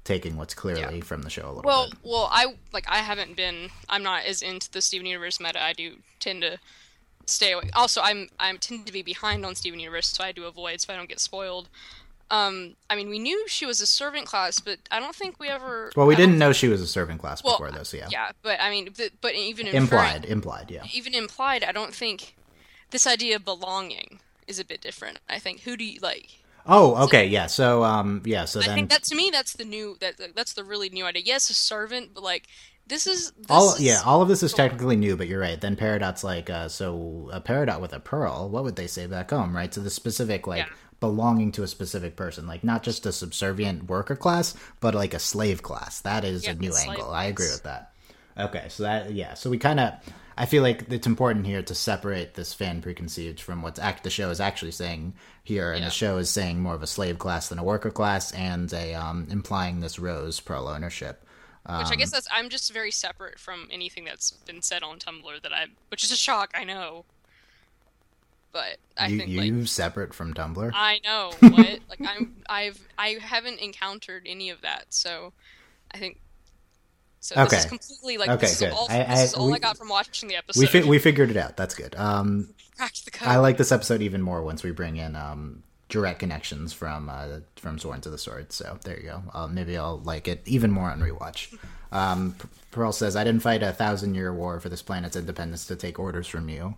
taking 0.08 0.38
what's 0.38 0.54
clearly 0.54 0.98
Yeah. 1.00 1.04
from 1.04 1.22
the 1.22 1.30
show 1.30 1.46
a 1.46 1.52
little 1.52 1.62
Well, 1.64 1.90
bit. 1.90 2.00
well, 2.02 2.30
I 2.32 2.56
like 2.72 2.86
I 2.88 3.00
haven't 3.00 3.36
been. 3.36 3.70
I'm 3.90 4.02
not 4.04 4.24
as 4.26 4.42
into 4.42 4.72
the 4.72 4.82
Steven 4.82 5.06
Universe 5.06 5.40
meta. 5.40 5.62
I 5.62 5.74
do 5.74 5.98
tend 6.20 6.42
to 6.42 6.58
stay 7.26 7.52
away. 7.52 7.70
Also, 7.74 8.02
I'm 8.02 8.30
I 8.40 8.56
tend 8.56 8.88
to 8.88 8.94
be 8.94 9.02
behind 9.04 9.46
on 9.46 9.54
Steven 9.56 9.80
Universe, 9.80 10.08
so 10.08 10.24
I 10.24 10.32
do 10.32 10.46
avoid 10.46 10.80
so 10.82 10.94
I 10.94 10.96
don't 10.98 11.10
get 11.10 11.20
spoiled. 11.20 11.68
Um, 12.30 12.76
I 12.90 12.96
mean, 12.98 13.10
we 13.10 13.20
knew 13.20 13.48
she 13.48 13.66
was 13.66 13.80
a 13.80 13.86
servant 13.86 14.26
class, 14.28 14.60
but 14.60 14.80
I 14.92 15.00
don't 15.00 15.16
think 15.16 15.40
we 15.40 15.48
ever. 15.50 15.92
Well, 15.96 16.08
we 16.08 16.14
I 16.16 16.18
didn't 16.18 16.38
know 16.38 16.52
she 16.54 16.68
was 16.68 16.82
a 16.82 16.88
servant 16.88 17.20
class 17.22 17.44
Well, 17.44 17.54
before 17.54 17.72
this. 17.72 17.94
Yeah, 17.94 18.08
Yeah, 18.12 18.32
but 18.42 18.60
I 18.62 18.70
mean, 18.70 18.94
but, 18.98 19.12
but 19.22 19.36
even 19.36 19.68
implied, 19.68 20.16
inferring- 20.26 20.32
implied. 20.32 20.72
Yeah. 20.72 20.84
even 20.94 21.14
implied, 21.14 21.64
I 21.64 21.72
don't 21.72 21.94
think 21.94 22.36
this 22.92 23.06
idea 23.08 23.36
of 23.38 23.46
belonging 23.46 24.20
is 24.46 24.60
a 24.60 24.66
bit 24.66 24.82
different. 24.82 25.20
I 25.30 25.40
think 25.40 25.62
who 25.62 25.78
do 25.78 25.86
you 25.86 26.00
like? 26.02 26.44
Oh, 26.68 27.06
okay, 27.06 27.28
yeah. 27.28 27.48
So, 27.48 27.84
um, 27.84 28.22
yeah. 28.26 28.46
So 28.46 28.60
I 28.60 28.68
then 28.68 28.76
think 28.76 28.90
that 28.90 29.04
to 29.04 29.16
me, 29.16 29.30
that's 29.32 29.54
the 29.54 29.66
new 29.66 29.98
that 30.02 30.16
that's 30.36 30.54
the 30.54 30.64
really 30.64 30.90
new 30.90 31.06
idea. 31.06 31.24
Yes, 31.26 31.50
a 31.50 31.54
servant, 31.54 32.12
but 32.14 32.24
like 32.24 32.48
this 32.88 33.06
is 33.08 33.32
this 33.32 33.48
all 33.50 33.74
is- 33.74 33.82
yeah 33.82 34.02
all 34.06 34.22
of 34.22 34.30
this 34.30 34.42
is 34.42 34.54
technically 34.54 34.96
new 34.96 35.18
but 35.18 35.28
you're 35.28 35.42
right 35.42 35.60
then 35.60 35.76
peridot's 35.76 36.24
like 36.24 36.50
uh, 36.50 36.70
so 36.70 37.30
a 37.34 37.42
peridot 37.42 37.82
with 37.82 37.92
a 37.92 38.00
pearl 38.00 38.48
what 38.50 38.64
would 38.64 38.78
they 38.78 38.88
say 38.88 39.06
back 39.06 39.30
home 39.32 39.54
right 39.54 39.74
so 39.74 39.82
the 39.82 39.90
specific 39.90 40.48
like 40.48 40.60
Yeah. 40.60 40.74
belonging 41.02 41.52
to 41.52 41.64
a 41.64 41.68
specific 41.68 42.16
person 42.16 42.48
like 42.48 42.64
not 42.64 42.84
just 42.84 43.06
a 43.06 43.12
subservient 43.12 43.90
worker 43.90 44.16
class 44.16 44.56
but 44.80 44.96
like 44.96 45.14
a 45.14 45.20
slave 45.20 45.62
class 45.64 46.00
that 46.02 46.24
is 46.24 46.46
Yeah, 46.46 46.52
a 46.52 46.56
new 46.56 46.74
angle 46.74 47.12
i 47.12 47.26
agree 47.26 47.50
with 47.52 47.64
that 47.64 47.92
okay 48.38 48.66
so 48.70 48.84
that 48.84 49.12
yeah 49.14 49.34
so 49.34 49.50
we 49.50 49.58
kind 49.58 49.80
of 49.80 49.94
i 50.38 50.46
feel 50.46 50.62
like 50.64 50.86
it's 50.92 51.08
important 51.08 51.46
here 51.46 51.62
to 51.64 51.74
separate 51.76 52.34
this 52.36 52.54
fan 52.54 52.82
preconceived 52.82 53.40
from 53.40 53.62
what's 53.62 53.80
act 53.80 54.04
the 54.04 54.10
show 54.10 54.30
is 54.30 54.40
actually 54.40 54.72
saying 54.72 55.14
here 55.44 55.72
and 55.72 55.80
Yeah. 55.82 55.86
the 55.88 55.92
show 55.92 56.18
is 56.18 56.30
saying 56.30 56.60
more 56.60 56.76
of 56.76 56.84
a 56.84 56.88
slave 56.88 57.18
class 57.20 57.50
than 57.50 57.60
a 57.60 57.64
worker 57.64 57.92
class 57.92 58.32
and 58.34 58.72
a 58.74 58.94
um 58.94 59.28
implying 59.32 59.80
this 59.80 59.98
rose 60.00 60.40
pro 60.40 60.68
ownership 60.68 61.24
Which 61.66 61.88
I 61.88 61.92
Um, 61.94 61.98
guess 61.98 62.12
that's 62.12 62.28
I'm 62.32 62.50
just 62.50 62.72
very 62.72 62.92
separate 62.92 63.40
from 63.40 63.68
anything 63.72 64.06
that's 64.06 64.32
been 64.32 64.62
said 64.62 64.84
on 64.84 65.00
Tumblr 65.00 65.42
that 65.42 65.54
I, 65.54 65.66
which 65.90 66.04
is 66.04 66.12
a 66.12 66.16
shock. 66.18 66.52
I 66.56 66.64
know, 66.64 67.04
but 68.54 68.78
I 68.98 69.08
you, 69.08 69.18
think 69.18 69.30
you 69.30 69.52
like 69.60 69.68
separate 69.68 70.14
from 70.14 70.34
tumblr 70.34 70.72
I 70.74 71.00
know 71.04 71.32
what 71.42 71.80
like 71.90 72.00
I'm 72.06 72.38
I've 72.50 72.80
I 72.98 73.18
haven't 73.22 73.60
encountered 73.60 74.24
any 74.26 74.50
of 74.50 74.62
that, 74.62 74.86
so 74.90 75.34
I 75.92 75.98
think. 75.98 76.20
So 77.28 77.36
this 77.36 77.54
is 77.54 77.60
Okay. 77.66 77.70
completely 77.70 78.18
like 78.18 78.30
Okay, 78.30 78.42
this 78.48 78.54
is 78.54 78.60
good. 78.60 78.72
all, 78.72 78.88
I- 78.90 79.04
I- 79.04 79.22
is 79.24 79.34
all 79.34 79.50
I 79.50 79.54
we- 79.54 79.60
got 79.60 79.78
from 79.78 79.90
watching 79.90 80.30
the 80.30 80.38
episode. 80.38 80.60
we 80.62 80.66
fi- 80.68 80.84
we 80.88 80.98
figured 81.00 81.30
it 81.30 81.36
out. 81.38 81.58
That's 81.58 81.76
good. 81.76 81.94
Um, 81.96 82.54
cracked 82.78 83.04
the 83.06 83.12
code. 83.12 83.28
I 83.28 83.38
like 83.40 83.58
this 83.58 83.72
episode 83.74 84.02
even 84.02 84.22
more 84.22 84.42
once 84.44 84.64
we 84.64 84.72
bring 84.72 84.96
in 84.98 85.16
um 85.16 85.64
direct 85.90 86.20
connections 86.20 86.72
from 86.74 87.10
uh 87.10 87.40
from 87.58 87.80
Sworn 87.80 88.00
to 88.02 88.10
the 88.10 88.18
Sword. 88.18 88.52
So 88.54 88.78
there 88.84 88.98
you 88.98 89.04
go. 89.04 89.24
Uh, 89.34 89.48
maybe 89.48 89.78
I'll 89.78 90.00
like 90.00 90.28
it 90.30 90.42
even 90.46 90.72
more 90.72 90.90
on 90.90 91.00
rewatch. 91.02 91.54
Um, 91.90 92.36
Pearl 92.72 92.92
says, 92.92 93.16
"I 93.16 93.24
didn't 93.24 93.42
fight 93.42 93.64
a 93.64 93.72
thousand 93.72 94.16
year 94.16 94.34
war 94.34 94.60
for 94.60 94.68
this 94.68 94.82
planet's 94.82 95.16
independence 95.16 95.66
to 95.68 95.76
take 95.78 96.00
orders 96.00 96.28
from 96.28 96.50
you." 96.50 96.76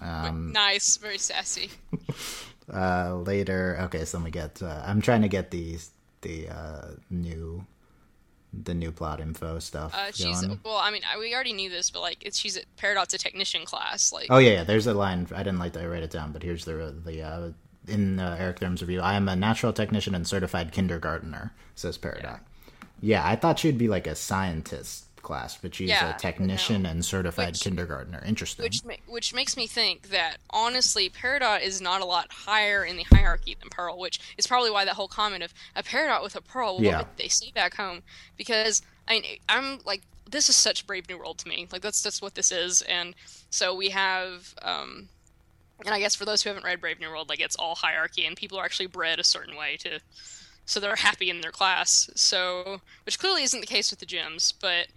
Um, 0.00 0.52
nice, 0.52 0.96
very 0.96 1.18
sassy. 1.18 1.70
uh, 2.72 3.16
later, 3.16 3.76
okay, 3.82 4.04
so 4.06 4.16
then 4.16 4.24
we 4.24 4.30
get. 4.30 4.62
Uh, 4.62 4.82
I'm 4.84 5.02
trying 5.02 5.20
to 5.22 5.28
get 5.28 5.50
the 5.50 5.76
the 6.22 6.48
uh, 6.48 6.86
new 7.10 7.66
the 8.52 8.74
new 8.74 8.90
plot 8.90 9.20
info 9.20 9.58
stuff. 9.58 9.94
Uh, 9.94 10.10
she's 10.12 10.40
going. 10.42 10.60
well. 10.64 10.76
I 10.76 10.90
mean, 10.90 11.02
I, 11.12 11.18
we 11.18 11.34
already 11.34 11.52
knew 11.52 11.70
this, 11.70 11.90
but 11.90 12.00
like, 12.00 12.18
it's 12.24 12.38
she's 12.38 12.56
at 12.56 12.64
Peridot's 12.76 13.14
a 13.14 13.18
technician 13.18 13.64
class. 13.64 14.12
Like, 14.12 14.26
Oh 14.30 14.38
yeah, 14.38 14.52
yeah, 14.52 14.64
there's 14.64 14.86
a 14.86 14.94
line. 14.94 15.26
I 15.34 15.42
didn't 15.42 15.58
like 15.58 15.72
to 15.74 15.88
write 15.88 16.02
it 16.02 16.10
down, 16.10 16.32
but 16.32 16.42
here's 16.42 16.64
the 16.64 16.94
the 17.04 17.22
uh, 17.22 17.50
in 17.88 18.18
uh, 18.20 18.36
Eric 18.38 18.58
Thurm's 18.58 18.82
review. 18.82 19.00
I 19.00 19.14
am 19.14 19.28
a 19.28 19.36
natural 19.36 19.72
technician 19.72 20.14
and 20.14 20.26
certified 20.26 20.72
kindergartner, 20.72 21.52
says 21.74 21.96
Peridot. 21.98 22.40
Yeah. 23.00 23.26
I 23.26 23.36
thought 23.36 23.58
she'd 23.58 23.78
be 23.78 23.88
like 23.88 24.06
a 24.06 24.14
scientist 24.14 25.09
class, 25.22 25.56
but 25.56 25.74
she's 25.74 25.88
Yeah, 25.90 26.14
a 26.14 26.18
technician 26.18 26.86
and 26.86 27.04
certified 27.04 27.50
Which- 27.54 27.60
kindergartner. 27.62 28.22
Interesting. 28.24 28.62
which 28.64 28.84
ma- 28.84 28.94
which 29.06 29.32
makes 29.34 29.56
me 29.56 29.66
think 29.66 30.08
that 30.10 30.38
honestly, 30.50 31.08
Peridot 31.10 31.60
is 31.62 31.80
not 31.80 32.00
a 32.00 32.04
lot 32.04 32.32
higher 32.32 32.84
in 32.84 32.96
the 32.96 33.04
hierarchy 33.04 33.56
than 33.58 33.68
Pearl, 33.70 33.98
which 33.98 34.20
is 34.38 34.46
probably 34.46 34.70
why 34.70 34.84
that 34.84 34.94
whole 34.94 35.08
comment 35.08 35.42
of 35.42 35.52
a 35.76 35.82
Peridot 35.82 36.22
with 36.22 36.36
a 36.36 36.40
Pearl, 36.40 36.76
well, 36.76 36.84
Yeah. 36.84 36.98
what 36.98 37.08
would 37.08 37.16
they 37.18 37.28
say 37.28 37.50
back 37.52 37.74
home? 37.74 38.02
Because 38.36 38.82
I 39.08 39.20
mean, 39.20 39.38
I'm 39.48 39.80
like, 39.84 40.02
this 40.28 40.48
is 40.48 40.56
such 40.56 40.86
Brave 40.86 41.08
New 41.08 41.18
World 41.18 41.38
to 41.38 41.48
me. 41.48 41.66
Like 41.72 41.82
that's 41.82 42.02
that's 42.02 42.22
what 42.22 42.34
this 42.34 42.52
is, 42.52 42.82
and 42.82 43.14
so 43.50 43.74
we 43.74 43.90
have. 43.90 44.54
um 44.62 45.08
and 45.84 45.94
I 45.94 45.98
guess 45.98 46.14
for 46.14 46.26
those 46.26 46.42
who 46.42 46.50
haven't 46.50 46.64
read 46.66 46.78
Brave 46.82 47.00
New 47.00 47.08
World, 47.08 47.30
like 47.30 47.40
it's 47.40 47.56
all 47.56 47.74
hierarchy, 47.74 48.26
and 48.26 48.36
people 48.36 48.58
are 48.58 48.64
actually 48.66 48.86
bred 48.86 49.18
a 49.18 49.24
certain 49.24 49.56
way 49.56 49.78
to, 49.78 49.98
so 50.66 50.78
they're 50.78 50.94
happy 50.94 51.30
in 51.30 51.40
their 51.40 51.50
class. 51.52 52.10
So, 52.14 52.82
which 53.06 53.18
clearly 53.18 53.44
isn't 53.44 53.60
the 53.62 53.66
case 53.66 53.90
with 53.90 53.98
the 53.98 54.04
gems, 54.04 54.52
but 54.52 54.88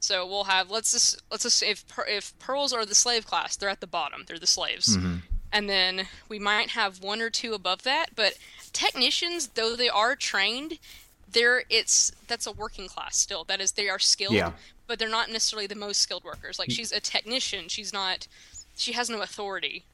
so 0.00 0.26
we'll 0.26 0.44
have 0.44 0.70
let's 0.70 0.92
just 0.92 1.22
let's 1.30 1.44
just 1.44 1.58
say 1.58 1.70
if 1.70 1.84
if 2.08 2.36
pearls 2.38 2.72
are 2.72 2.86
the 2.86 2.94
slave 2.94 3.26
class, 3.26 3.54
they're 3.54 3.68
at 3.68 3.80
the 3.80 3.86
bottom. 3.86 4.24
They're 4.26 4.38
the 4.38 4.46
slaves, 4.46 4.96
mm-hmm. 4.96 5.16
and 5.52 5.68
then 5.68 6.08
we 6.28 6.38
might 6.38 6.70
have 6.70 7.02
one 7.02 7.20
or 7.20 7.30
two 7.30 7.52
above 7.52 7.82
that. 7.82 8.16
But 8.16 8.38
technicians, 8.72 9.48
though 9.48 9.76
they 9.76 9.90
are 9.90 10.16
trained, 10.16 10.78
they're 11.30 11.64
it's 11.68 12.12
that's 12.26 12.46
a 12.46 12.52
working 12.52 12.88
class 12.88 13.16
still. 13.16 13.44
That 13.44 13.60
is, 13.60 13.72
they 13.72 13.90
are 13.90 13.98
skilled, 13.98 14.34
Yeah. 14.34 14.52
but 14.86 14.98
they're 14.98 15.08
not 15.08 15.28
necessarily 15.30 15.66
the 15.66 15.74
most 15.74 16.00
skilled 16.00 16.24
workers. 16.24 16.58
Like 16.58 16.70
mm. 16.70 16.74
she's 16.74 16.92
a 16.92 17.00
technician, 17.00 17.68
she's 17.68 17.92
not. 17.92 18.26
She 18.76 18.92
has 18.92 19.10
no 19.10 19.20
authority. 19.20 19.84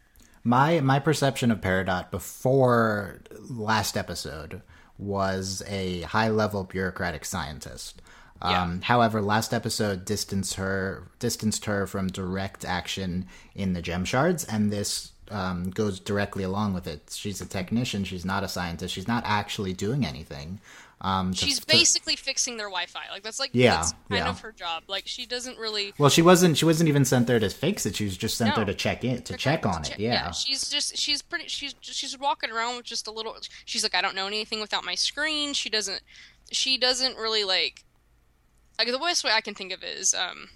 My 0.45 0.79
my 0.81 1.01
perception 1.01 1.51
of 1.51 1.61
Peridot 1.61 2.13
before 2.13 3.23
last 3.51 3.97
episode 3.97 4.63
was 4.99 5.63
a 5.67 6.03
high 6.03 6.29
level 6.29 6.63
bureaucratic 6.63 7.25
scientist. 7.25 8.01
Um, 8.55 8.81
However, 8.83 9.21
last 9.23 9.53
episode 9.55 10.05
distanced 10.05 10.55
her 10.55 11.05
distanced 11.19 11.65
her 11.67 11.87
from 11.87 12.09
direct 12.09 12.65
action 12.65 13.27
in 13.55 13.73
the 13.73 13.83
gem 13.83 14.05
shards, 14.05 14.45
and 14.45 14.71
this 14.73 15.13
um, 15.31 15.71
goes 15.71 15.99
directly 16.01 16.45
along 16.45 16.75
with 16.75 16.87
it. 16.87 17.11
She's 17.15 17.41
a 17.41 17.47
technician. 17.47 18.05
She's 18.05 18.25
not 18.25 18.45
a 18.45 18.49
scientist. 18.49 18.95
She's 18.95 19.09
not 19.09 19.25
actually 19.27 19.73
doing 19.73 20.07
anything. 20.07 20.61
Um, 21.01 21.33
to- 21.35 21.37
She's 21.45 21.61
to- 21.61 21.67
basically 21.67 22.17
fixing 22.17 22.57
their 22.57 22.69
Wi-Fi. 22.69 23.01
Like 23.13 23.23
that's 23.23 23.39
like 23.39 23.51
Yeah, 23.53 23.77
that's 23.77 23.93
kind 24.09 24.25
yeah. 24.25 24.29
of 24.31 24.41
her 24.41 24.53
job. 24.53 24.85
Like 24.89 25.07
she 25.07 25.27
doesn't 25.27 25.59
really 25.59 25.93
well, 25.99 26.09
she 26.09 26.23
wasn't. 26.23 26.57
She 26.57 26.65
wasn't 26.65 26.89
even 26.89 27.05
sent 27.05 27.27
there 27.27 27.39
to 27.39 27.51
fix 27.51 27.85
it. 27.85 27.97
She 27.97 28.05
was 28.05 28.17
just 28.17 28.39
sent 28.39 28.51
No. 28.51 28.57
there 28.57 28.65
to 28.67 28.75
check 28.75 29.05
in, 29.05 29.21
to 29.23 29.37
check 29.37 29.67
on 29.67 29.85
it. 29.85 29.99
Yeah. 29.99 30.31
she's 30.31 30.71
just 30.71 30.97
she's 30.97 31.21
pretty 31.21 31.49
she's 31.49 31.75
she's 31.83 32.17
walking 32.19 32.51
around 32.51 32.77
with 32.79 32.87
just 32.87 33.07
a 33.07 33.11
little. 33.11 33.37
She's 33.67 33.83
like 33.83 33.95
I 33.95 34.01
don't 34.01 34.15
know 34.15 34.27
anything 34.27 34.61
without 34.61 34.85
my 34.85 34.95
screen. 34.95 35.53
She 35.53 35.69
doesn't 35.69 36.01
she 36.51 36.79
doesn't 36.79 37.17
really 37.19 37.45
like. 37.45 37.83
Like 38.79 38.89
the 38.89 38.99
worst 38.99 39.25
way 39.25 39.31
I 39.33 39.41
can 39.41 39.55
think 39.55 39.73
of 39.73 39.83
it 39.83 39.97
is 39.97 40.15
um, 40.15 40.49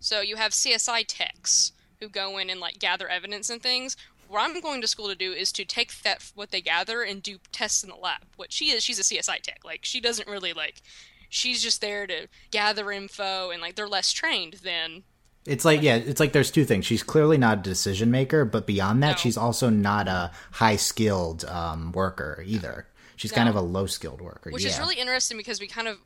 so 0.00 0.20
you 0.20 0.36
have 0.36 0.52
CSI 0.52 1.04
techs 1.06 1.72
who 2.00 2.08
go 2.08 2.38
in 2.38 2.50
and 2.50 2.60
like 2.60 2.78
gather 2.78 3.08
evidence 3.08 3.50
and 3.50 3.62
things. 3.62 3.96
What 4.28 4.42
I'm 4.42 4.60
going 4.60 4.82
to 4.82 4.86
school 4.86 5.08
to 5.08 5.14
do 5.14 5.32
is 5.32 5.50
to 5.52 5.64
take 5.64 6.02
that 6.02 6.30
what 6.34 6.50
they 6.50 6.60
gather 6.60 7.02
and 7.02 7.22
do 7.22 7.38
tests 7.50 7.82
in 7.82 7.88
the 7.88 7.96
lab. 7.96 8.20
What 8.36 8.52
she 8.52 8.70
is, 8.70 8.84
she's 8.84 8.98
a 8.98 9.02
CSI 9.02 9.40
tech. 9.40 9.60
Like 9.64 9.80
she 9.84 10.00
doesn't 10.00 10.28
really 10.28 10.52
like. 10.52 10.82
She's 11.30 11.62
just 11.62 11.80
there 11.80 12.06
to 12.06 12.26
gather 12.50 12.90
info 12.92 13.50
and 13.50 13.60
like 13.60 13.74
they're 13.74 13.88
less 13.88 14.12
trained 14.12 14.54
than 14.64 15.02
It's 15.46 15.64
like 15.64 15.82
yeah, 15.82 15.96
it's 15.96 16.20
like 16.20 16.32
there's 16.32 16.50
two 16.50 16.64
things. 16.66 16.84
She's 16.84 17.02
clearly 17.02 17.38
not 17.38 17.58
a 17.58 17.62
decision 17.62 18.10
maker, 18.10 18.44
but 18.44 18.66
beyond 18.66 19.02
that, 19.02 19.12
No. 19.12 19.16
she's 19.16 19.36
also 19.38 19.70
not 19.70 20.08
a 20.08 20.30
high 20.52 20.76
skilled 20.76 21.44
um, 21.46 21.92
worker 21.92 22.42
either. 22.46 22.86
She's 23.16 23.32
kind 23.32 23.48
of 23.48 23.56
a 23.56 23.60
low 23.60 23.86
skilled 23.86 24.20
worker. 24.20 24.50
which 24.50 24.62
yeah. 24.62 24.70
is 24.70 24.78
really 24.78 24.94
interesting 24.96 25.38
because 25.38 25.58
we 25.58 25.66
kind 25.66 25.88
of 25.88 25.98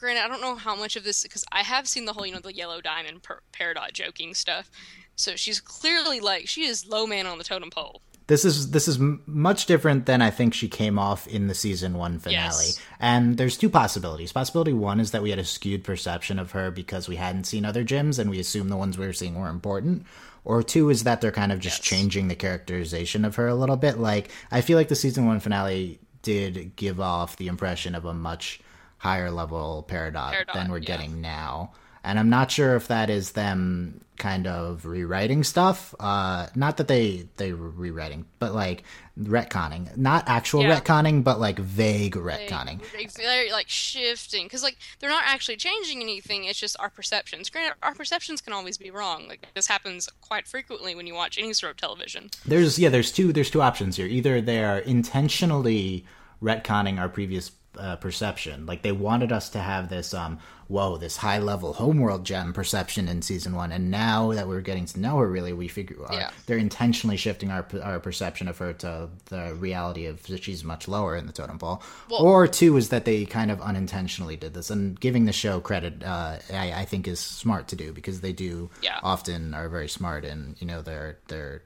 granted 0.00 0.24
i 0.24 0.28
don't 0.28 0.40
know 0.40 0.56
how 0.56 0.74
much 0.74 0.96
of 0.96 1.04
this 1.04 1.22
because 1.22 1.44
i 1.52 1.62
have 1.62 1.86
seen 1.86 2.04
the 2.06 2.12
whole 2.12 2.26
you 2.26 2.32
know 2.32 2.40
the 2.40 2.54
yellow 2.54 2.80
diamond 2.80 3.22
per- 3.22 3.40
peridot 3.52 3.92
joking 3.92 4.34
stuff 4.34 4.70
So 5.16 5.36
she's 5.36 5.60
clearly 5.60 6.18
like 6.20 6.48
she 6.48 6.64
is 6.64 6.86
low 6.86 7.06
man 7.06 7.26
on 7.26 7.36
the 7.36 7.44
totem 7.44 7.68
pole. 7.70 8.00
This 8.26 8.44
is 8.44 8.70
this 8.70 8.88
is 8.88 8.96
m- 8.96 9.22
much 9.26 9.66
different 9.66 10.06
than 10.06 10.22
I 10.22 10.30
think 10.30 10.54
she 10.54 10.66
came 10.68 10.98
off 10.98 11.26
in 11.26 11.46
the 11.48 11.54
season 11.54 11.92
one 11.94 12.18
finale. 12.18 12.46
Yes. 12.72 12.80
And 13.00 13.36
there's 13.36 13.58
two 13.58 13.68
possibilities. 13.68 14.32
Possibility 14.32 14.72
one 14.72 14.98
is 14.98 15.10
that 15.10 15.20
we 15.22 15.28
had 15.28 15.38
a 15.38 15.44
skewed 15.44 15.84
perception 15.84 16.38
of 16.38 16.52
her 16.52 16.70
because 16.70 17.06
we 17.06 17.16
hadn't 17.16 17.44
seen 17.44 17.66
other 17.66 17.84
gems 17.84 18.18
and 18.18 18.30
we 18.30 18.38
assumed 18.40 18.70
the 18.70 18.78
ones 18.78 18.96
we 18.96 19.04
were 19.06 19.12
seeing 19.12 19.34
were 19.38 19.50
important. 19.50 20.06
Or 20.44 20.62
two 20.62 20.88
is 20.88 21.02
that 21.04 21.20
they're 21.20 21.32
kind 21.32 21.52
of 21.52 21.58
just 21.60 21.80
Yes. 21.80 21.88
changing 21.90 22.28
the 22.28 22.34
characterization 22.36 23.26
of 23.26 23.34
her 23.36 23.46
a 23.48 23.54
little 23.54 23.76
bit. 23.76 23.98
Like 23.98 24.30
I 24.50 24.62
feel 24.62 24.78
like 24.78 24.88
the 24.88 24.96
season 24.96 25.26
one 25.26 25.40
finale 25.40 25.98
did 26.22 26.76
give 26.76 26.98
off 26.98 27.36
the 27.36 27.48
impression 27.48 27.94
of 27.94 28.06
a 28.06 28.14
much 28.14 28.60
higher 29.00 29.30
level 29.30 29.84
Peridot, 29.88 30.32
Peridot, 30.34 30.52
than 30.54 30.70
we're 30.70 30.78
yeah. 30.78 30.84
getting 30.86 31.20
now. 31.20 31.72
And 32.02 32.18
I'm 32.18 32.30
not 32.30 32.50
sure 32.50 32.76
if 32.76 32.88
that 32.88 33.10
is 33.10 33.32
them 33.32 34.00
kind 34.16 34.46
of 34.46 34.86
rewriting 34.86 35.44
stuff. 35.44 35.94
Uh, 36.00 36.46
not 36.54 36.78
that 36.78 36.88
they 36.88 37.28
they 37.36 37.52
were 37.52 37.68
rewriting, 37.68 38.24
but 38.38 38.54
like 38.54 38.84
retconning, 39.18 39.94
not 39.98 40.24
actual 40.26 40.62
Yeah. 40.62 40.80
retconning, 40.80 41.22
but 41.24 41.38
like 41.40 41.58
vague 41.58 42.14
retconning. 42.14 42.80
they- 42.92 43.04
They're 43.22 43.52
like 43.52 43.68
shifting 43.68 44.46
because 44.46 44.62
like 44.62 44.78
they're 44.98 45.10
not 45.10 45.24
actually 45.26 45.56
changing 45.58 46.00
anything. 46.00 46.44
It's 46.44 46.58
just 46.58 46.74
our 46.80 46.88
perceptions. 46.88 47.50
Granted, 47.50 47.74
our 47.82 47.94
perceptions 47.94 48.40
can 48.40 48.54
always 48.54 48.78
be 48.78 48.90
wrong. 48.90 49.28
Like 49.28 49.48
this 49.54 49.66
happens 49.66 50.08
quite 50.22 50.46
frequently 50.48 50.94
when 50.94 51.06
you 51.06 51.14
watch 51.14 51.36
any 51.38 51.52
sort 51.52 51.72
of 51.72 51.76
television. 51.76 52.30
There's 52.46 52.78
yeah, 52.78 52.88
there's 52.88 53.12
two 53.12 53.30
there's 53.34 53.50
two 53.50 53.60
options 53.60 53.96
here. 53.96 54.06
Either 54.06 54.40
they're 54.40 54.78
intentionally 55.24 56.06
retconning 56.42 56.98
our 56.98 57.08
previous 57.10 57.50
uh, 57.78 57.96
perception, 57.96 58.66
like 58.66 58.82
they 58.82 58.92
wanted 58.92 59.30
us 59.32 59.48
to 59.50 59.58
have 59.60 59.88
this 59.88 60.12
um 60.12 60.38
whoa 60.66 60.96
this 60.96 61.16
high 61.16 61.38
level 61.38 61.72
homeworld 61.72 62.24
gem 62.24 62.52
perception 62.52 63.08
in 63.08 63.22
season 63.22 63.54
one, 63.54 63.70
and 63.72 63.90
now 63.90 64.32
that 64.32 64.46
we're 64.48 64.60
getting 64.60 64.84
to 64.86 64.98
know 65.00 65.18
her 65.18 65.28
really, 65.28 65.52
we 65.52 65.68
figure 65.68 65.96
uh, 66.08 66.12
Yeah. 66.12 66.30
they're 66.46 66.58
intentionally 66.58 67.16
shifting 67.16 67.50
our 67.50 67.64
our 67.82 68.00
perception 68.00 68.48
of 68.48 68.58
her 68.58 68.72
to 68.74 69.08
the 69.26 69.54
reality 69.54 70.06
of 70.06 70.22
that 70.26 70.42
she's 70.42 70.64
much 70.64 70.88
lower 70.88 71.16
in 71.16 71.26
the 71.26 71.32
totem 71.32 71.58
pole. 71.58 71.82
Well- 72.10 72.22
or 72.22 72.48
two 72.48 72.76
is 72.76 72.88
that 72.88 73.04
they 73.04 73.24
kind 73.24 73.50
of 73.50 73.60
unintentionally 73.60 74.36
did 74.36 74.54
this, 74.54 74.70
and 74.70 74.98
giving 74.98 75.24
the 75.26 75.32
show 75.32 75.60
credit, 75.60 76.02
uh, 76.04 76.38
I, 76.52 76.72
I 76.72 76.84
think 76.84 77.06
is 77.06 77.20
smart 77.20 77.68
to 77.68 77.76
do 77.76 77.92
because 77.92 78.20
they 78.20 78.32
do 78.32 78.70
Yeah. 78.82 78.98
often 79.02 79.54
are 79.54 79.68
very 79.68 79.88
smart 79.88 80.24
in 80.24 80.56
you 80.58 80.66
know 80.66 80.82
their 80.82 81.18
their 81.28 81.62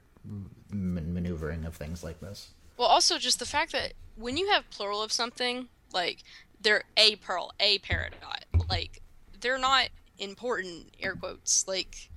man- 0.69 1.13
maneuvering 1.13 1.65
of 1.65 1.75
things 1.75 2.03
like 2.03 2.19
this. 2.19 2.49
Well, 2.77 2.87
also 2.87 3.17
just 3.17 3.39
the 3.39 3.45
fact 3.45 3.71
that 3.71 3.93
when 4.15 4.37
you 4.37 4.49
have 4.51 4.69
plural 4.69 5.01
of 5.01 5.11
something, 5.11 5.67
like 5.95 6.23
they're 6.61 6.83
a 6.97 7.15
pearl, 7.17 7.51
a 7.59 7.79
peridot, 7.79 8.69
like 8.69 9.01
they're 9.41 9.57
not 9.57 9.89
important 10.19 10.93
air 11.01 11.15
quotes, 11.15 11.67
like 11.67 12.09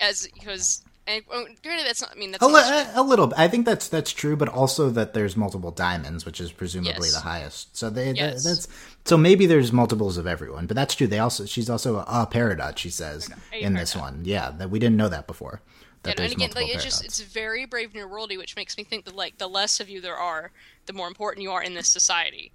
as 0.00 0.26
because. 0.32 0.82
And 1.06 1.22
granted, 1.28 1.84
that's 1.86 2.00
not. 2.00 2.12
I 2.12 2.14
mean, 2.14 2.30
that's 2.30 2.42
A, 2.42 2.46
li- 2.46 2.62
eh, 2.64 2.92
a 2.94 3.02
little. 3.02 3.26
bit. 3.26 3.38
I 3.38 3.46
think 3.46 3.66
that's 3.66 3.88
that's 3.88 4.10
true, 4.10 4.36
but 4.36 4.48
also 4.48 4.88
that 4.88 5.12
there's 5.12 5.36
multiple 5.36 5.70
diamonds, 5.70 6.24
which 6.24 6.40
is 6.40 6.50
presumably 6.50 7.08
Yes. 7.08 7.12
the 7.12 7.20
highest. 7.20 7.76
So 7.76 7.90
they 7.90 8.12
Yes. 8.12 8.42
that's 8.42 8.68
so 9.04 9.18
maybe 9.18 9.44
there's 9.44 9.70
multiples 9.70 10.16
of 10.16 10.26
everyone, 10.26 10.66
but 10.66 10.76
that's 10.76 10.94
true. 10.94 11.06
They 11.06 11.18
also 11.18 11.44
she's 11.44 11.68
also 11.68 11.96
a, 11.96 12.04
a 12.08 12.26
peridot. 12.26 12.78
She 12.78 12.88
says 12.88 13.28
A 13.52 13.60
in 13.60 13.74
this 13.74 13.94
one, 13.94 14.22
yeah, 14.24 14.50
that 14.52 14.70
we 14.70 14.78
didn't 14.78 14.96
know 14.96 15.10
that 15.10 15.26
before. 15.26 15.60
That 16.04 16.12
and, 16.12 16.18
there's 16.20 16.32
and 16.32 16.40
again, 16.42 16.52
like 16.54 16.74
it's 16.74 16.82
just 16.84 17.04
it's 17.04 17.20
very 17.20 17.66
brave 17.66 17.92
new 17.94 18.06
worldy, 18.08 18.38
which 18.38 18.56
makes 18.56 18.78
me 18.78 18.84
think 18.84 19.04
that 19.04 19.14
like 19.14 19.36
the 19.36 19.46
less 19.48 19.80
of 19.80 19.90
you 19.90 20.00
there 20.00 20.16
are, 20.16 20.52
the 20.86 20.94
more 20.94 21.06
important 21.08 21.42
you 21.42 21.50
are 21.52 21.62
in 21.62 21.74
this 21.74 21.88
society. 21.88 22.50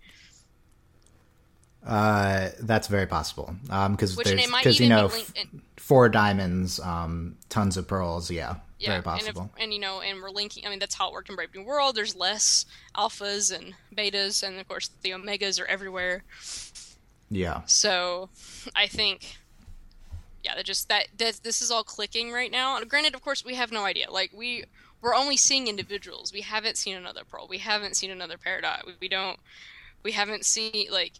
Uh, 1.86 2.50
that's 2.60 2.88
very 2.88 3.08
possible. 3.08 3.56
Um, 3.70 3.94
because 3.94 4.16
there's 4.16 4.46
because 4.46 4.80
you 4.80 4.90
know 4.90 5.10
in, 5.36 5.62
four 5.78 6.10
diamonds, 6.10 6.80
um, 6.80 7.38
tons 7.50 7.78
of 7.78 7.88
pearls. 7.88 8.30
Yeah, 8.30 8.56
yeah, 8.80 8.88
very 8.88 8.96
and, 8.98 9.06
possible. 9.06 9.52
if, 9.56 9.64
and 9.64 9.74
you 9.74 9.80
know, 9.80 10.02
and 10.02 10.22
we're 10.22 10.30
linking. 10.30 10.66
I 10.66 10.70
mean, 10.70 10.80
that's 10.80 10.96
how 10.96 11.08
it 11.08 11.14
worked 11.14 11.30
in 11.30 11.36
Brave 11.36 11.54
New 11.56 11.64
World. 11.64 11.96
There's 11.96 12.16
less 12.16 12.66
alphas 12.96 13.56
and 13.56 13.74
betas, 13.96 14.44
and 14.46 14.60
of 14.60 14.68
course 14.68 14.90
the 15.02 15.12
omegas 15.12 15.60
are 15.60 15.66
everywhere. 15.66 16.24
yeah. 17.30 17.62
So, 17.66 18.30
I 18.76 18.88
think, 18.88 19.38
yeah, 20.44 20.56
that 20.56 20.66
just 20.66 20.90
that 20.90 21.08
that 21.18 21.40
this 21.44 21.62
is 21.62 21.72
all 21.72 21.84
clicking 21.84 22.32
right 22.32 22.52
now. 22.52 22.78
And 22.78 22.90
granted, 22.90 23.16
of 23.16 23.22
course, 23.22 23.46
we 23.46 23.56
have 23.56 23.72
no 23.72 23.86
idea. 23.86 24.12
Like 24.12 24.32
we 24.36 24.66
we're 25.02 25.16
only 25.16 25.38
seeing 25.38 25.68
individuals. 25.68 26.34
We 26.34 26.42
haven't 26.42 26.78
seen 26.78 26.96
another 26.96 27.24
pearl. 27.24 27.48
We 27.50 27.60
haven't 27.60 27.96
seen 27.96 28.12
another 28.12 28.38
peridot. 28.38 28.86
We, 28.86 28.94
we 29.00 29.08
don't. 29.08 29.40
We 30.04 30.12
haven't 30.12 30.46
seen 30.46 30.88
like 30.92 31.14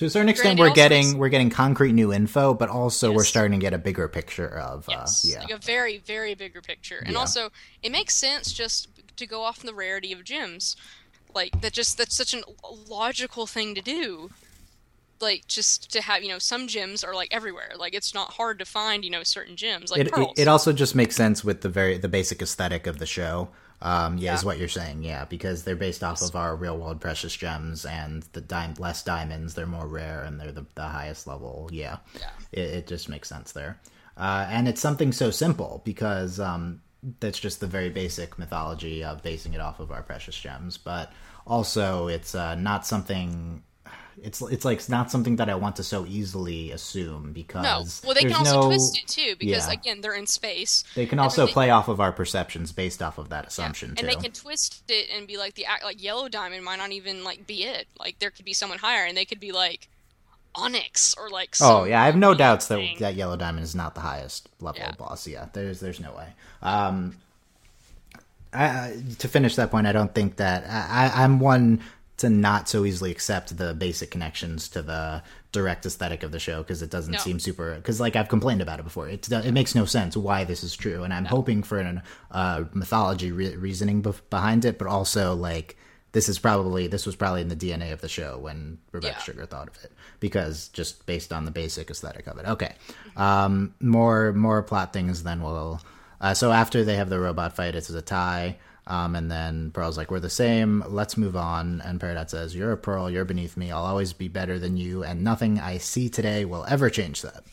To 0.00 0.06
a 0.06 0.10
certain 0.10 0.30
extent, 0.30 0.58
we're 0.58 0.72
getting 0.72 1.18
we're 1.18 1.28
getting 1.28 1.50
concrete 1.50 1.92
new 1.92 2.10
info, 2.10 2.54
but 2.54 2.70
also 2.70 3.12
we're 3.12 3.22
starting 3.22 3.60
to 3.60 3.62
get 3.62 3.74
a 3.74 3.78
bigger 3.78 4.08
picture 4.08 4.48
of 4.48 4.86
yes, 4.88 5.26
uh, 5.26 5.30
yeah. 5.30 5.40
like 5.42 5.50
a 5.50 5.58
very 5.58 5.98
very 5.98 6.34
bigger 6.34 6.62
picture. 6.62 7.02
And 7.04 7.12
Yeah. 7.12 7.18
also, 7.18 7.50
it 7.82 7.92
makes 7.92 8.14
sense 8.14 8.50
just 8.50 8.88
to 9.18 9.26
go 9.26 9.42
off 9.42 9.58
the 9.58 9.74
rarity 9.74 10.10
of 10.10 10.24
gems. 10.24 10.74
Like 11.34 11.60
that, 11.60 11.74
just 11.74 11.98
that's 11.98 12.16
such 12.16 12.32
an 12.32 12.44
logical 12.88 13.46
thing 13.46 13.74
to 13.74 13.82
do. 13.82 14.30
Like 15.20 15.46
just 15.46 15.92
to 15.92 16.00
have 16.00 16.22
you 16.22 16.30
know 16.30 16.38
some 16.38 16.66
gems 16.66 17.04
are 17.04 17.14
like 17.14 17.28
everywhere. 17.30 17.72
Like 17.76 17.92
it's 17.92 18.14
not 18.14 18.30
hard 18.30 18.58
to 18.60 18.64
find 18.64 19.04
you 19.04 19.10
know 19.10 19.22
certain 19.22 19.54
gems 19.54 19.90
like 19.90 20.00
it, 20.00 20.16
it, 20.16 20.28
it 20.38 20.48
also 20.48 20.72
just 20.72 20.94
makes 20.94 21.14
sense 21.14 21.44
with 21.44 21.60
the 21.60 21.68
very 21.68 21.98
the 21.98 22.08
basic 22.08 22.40
aesthetic 22.40 22.86
of 22.86 23.00
the 23.00 23.06
show. 23.06 23.50
Um, 23.82 24.18
yeah, 24.18 24.34
is 24.34 24.44
what 24.44 24.58
you're 24.58 24.68
saying. 24.68 25.02
Yeah, 25.02 25.24
because 25.24 25.64
they're 25.64 25.76
based 25.76 26.02
off 26.02 26.20
of 26.20 26.36
our 26.36 26.54
real 26.54 26.76
world 26.76 27.00
precious 27.00 27.34
gems, 27.34 27.86
and 27.86 28.22
the 28.32 28.40
dime 28.40 28.74
less 28.78 29.02
diamonds, 29.02 29.54
they're 29.54 29.66
more 29.66 29.86
rare, 29.86 30.22
and 30.22 30.38
they're 30.38 30.52
the, 30.52 30.66
the 30.74 30.86
highest 30.86 31.26
level. 31.26 31.68
Yeah, 31.72 31.96
Yeah. 32.18 32.30
It, 32.52 32.70
it 32.70 32.86
just 32.86 33.08
makes 33.08 33.28
sense 33.28 33.52
there, 33.52 33.80
uh, 34.18 34.46
and 34.50 34.68
it's 34.68 34.80
something 34.80 35.12
so 35.12 35.30
simple 35.30 35.80
because 35.84 36.38
um, 36.38 36.82
that's 37.20 37.38
just 37.40 37.60
the 37.60 37.66
very 37.66 37.88
basic 37.88 38.38
mythology 38.38 39.02
of 39.02 39.22
basing 39.22 39.54
it 39.54 39.60
off 39.60 39.80
of 39.80 39.90
our 39.90 40.02
precious 40.02 40.38
gems, 40.38 40.76
but 40.76 41.12
also 41.46 42.08
it's 42.08 42.34
uh, 42.34 42.54
not 42.56 42.86
something. 42.86 43.62
It's 44.22 44.42
it's 44.42 44.64
like 44.64 44.86
not 44.88 45.10
something 45.10 45.36
that 45.36 45.48
I 45.48 45.54
want 45.54 45.76
to 45.76 45.82
so 45.84 46.04
easily 46.06 46.70
assume 46.72 47.32
because 47.32 47.62
No. 48.02 48.08
Well, 48.08 48.14
they 48.14 48.22
can 48.22 48.34
also 48.34 48.60
no- 48.62 48.66
twist 48.66 48.98
it 48.98 49.06
too 49.08 49.34
because 49.38 49.66
yeah. 49.66 49.72
again, 49.72 50.00
they're 50.00 50.14
in 50.14 50.26
space. 50.26 50.84
They 50.94 51.06
can 51.06 51.18
also 51.18 51.46
they- 51.46 51.52
play 51.52 51.70
off 51.70 51.88
of 51.88 52.00
our 52.00 52.12
perceptions 52.12 52.72
based 52.72 53.00
off 53.02 53.18
of 53.18 53.28
that 53.30 53.44
yeah, 53.44 53.48
assumption 53.48 53.90
and 53.90 53.98
too. 53.98 54.06
they 54.06 54.14
can 54.16 54.32
twist 54.32 54.82
it 54.88 55.08
and 55.14 55.26
be 55.26 55.36
like 55.36 55.54
the 55.54 55.64
like 55.84 56.02
yellow 56.02 56.28
diamond 56.28 56.64
might 56.64 56.76
not 56.76 56.92
even 56.92 57.24
like 57.24 57.46
be 57.46 57.64
it. 57.64 57.86
Like 57.98 58.18
there 58.18 58.30
could 58.30 58.44
be 58.44 58.52
someone 58.52 58.78
higher, 58.78 59.04
and 59.06 59.16
they 59.16 59.24
could 59.24 59.40
be 59.40 59.52
like 59.52 59.88
onyx 60.54 61.14
or 61.16 61.30
like. 61.30 61.54
oh 61.60 61.84
yeah, 61.84 62.02
I 62.02 62.06
have 62.06 62.16
no 62.16 62.34
doubts 62.34 62.66
that 62.68 62.76
thing. 62.76 62.96
that 62.98 63.14
yellow 63.14 63.36
diamond 63.36 63.64
is 63.64 63.74
not 63.74 63.94
the 63.94 64.00
highest 64.00 64.48
level 64.60 64.80
Yeah. 64.80 64.92
boss. 64.98 65.26
Yeah, 65.26 65.46
there's 65.52 65.80
there's 65.80 66.00
no 66.00 66.12
way. 66.14 66.28
Um, 66.62 67.16
I, 68.52 69.00
to 69.20 69.28
finish 69.28 69.54
that 69.56 69.70
point, 69.70 69.86
I 69.86 69.92
don't 69.92 70.12
think 70.12 70.36
that 70.36 70.64
I- 70.68 71.22
I'm 71.22 71.38
one 71.38 71.80
to 72.20 72.30
not 72.30 72.68
so 72.68 72.84
easily 72.84 73.10
accept 73.10 73.56
the 73.56 73.74
basic 73.74 74.10
connections 74.10 74.68
to 74.68 74.80
the 74.82 75.22
direct 75.52 75.84
aesthetic 75.84 76.22
of 76.22 76.32
the 76.32 76.38
show 76.38 76.62
because 76.62 76.80
it 76.82 76.90
doesn't 76.90 77.12
No. 77.12 77.18
seem 77.18 77.38
super. 77.38 77.74
Because 77.74 78.00
like 78.00 78.16
I've 78.16 78.28
complained 78.28 78.62
about 78.62 78.78
it 78.78 78.84
before, 78.84 79.08
it 79.08 79.30
it 79.30 79.52
makes 79.52 79.74
no 79.74 79.84
sense 79.84 80.16
why 80.16 80.44
this 80.44 80.62
is 80.64 80.74
true, 80.76 81.02
and 81.04 81.12
I'm 81.12 81.24
hoping 81.26 81.62
for 81.62 81.78
an 81.78 82.02
uh, 82.30 82.64
mythology 82.72 83.32
re- 83.32 83.56
reasoning 83.56 84.02
bef- 84.02 84.20
behind 84.30 84.64
it, 84.64 84.78
but 84.78 84.86
also 84.86 85.34
like 85.34 85.76
this 86.12 86.28
is 86.28 86.38
probably 86.38 86.86
this 86.88 87.06
was 87.06 87.14
probably 87.16 87.40
in 87.40 87.48
the 87.48 87.56
DNA 87.56 87.92
of 87.92 88.00
the 88.00 88.08
show 88.08 88.36
when 88.38 88.78
Rebecca 88.92 89.14
Yeah. 89.18 89.22
Sugar 89.22 89.46
thought 89.46 89.68
of 89.68 89.76
it 89.84 89.92
because 90.18 90.68
just 90.68 91.06
based 91.06 91.32
on 91.32 91.44
the 91.44 91.50
basic 91.52 91.90
aesthetic 91.90 92.26
of 92.26 92.36
it. 92.38 92.46
Okay, 92.46 92.74
um, 93.16 93.74
more 93.80 94.32
more 94.32 94.62
plot 94.62 94.92
things. 94.92 95.22
Then 95.22 95.42
we'll. 95.42 95.80
Uh, 96.20 96.34
so 96.34 96.52
after 96.52 96.84
they 96.84 96.96
have 96.96 97.08
the 97.08 97.18
robot 97.18 97.56
fight, 97.56 97.74
it's 97.74 97.88
a 97.90 98.02
tie. 98.02 98.58
Um, 98.90 99.14
and 99.14 99.30
then 99.30 99.70
Pearl's 99.70 99.96
like, 99.96 100.10
"We're 100.10 100.20
the 100.20 100.28
same. 100.28 100.82
Let's 100.88 101.16
move 101.16 101.36
on." 101.36 101.80
And 101.84 102.00
Peridot 102.00 102.28
says, 102.28 102.54
"You're 102.56 102.72
a 102.72 102.76
Pearl. 102.76 103.08
You're 103.08 103.24
beneath 103.24 103.56
me. 103.56 103.70
I'll 103.70 103.84
always 103.84 104.12
be 104.12 104.28
better 104.28 104.58
than 104.58 104.76
you, 104.76 105.04
and 105.04 105.22
nothing 105.22 105.60
I 105.60 105.78
see 105.78 106.08
today 106.08 106.44
will 106.44 106.64
ever 106.68 106.90
change 106.90 107.22
that." 107.22 107.44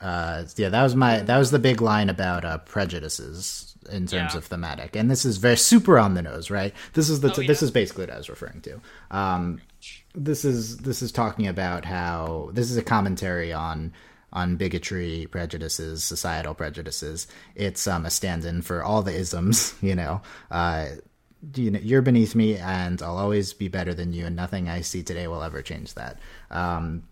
Uh, 0.00 0.44
yeah, 0.56 0.68
that 0.68 0.82
was 0.82 0.94
my 0.94 1.20
that 1.20 1.38
was 1.38 1.50
the 1.50 1.58
big 1.58 1.80
line 1.80 2.10
about 2.10 2.44
uh, 2.44 2.58
prejudices 2.58 3.74
in 3.90 4.06
terms 4.06 4.32
Yeah. 4.32 4.38
of 4.38 4.44
thematic, 4.44 4.96
and 4.96 5.10
this 5.10 5.24
is 5.24 5.36
very 5.38 5.56
super 5.56 5.98
on 5.98 6.14
the 6.14 6.22
nose, 6.22 6.50
right? 6.50 6.74
This 6.94 7.08
is 7.08 7.20
the 7.20 7.32
Oh, 7.36 7.42
this 7.46 7.62
is 7.62 7.70
basically 7.70 8.04
what 8.06 8.14
I 8.14 8.18
was 8.18 8.28
referring 8.28 8.60
to. 8.62 8.80
Um, 9.10 9.60
this 10.14 10.44
is 10.44 10.78
this 10.78 11.00
is 11.02 11.10
talking 11.12 11.46
about 11.46 11.84
how 11.84 12.50
this 12.52 12.70
is 12.70 12.76
a 12.76 12.82
commentary 12.82 13.52
on 13.52 13.92
on 14.34 14.56
bigotry, 14.56 15.26
prejudices, 15.30 16.02
societal 16.04 16.54
prejudices. 16.54 17.26
It's 17.54 17.86
um, 17.86 18.04
a 18.04 18.10
stand-in 18.10 18.62
for 18.62 18.82
all 18.82 19.02
the 19.02 19.14
isms, 19.14 19.74
you 19.80 19.94
know. 19.94 20.20
Uh, 20.50 20.86
you 21.54 21.70
know, 21.70 21.78
you're 21.82 22.02
beneath 22.02 22.34
me, 22.34 22.56
and 22.56 23.00
I'll 23.02 23.18
always 23.18 23.52
be 23.52 23.68
better 23.68 23.94
than 23.94 24.12
you, 24.12 24.26
and 24.26 24.34
nothing 24.34 24.68
I 24.68 24.80
see 24.80 25.02
today 25.02 25.28
will 25.28 25.42
ever 25.42 25.62
change 25.62 25.94
that. 25.94 26.18
Um, 26.50 27.04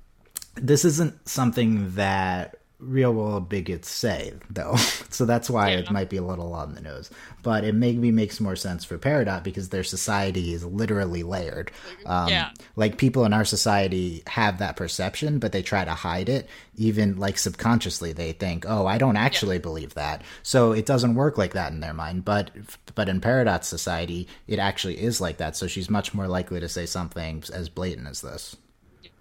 this 0.54 0.85
isn't 0.85 1.28
something 1.28 1.94
that 1.94 2.62
real 2.83 3.12
world 3.14 3.49
bigots 3.49 3.88
say, 3.88 4.33
though. 4.51 4.75
so 5.09 5.25
that's 5.25 5.49
why 5.49 5.71
Yeah. 5.71 5.79
it 5.79 5.90
might 5.90 6.11
be 6.11 6.16
a 6.16 6.23
little 6.23 6.53
on 6.53 6.75
the 6.75 6.81
nose. 6.81 7.11
But 7.42 7.64
it 7.64 7.75
maybe 7.75 8.11
makes 8.11 8.40
more 8.40 8.57
sense 8.57 8.85
for 8.85 8.99
Peridot 8.99 9.42
because 9.45 9.68
their 9.68 9.85
society 9.85 10.53
is 10.53 10.64
literally 10.64 11.23
layered. 11.23 11.71
Um, 12.05 12.29
Yeah. 12.29 12.51
Like 12.77 12.99
people 12.99 13.25
in 13.25 13.33
our 13.33 13.45
society 13.45 14.23
have 14.27 14.59
that 14.59 14.77
perception, 14.77 15.38
but 15.38 15.53
they 15.53 15.62
try 15.62 15.85
to 15.85 15.92
hide 15.95 16.29
it. 16.29 16.49
Even 16.77 17.18
like 17.18 17.38
subconsciously, 17.38 18.12
they 18.12 18.33
think, 18.33 18.64
"Oh, 18.66 18.87
I 18.87 18.99
don't 18.99 19.16
actually 19.16 19.59
believe 19.59 19.95
that." 19.95 20.23
So 20.42 20.73
it 20.73 20.87
doesn't 20.87 21.14
work 21.14 21.37
like 21.38 21.53
that 21.53 21.71
in 21.73 21.81
their 21.81 21.92
mind. 21.95 22.25
But 22.25 22.51
but 22.95 23.09
in 23.09 23.21
Peridot's 23.21 23.68
society, 23.68 24.27
it 24.49 24.59
actually 24.59 25.01
is 25.01 25.21
like 25.21 25.37
that. 25.37 25.57
So 25.57 25.66
she's 25.66 25.90
much 25.90 26.14
more 26.14 26.27
likely 26.29 26.61
to 26.61 26.68
say 26.68 26.87
something 26.87 27.42
as 27.53 27.68
blatant 27.68 28.09
as 28.09 28.23
this. 28.23 28.57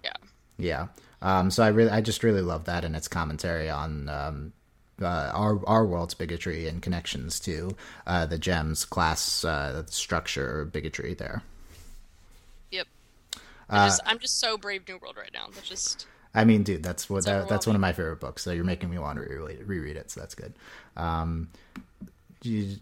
Yeah. 0.02 0.12
Yeah. 0.58 0.86
Um, 1.22 1.50
so 1.50 1.62
I 1.62 1.68
really, 1.68 1.90
I 1.90 2.00
just 2.00 2.22
really 2.22 2.42
love 2.42 2.64
that 2.64 2.84
and 2.84 2.94
its 2.94 3.08
commentary 3.08 3.70
on 3.70 4.08
um, 4.08 4.52
uh, 5.00 5.30
our 5.32 5.64
our 5.66 5.86
world's 5.86 6.14
bigotry 6.14 6.68
and 6.68 6.82
connections 6.82 7.40
to 7.40 7.76
uh, 8.06 8.26
the 8.26 8.38
gems 8.38 8.84
class 8.84 9.44
uh, 9.44 9.84
structure 9.86 10.64
bigotry 10.66 11.14
there. 11.14 11.42
Yep. 12.70 12.86
Uh, 13.34 13.38
I 13.68 13.86
just, 13.86 14.02
I'm 14.04 14.18
just 14.18 14.38
so 14.38 14.58
Brave 14.58 14.86
New 14.86 14.98
World 14.98 15.16
right 15.16 15.30
now. 15.32 15.46
That's 15.54 15.68
just 15.68 16.06
I 16.34 16.44
mean, 16.44 16.62
dude, 16.62 16.82
that's 16.82 17.10
what 17.10 17.24
that, 17.26 17.48
that's 17.48 17.66
one 17.66 17.76
of 17.76 17.80
my 17.80 17.92
favorite 17.92 18.20
books. 18.20 18.42
So 18.42 18.52
you're 18.52 18.64
making 18.64 18.90
me 18.90 18.98
want 18.98 19.18
to 19.18 19.22
reread, 19.22 19.66
reread 19.66 19.96
it. 19.96 20.10
So 20.10 20.20
that's 20.20 20.34
good. 20.34 20.54
Um, 20.96 21.50
you, 22.42 22.76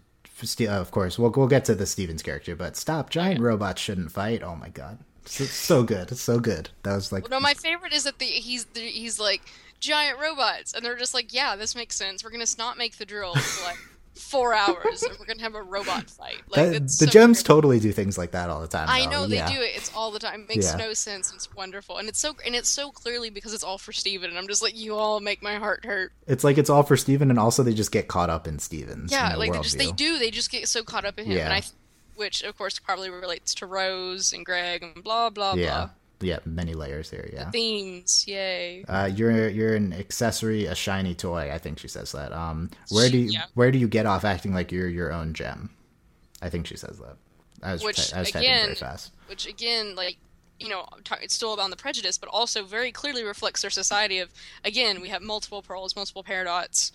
uh, 0.61 0.67
of 0.69 0.91
course, 0.91 1.19
we'll 1.19 1.31
we'll 1.31 1.47
get 1.47 1.65
to 1.65 1.75
the 1.75 1.85
Stevens 1.85 2.23
character, 2.23 2.55
but 2.55 2.75
stop! 2.75 3.09
Giant 3.09 3.41
robots 3.41 3.81
shouldn't 3.81 4.11
fight. 4.11 4.41
Oh 4.41 4.55
my 4.55 4.69
god, 4.69 4.99
so, 5.25 5.43
so 5.45 5.83
good, 5.83 6.11
it's 6.11 6.21
so 6.21 6.39
good. 6.39 6.69
That 6.83 6.95
was 6.95 7.11
like 7.11 7.29
no. 7.29 7.39
My 7.39 7.53
favorite 7.53 7.93
is 7.93 8.03
that 8.05 8.19
the 8.19 8.25
he's 8.25 8.65
the, 8.65 8.81
he's 8.81 9.19
like 9.19 9.41
giant 9.79 10.19
robots, 10.19 10.73
and 10.73 10.83
they're 10.85 10.97
just 10.97 11.13
like, 11.13 11.33
yeah, 11.33 11.55
this 11.55 11.75
makes 11.75 11.95
sense. 11.95 12.23
We're 12.23 12.31
gonna 12.31 12.45
not 12.57 12.77
make 12.77 12.97
the 12.97 13.05
drill 13.05 13.33
for 13.35 13.63
like 13.65 13.77
four 14.15 14.53
hours, 14.53 15.01
and 15.03 15.17
we're 15.19 15.25
gonna 15.25 15.41
have 15.41 15.55
a 15.55 15.61
robot 15.61 16.09
fight. 16.09 16.41
Like 16.49 16.55
that- 16.71 16.75
it's 16.75 16.97
the 16.97 17.05
so 17.05 17.11
gems 17.11 17.39
great. 17.39 17.45
totally 17.47 17.79
do 17.79 17.91
things 17.91 18.17
like 18.17 18.31
that 18.31 18.49
all 18.49 18.61
the 18.61 18.67
time. 18.67 18.87
I 18.89 19.05
though. 19.05 19.11
know 19.11 19.27
they 19.27 19.37
Yeah. 19.37 19.51
do 19.51 19.61
it. 19.61 19.71
It's 19.75 19.91
all 19.95 20.11
the 20.11 20.19
time. 20.19 20.41
It 20.41 20.49
makes 20.49 20.65
Yeah. 20.71 20.75
no 20.77 20.93
sense. 20.93 21.31
It's 21.33 21.53
wonderful, 21.55 21.97
and 21.97 22.07
it's 22.09 22.19
so 22.19 22.35
and 22.45 22.53
it's 22.55 22.69
so 22.69 22.91
clearly 22.91 23.29
because 23.29 23.53
it's 23.53 23.63
all 23.63 23.77
for 23.77 23.91
Steven, 23.93 24.29
and 24.29 24.37
I'm 24.37 24.47
just 24.47 24.61
like, 24.61 24.75
you 24.77 24.95
all 24.95 25.19
make 25.21 25.41
my 25.41 25.55
heart 25.55 25.85
hurt. 25.85 26.11
It's 26.27 26.43
like 26.43 26.57
it's 26.57 26.69
all 26.69 26.83
for 26.83 26.97
Steven, 26.97 27.29
and 27.29 27.39
also 27.39 27.63
they 27.63 27.73
just 27.73 27.91
get 27.91 28.07
caught 28.07 28.29
up 28.29 28.47
in 28.47 28.59
Steven's. 28.59 29.11
Yeah, 29.11 29.35
like 29.35 29.51
they 29.53 29.59
just 29.61 29.77
they 29.77 29.91
do. 29.91 30.19
They 30.19 30.29
just 30.31 30.51
get 30.51 30.67
so 30.67 30.83
caught 30.83 31.05
up 31.05 31.17
in 31.19 31.25
him, 31.25 31.37
Yeah. 31.37 31.45
and 31.45 31.53
I, 31.53 31.61
which 32.15 32.41
of 32.43 32.57
course 32.57 32.79
probably 32.79 33.09
relates 33.09 33.53
to 33.55 33.65
Rose 33.65 34.33
and 34.33 34.45
Greg 34.45 34.83
and 34.83 35.03
blah 35.03 35.29
blah 35.29 35.53
Yeah, 35.55 35.65
blah. 36.19 36.27
yeah, 36.29 36.39
many 36.45 36.73
layers 36.73 37.09
here. 37.09 37.29
Yeah. 37.33 37.49
Themes, 37.51 38.25
yay. 38.27 38.83
Uh, 38.87 39.09
you're 39.13 39.49
you're 39.49 39.75
an 39.75 39.93
accessory, 39.93 40.65
a 40.65 40.75
shiny 40.75 41.15
toy. 41.15 41.51
I 41.51 41.57
think 41.57 41.79
she 41.79 41.87
says 41.87 42.11
that. 42.13 42.31
Um, 42.33 42.69
where 42.89 43.09
do 43.09 43.17
you 43.17 43.29
Yeah. 43.31 43.45
where 43.53 43.71
do 43.71 43.77
you 43.77 43.87
get 43.87 44.05
off 44.05 44.25
acting 44.25 44.53
like 44.53 44.71
you're 44.71 44.87
your 44.89 45.11
own 45.11 45.33
gem? 45.33 45.69
I 46.41 46.49
think 46.49 46.67
she 46.67 46.75
says 46.77 46.97
that. 46.99 47.17
I 47.63 47.73
was 47.73 47.83
Which, 47.83 48.09
ty- 48.09 48.17
I 48.17 48.19
was 48.21 48.31
typing 48.31 48.49
very 48.49 48.61
again, 48.63 48.75
fast. 48.75 49.11
which 49.27 49.45
again 49.47 49.93
like 49.95 50.17
you 50.59 50.69
know 50.69 50.87
t- 51.03 51.15
it's 51.21 51.33
still 51.35 51.53
about 51.53 51.69
the 51.69 51.75
prejudice 51.75 52.17
but 52.17 52.29
also 52.29 52.63
very 52.63 52.91
clearly 52.91 53.23
reflects 53.23 53.61
their 53.61 53.69
society 53.71 54.17
of 54.19 54.29
again 54.65 54.99
we 55.01 55.09
have 55.09 55.21
multiple 55.21 55.61
pearls 55.61 55.95
multiple 55.95 56.23
peridots 56.23 56.91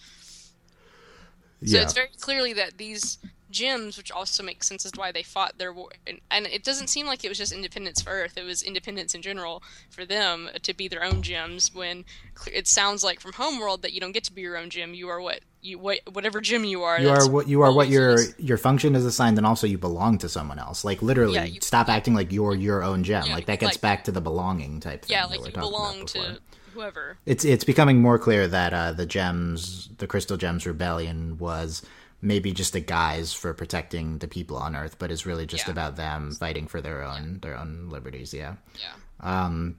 so 1.64 1.76
yeah, 1.76 1.82
it's 1.82 1.92
very 1.94 2.10
clearly 2.20 2.52
that 2.52 2.76
these 2.78 3.18
gems 3.56 3.96
which 3.96 4.10
also 4.10 4.42
makes 4.42 4.66
sense 4.68 4.84
as 4.86 4.92
to 4.92 5.00
why 5.00 5.10
they 5.10 5.22
fought 5.22 5.56
their 5.58 5.72
war 5.72 5.88
and, 6.06 6.20
and 6.30 6.46
it 6.46 6.62
doesn't 6.62 6.88
seem 6.88 7.06
like 7.06 7.24
it 7.24 7.28
was 7.28 7.38
just 7.38 7.52
independence 7.52 8.00
for 8.02 8.10
earth 8.10 8.36
it 8.36 8.44
was 8.44 8.62
independence 8.62 9.14
in 9.14 9.22
general 9.22 9.62
for 9.90 10.04
them 10.04 10.48
to 10.62 10.74
be 10.74 10.88
their 10.88 11.02
own 11.02 11.22
gems 11.22 11.74
when 11.74 12.04
it 12.52 12.66
sounds 12.68 13.02
like 13.02 13.20
from 13.20 13.32
homeworld 13.32 13.82
that 13.82 13.92
you 13.92 14.00
don't 14.00 14.12
get 14.12 14.24
to 14.24 14.32
be 14.32 14.42
your 14.42 14.56
own 14.56 14.70
gem 14.70 14.94
you 14.94 15.08
are 15.08 15.20
what 15.20 15.40
you 15.62 15.78
what 15.78 15.98
whatever 16.12 16.40
gem 16.40 16.64
you 16.64 16.82
are 16.82 17.00
you 17.00 17.08
are 17.08 17.28
what 17.28 17.48
you 17.48 17.62
are. 17.62 17.72
What 17.72 17.88
your 17.88 18.14
is. 18.14 18.34
your 18.38 18.56
function 18.58 18.94
is 18.94 19.04
assigned, 19.04 19.36
and 19.36 19.46
also 19.46 19.66
you 19.66 19.78
belong 19.78 20.18
to 20.18 20.28
someone 20.28 20.60
else. 20.60 20.84
Like 20.84 21.02
literally, 21.02 21.34
Yeah, 21.34 21.44
you- 21.44 21.60
stop 21.60 21.88
acting 21.88 22.14
like 22.14 22.30
you're 22.30 22.54
your 22.54 22.84
own 22.84 23.02
gem. 23.02 23.24
Yeah, 23.26 23.34
like 23.34 23.46
that 23.46 23.58
gets 23.58 23.72
like- 23.74 23.80
back 23.80 24.04
to 24.04 24.12
the 24.12 24.20
belonging 24.20 24.78
type 24.78 25.04
thing. 25.04 25.16
yeah 25.16 25.22
that 25.26 25.30
like 25.30 25.40
we're 25.40 25.46
you 25.62 25.68
belong 25.68 26.06
to 26.06 26.38
whoever 26.72 27.16
it's 27.26 27.44
it's 27.44 27.64
becoming 27.64 28.00
more 28.00 28.18
clear 28.18 28.46
that 28.46 28.72
uh, 28.72 28.92
the 28.92 29.06
gems, 29.06 29.88
the 29.98 30.06
Crystal 30.06 30.36
Gems 30.36 30.66
Rebellion, 30.66 31.36
was 31.38 31.82
maybe 32.22 32.52
just 32.52 32.74
a 32.74 32.80
guise 32.80 33.32
for 33.32 33.52
protecting 33.54 34.18
the 34.18 34.28
people 34.28 34.56
on 34.56 34.74
Earth, 34.74 34.96
but 34.98 35.10
is 35.10 35.26
really 35.26 35.46
just 35.46 35.66
Yeah. 35.66 35.72
about 35.72 35.96
them 35.96 36.32
fighting 36.32 36.66
for 36.66 36.80
their 36.80 37.02
own 37.02 37.38
their 37.40 37.56
own 37.56 37.88
liberties. 37.90 38.32
Yeah. 38.34 38.54
yeah 38.80 39.44
Um, 39.46 39.76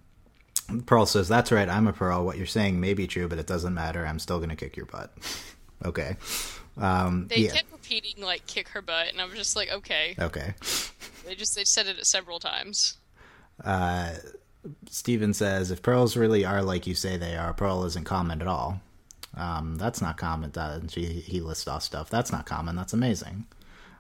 Pearl 0.86 1.06
says, 1.06 1.28
"That's 1.28 1.52
right. 1.52 1.70
I'm 1.70 1.88
a 1.88 1.94
Pearl. 1.94 2.26
What 2.26 2.38
you're 2.38 2.46
saying 2.46 2.80
may 2.80 2.94
be 2.94 3.08
true, 3.08 3.28
but 3.28 3.40
it 3.40 3.48
doesn't 3.48 3.74
matter. 3.74 4.06
I'm 4.06 4.20
still 4.20 4.40
gonna 4.40 4.56
kick 4.56 4.76
your 4.78 4.86
butt." 4.86 5.14
okay. 5.86 6.18
Um, 6.78 7.28
They 7.28 7.38
yeah. 7.38 7.52
kept 7.54 7.72
repeating 7.72 8.24
like 8.24 8.46
"kick 8.48 8.68
her 8.70 8.82
butt," 8.82 9.08
and 9.12 9.22
I 9.22 9.26
was 9.26 9.36
just 9.36 9.56
like, 9.56 9.72
"Okay." 9.72 10.16
Okay. 10.20 10.54
They 11.26 11.36
just 11.36 11.56
they 11.56 11.64
said 11.64 11.88
it 11.88 12.06
several 12.06 12.40
times. 12.40 12.98
Uh, 13.64 14.14
Steven 14.90 15.34
says, 15.34 15.72
if 15.72 15.82
pearls 15.82 16.18
really 16.18 16.44
are 16.46 16.62
like 16.62 16.86
you 16.86 16.94
say 16.96 17.16
they 17.18 17.36
are, 17.38 17.54
pearl 17.54 17.86
isn't 17.86 18.04
common 18.04 18.42
at 18.42 18.48
all. 18.48 18.82
Um, 19.38 19.76
that's 19.78 20.02
not 20.02 20.18
common. 20.18 20.52
That, 20.52 20.92
he, 20.92 21.06
he 21.06 21.42
lists 21.42 21.68
off 21.68 21.84
stuff. 21.84 22.10
That's 22.10 22.32
not 22.32 22.46
common. 22.46 22.76
That's 22.76 22.94
amazing. 22.94 23.46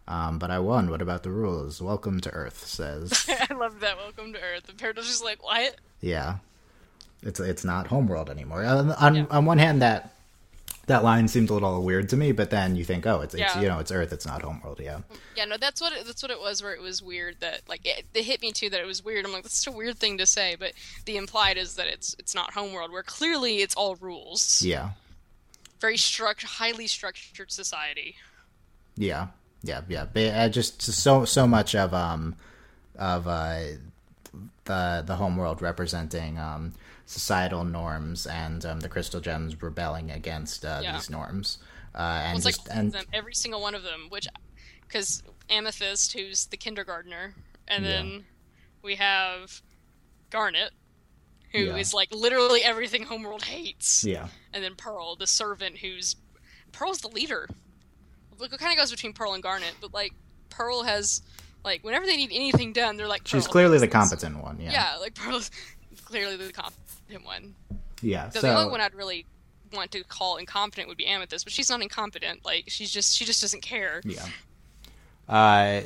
Um, 0.07 0.39
but 0.39 0.49
I 0.51 0.59
won. 0.59 0.89
What 0.89 1.01
about 1.01 1.23
the 1.23 1.29
rules? 1.31 1.81
Welcome 1.81 2.21
to 2.21 2.31
Earth, 2.31 2.65
says. 2.65 3.29
I 3.49 3.53
love 3.53 3.79
that. 3.81 3.97
Welcome 3.97 4.33
to 4.33 4.39
Earth. 4.39 4.63
The 4.65 4.93
was 4.95 5.07
just 5.07 5.23
like, 5.23 5.43
"What?" 5.43 5.75
yeah. 6.01 6.37
It's 7.23 7.39
it's 7.39 7.65
not 7.65 7.87
homeworld 7.87 8.29
anymore. 8.29 8.63
On, 8.63 8.91
on, 8.91 9.15
Yeah. 9.15 9.25
on 9.31 9.45
one 9.45 9.57
hand, 9.57 9.81
that 9.81 10.13
that 10.85 11.03
line 11.03 11.27
seems 11.27 11.49
a 11.49 11.53
little 11.53 11.83
weird 11.83 12.07
to 12.09 12.15
me, 12.15 12.31
but 12.31 12.49
then 12.49 12.77
you 12.77 12.85
think, 12.85 13.05
oh, 13.05 13.19
it's, 13.19 13.33
it's 13.33 13.55
you 13.57 13.67
know, 13.67 13.79
it's 13.79 13.91
Earth. 13.91 14.13
It's 14.13 14.25
not 14.25 14.41
homeworld. 14.41 14.79
Yeah. 14.79 14.99
Yeah, 15.35 15.43
no, 15.45 15.57
that's 15.57 15.81
what 15.81 15.91
it, 15.91 16.05
that's 16.05 16.21
what 16.21 16.31
it 16.31 16.39
was. 16.39 16.63
Where 16.63 16.73
it 16.73 16.81
was 16.81 17.01
weird 17.03 17.37
that 17.41 17.61
like 17.67 17.81
it, 17.85 18.05
it 18.13 18.23
hit 18.23 18.41
me 18.41 18.51
too 18.53 18.69
that 18.69 18.79
it 18.79 18.85
was 18.85 19.03
weird. 19.03 19.25
I'm 19.25 19.33
like, 19.33 19.43
that's 19.43 19.57
such 19.63 19.73
a 19.73 19.75
weird 19.75 19.97
thing 19.97 20.19
to 20.19 20.25
say, 20.25 20.55
but 20.57 20.71
the 21.05 21.17
implied 21.17 21.57
is 21.57 21.75
that 21.75 21.87
it's 21.87 22.15
it's 22.17 22.33
not 22.33 22.53
homeworld, 22.53 22.91
where 22.91 23.03
clearly 23.03 23.57
it's 23.57 23.75
all 23.75 23.95
rules. 23.97 24.61
Yeah. 24.61 24.91
Very 25.81 25.97
struct, 25.97 26.43
highly 26.43 26.87
structured 26.87 27.51
society. 27.51 28.15
Yeah, 28.95 29.27
yeah, 29.63 29.81
yeah. 29.87 30.05
But, 30.11 30.33
uh, 30.33 30.49
just 30.49 30.81
so 30.81 31.25
so 31.25 31.47
much 31.47 31.75
of 31.75 31.93
um 31.93 32.35
of 32.97 33.27
uh 33.27 33.59
the 34.65 35.03
the 35.05 35.15
homeworld 35.15 35.61
representing 35.61 36.37
um 36.39 36.73
societal 37.05 37.63
norms 37.63 38.27
and 38.27 38.65
um, 38.65 38.81
the 38.81 38.89
crystal 38.89 39.21
gems 39.21 39.61
rebelling 39.61 40.11
against 40.11 40.65
uh, 40.65 40.81
Yeah. 40.81 40.91
these 40.93 41.09
norms. 41.09 41.57
Uh, 41.95 42.21
and 42.25 42.37
It's 42.37 42.45
just 42.45 42.67
like 42.67 42.77
and 42.77 42.91
them, 42.91 43.05
every 43.13 43.33
single 43.33 43.61
one 43.61 43.75
of 43.75 43.83
them, 43.83 44.07
which 44.09 44.27
because 44.87 45.23
Amethyst, 45.49 46.13
who's 46.13 46.45
the 46.47 46.57
kindergartner, 46.57 47.33
and 47.67 47.85
Yeah. 47.85 47.89
then 48.03 48.25
we 48.83 48.95
have 48.95 49.61
Garnet, 50.29 50.71
who 51.51 51.75
is 51.75 51.93
Yeah. 51.93 51.97
like 51.97 52.11
literally 52.13 52.63
everything 52.63 53.03
Homeworld 53.03 53.43
hates. 53.43 54.03
yeah, 54.03 54.27
and 54.53 54.63
then 54.63 54.75
Pearl, 54.75 55.15
the 55.15 55.27
servant, 55.27 55.77
who's 55.77 56.15
Pearl's 56.71 56.99
the 56.99 57.07
leader. 57.09 57.47
Like 58.39 58.53
it 58.53 58.59
kind 58.59 58.71
of 58.71 58.77
goes 58.77 58.91
between 58.91 59.13
Pearl 59.13 59.33
and 59.33 59.41
Garnet, 59.41 59.73
but 59.81 59.93
like 59.93 60.13
Pearl 60.49 60.83
has 60.83 61.21
like 61.65 61.83
whenever 61.83 62.05
they 62.05 62.17
need 62.17 62.31
anything 62.31 62.71
done, 62.73 62.97
they're 62.97 63.07
like 63.07 63.21
she's 63.27 63.47
clearly 63.47 63.77
the 63.79 63.87
does 63.87 64.09
this. 64.11 64.19
competent 64.21 64.43
one. 64.43 64.59
Yeah, 64.59 64.71
Yeah, 64.71 64.97
like 64.97 65.15
Pearl's 65.15 65.49
clearly 66.05 66.35
the 66.37 66.51
competent 66.53 67.25
one. 67.25 67.55
yeah. 68.01 68.29
So, 68.29 68.39
So, 68.41 68.47
the 68.47 68.55
only 68.57 68.69
one 68.71 68.79
I'd 68.81 68.93
really 68.93 69.25
want 69.73 69.91
to 69.91 70.03
call 70.03 70.37
incompetent 70.37 70.87
would 70.87 70.97
be 70.97 71.05
Amethyst, 71.07 71.45
but 71.45 71.51
she's 71.51 71.69
not 71.69 71.81
incompetent. 71.81 72.45
Like 72.45 72.65
she's 72.67 72.91
just 72.91 73.15
she 73.17 73.25
just 73.25 73.41
doesn't 73.41 73.61
care. 73.61 74.01
yeah, 74.05 74.25
uh, 75.29 75.81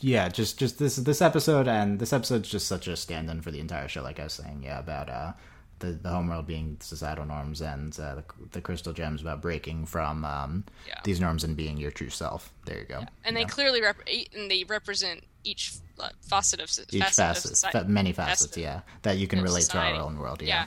yeah. 0.00 0.28
Just 0.28 0.58
just 0.58 0.78
this 0.78 0.96
this 0.96 1.20
episode 1.22 1.68
and 1.68 1.98
this 1.98 2.12
episode's 2.12 2.48
just 2.50 2.66
such 2.66 2.86
a 2.88 2.96
stand-in 2.96 3.40
for 3.42 3.50
the 3.50 3.60
entire 3.60 3.88
show. 3.88 4.02
Like 4.02 4.20
I 4.20 4.24
was 4.24 4.32
saying, 4.34 4.62
yeah, 4.64 4.78
about 4.78 5.08
uh. 5.08 5.32
The, 5.80 5.92
the 5.92 6.08
homeworld 6.08 6.44
being 6.48 6.76
societal 6.80 7.24
norms 7.24 7.60
and 7.60 7.96
uh, 8.00 8.16
the, 8.16 8.24
the 8.50 8.60
crystal 8.60 8.92
gems 8.92 9.22
about 9.22 9.40
breaking 9.40 9.86
from 9.86 10.24
um, 10.24 10.64
Yeah. 10.88 10.98
these 11.04 11.20
norms 11.20 11.44
and 11.44 11.56
being 11.56 11.76
your 11.76 11.92
true 11.92 12.10
self. 12.10 12.52
There 12.64 12.80
you 12.80 12.84
go. 12.84 13.04
And 13.24 13.36
they 13.36 13.42
Yeah. 13.42 13.46
clearly 13.46 13.80
rep- 13.80 14.08
and 14.34 14.50
they 14.50 14.64
represent 14.64 15.22
each 15.44 15.74
uh, 16.00 16.08
facet 16.20 16.58
of 16.58 16.68
each 16.90 17.00
facet, 17.00 17.16
facet, 17.16 17.50
society. 17.56 17.86
many 17.92 18.10
facets, 18.10 18.46
facet. 18.46 18.60
yeah, 18.60 18.80
that 19.02 19.18
you 19.18 19.28
can 19.28 19.40
relate 19.40 19.60
society. 19.62 19.92
to 19.96 20.00
our 20.00 20.04
own 20.04 20.18
world, 20.18 20.42
yeah. 20.42 20.48
Yeah. 20.48 20.66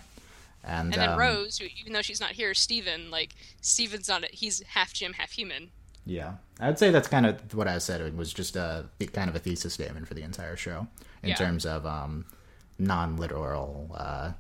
And, 0.80 0.94
And 0.94 1.02
then 1.02 1.10
um, 1.10 1.20
Rose, 1.20 1.58
who, 1.58 1.66
even 1.82 1.92
though 1.92 2.02
she's 2.02 2.22
not 2.22 2.32
here, 2.32 2.54
Steven, 2.54 3.12
like 3.12 3.36
Steven's 3.60 4.08
not 4.08 4.24
a, 4.24 4.28
he's 4.32 4.62
half 4.64 4.94
gem, 4.94 5.12
half 5.12 5.32
human. 5.32 5.72
Yeah, 6.06 6.34
I'd 6.60 6.80
say 6.80 6.92
that's 6.92 7.08
kind 7.08 7.26
of 7.26 7.54
what 7.54 7.68
I 7.68 7.78
said. 7.78 8.02
It 8.02 8.16
was 8.16 8.34
just 8.34 8.56
a 8.56 8.86
kind 9.14 9.30
of 9.30 9.36
a 9.36 9.40
thesis 9.40 9.74
statement 9.74 10.08
for 10.08 10.14
the 10.14 10.24
entire 10.24 10.56
show 10.56 10.88
in 11.24 11.30
Yeah. 11.30 11.36
terms 11.36 11.66
of 11.66 11.86
um, 11.86 12.26
non-literal 12.80 13.92
uh, 13.96 14.32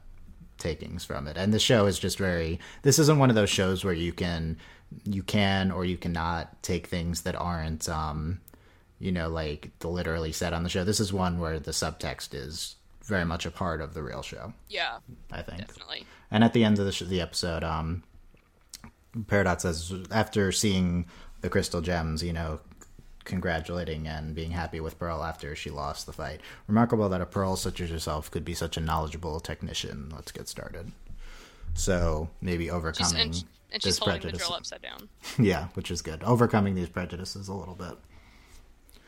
takings 0.57 1.05
from 1.05 1.27
it. 1.27 1.37
And 1.37 1.53
the 1.53 1.59
show 1.59 1.85
is 1.85 1.99
just 1.99 2.17
very. 2.17 2.59
This 2.81 2.99
isn't 2.99 3.19
one 3.19 3.29
of 3.29 3.35
those 3.35 3.49
shows 3.49 3.83
where 3.85 3.93
you 3.93 4.11
can, 4.13 4.57
you 5.05 5.23
can 5.23 5.71
or 5.71 5.85
you 5.85 5.97
cannot 5.97 6.61
take 6.63 6.87
things 6.87 7.21
that 7.21 7.35
aren't, 7.35 7.87
um, 7.89 8.39
you 8.99 9.11
know, 9.11 9.29
like 9.29 9.71
literally 9.83 10.31
said 10.31 10.53
on 10.53 10.63
the 10.63 10.69
show. 10.69 10.83
This 10.83 10.99
is 10.99 11.13
one 11.13 11.39
where 11.39 11.59
the 11.59 11.71
subtext 11.71 12.33
is 12.33 12.75
very 13.05 13.25
much 13.25 13.45
a 13.45 13.51
part 13.51 13.81
of 13.81 13.93
the 13.93 14.03
real 14.03 14.21
show. 14.21 14.53
Yeah, 14.69 14.97
I 15.31 15.41
think. 15.41 15.59
definitely. 15.59 16.05
And 16.29 16.43
at 16.43 16.53
the 16.53 16.63
end 16.63 16.79
of 16.79 16.85
the, 16.85 16.91
sh- 16.91 17.03
the 17.07 17.19
episode, 17.21 17.63
um, 17.63 18.03
Peridot 19.17 19.59
says 19.61 19.93
after 20.11 20.51
seeing 20.51 21.05
the 21.41 21.49
crystal 21.49 21.81
gems, 21.81 22.23
you 22.23 22.33
know, 22.33 22.59
congratulating 23.23 24.07
and 24.07 24.33
being 24.33 24.51
happy 24.51 24.79
with 24.79 24.97
Pearl 24.97 25.23
after 25.23 25.55
she 25.55 25.69
lost 25.69 26.05
the 26.05 26.13
fight. 26.13 26.41
Remarkable 26.67 27.07
that 27.09 27.21
a 27.21 27.25
Pearl 27.25 27.55
such 27.55 27.79
as 27.81 27.91
yourself 27.91 28.31
could 28.31 28.43
be 28.45 28.53
such 28.53 28.77
a 28.77 28.81
knowledgeable 28.81 29.39
technician. 29.39 30.11
Let's 30.13 30.31
get 30.31 30.47
started. 30.47 30.91
So 31.73 32.29
maybe 32.41 32.65
She's, 32.65 32.73
overcoming 32.73 33.21
and, 33.21 33.43
and 33.71 33.81
this 33.81 33.95
she's 33.95 33.97
holding 33.99 34.15
the 34.15 34.21
prejudice. 34.21 34.47
drill 34.47 34.55
upside 34.57 34.81
down. 34.81 35.09
Yeah, 35.39 35.67
which 35.75 35.91
is 35.91 36.01
good. 36.01 36.23
Overcoming 36.23 36.75
these 36.75 36.89
prejudices 36.89 37.47
a 37.47 37.53
little 37.53 37.75
bit. 37.75 37.93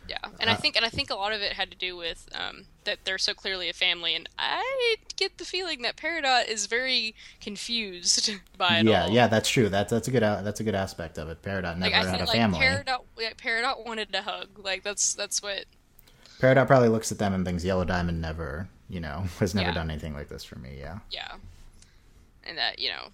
Yeah, 0.08 0.18
and 0.40 0.50
Uh, 0.50 0.54
I 0.54 0.56
think 0.56 0.76
and 0.76 0.86
I 0.86 0.90
think 0.90 1.10
a 1.10 1.16
lot 1.16 1.32
of 1.32 1.42
it 1.42 1.54
had 1.54 1.72
to 1.72 1.78
do 1.78 1.96
with 1.96 2.28
um, 2.36 2.66
that 2.84 3.00
they're 3.06 3.18
so 3.18 3.34
clearly 3.34 3.70
a 3.70 3.74
family, 3.74 4.14
and 4.16 4.28
I 4.38 4.98
get 5.16 5.38
the 5.38 5.46
feeling 5.46 5.82
that 5.84 5.96
Peridot 5.96 6.48
is 6.50 6.66
very 6.66 7.16
confused 7.40 8.30
by 8.58 8.80
it 8.80 8.86
yeah, 8.86 9.04
all. 9.04 9.10
yeah, 9.10 9.28
that's 9.28 9.48
true. 9.50 9.70
That's 9.70 9.92
that's 9.92 10.08
a 10.10 10.12
good 10.12 10.22
that's 10.22 10.60
a 10.60 10.64
good 10.66 10.76
aspect 10.76 11.18
of 11.18 11.30
it. 11.30 11.42
Peridot 11.42 11.78
never 11.78 11.80
Like 11.80 11.94
I 11.94 12.10
had 12.10 12.18
feel 12.18 12.26
a 12.26 12.28
like 12.28 12.36
family. 12.36 12.60
Peridot, 12.60 13.04
like, 13.16 13.38
Peridot 13.38 13.86
wanted 13.86 14.14
a 14.14 14.22
hug. 14.24 14.60
Like 14.60 14.84
that's 14.84 15.14
that's 15.14 15.42
what. 15.42 15.66
Peridot 16.40 16.68
probably 16.68 16.90
looks 16.90 17.10
at 17.14 17.18
them 17.20 17.34
and 17.34 17.46
thinks 17.46 17.64
Yellow 17.64 17.86
Diamond 17.86 18.20
never, 18.22 18.68
you 18.90 19.00
know, 19.00 19.24
has 19.40 19.56
never 19.56 19.70
Yeah. 19.70 19.74
done 19.76 19.90
anything 19.90 20.14
like 20.14 20.28
this 20.28 20.44
for 20.44 20.60
me. 20.60 20.76
Yeah, 20.78 21.00
Yeah, 21.12 21.36
and 22.44 22.58
that 22.58 22.80
you 22.80 22.90
know. 22.90 23.08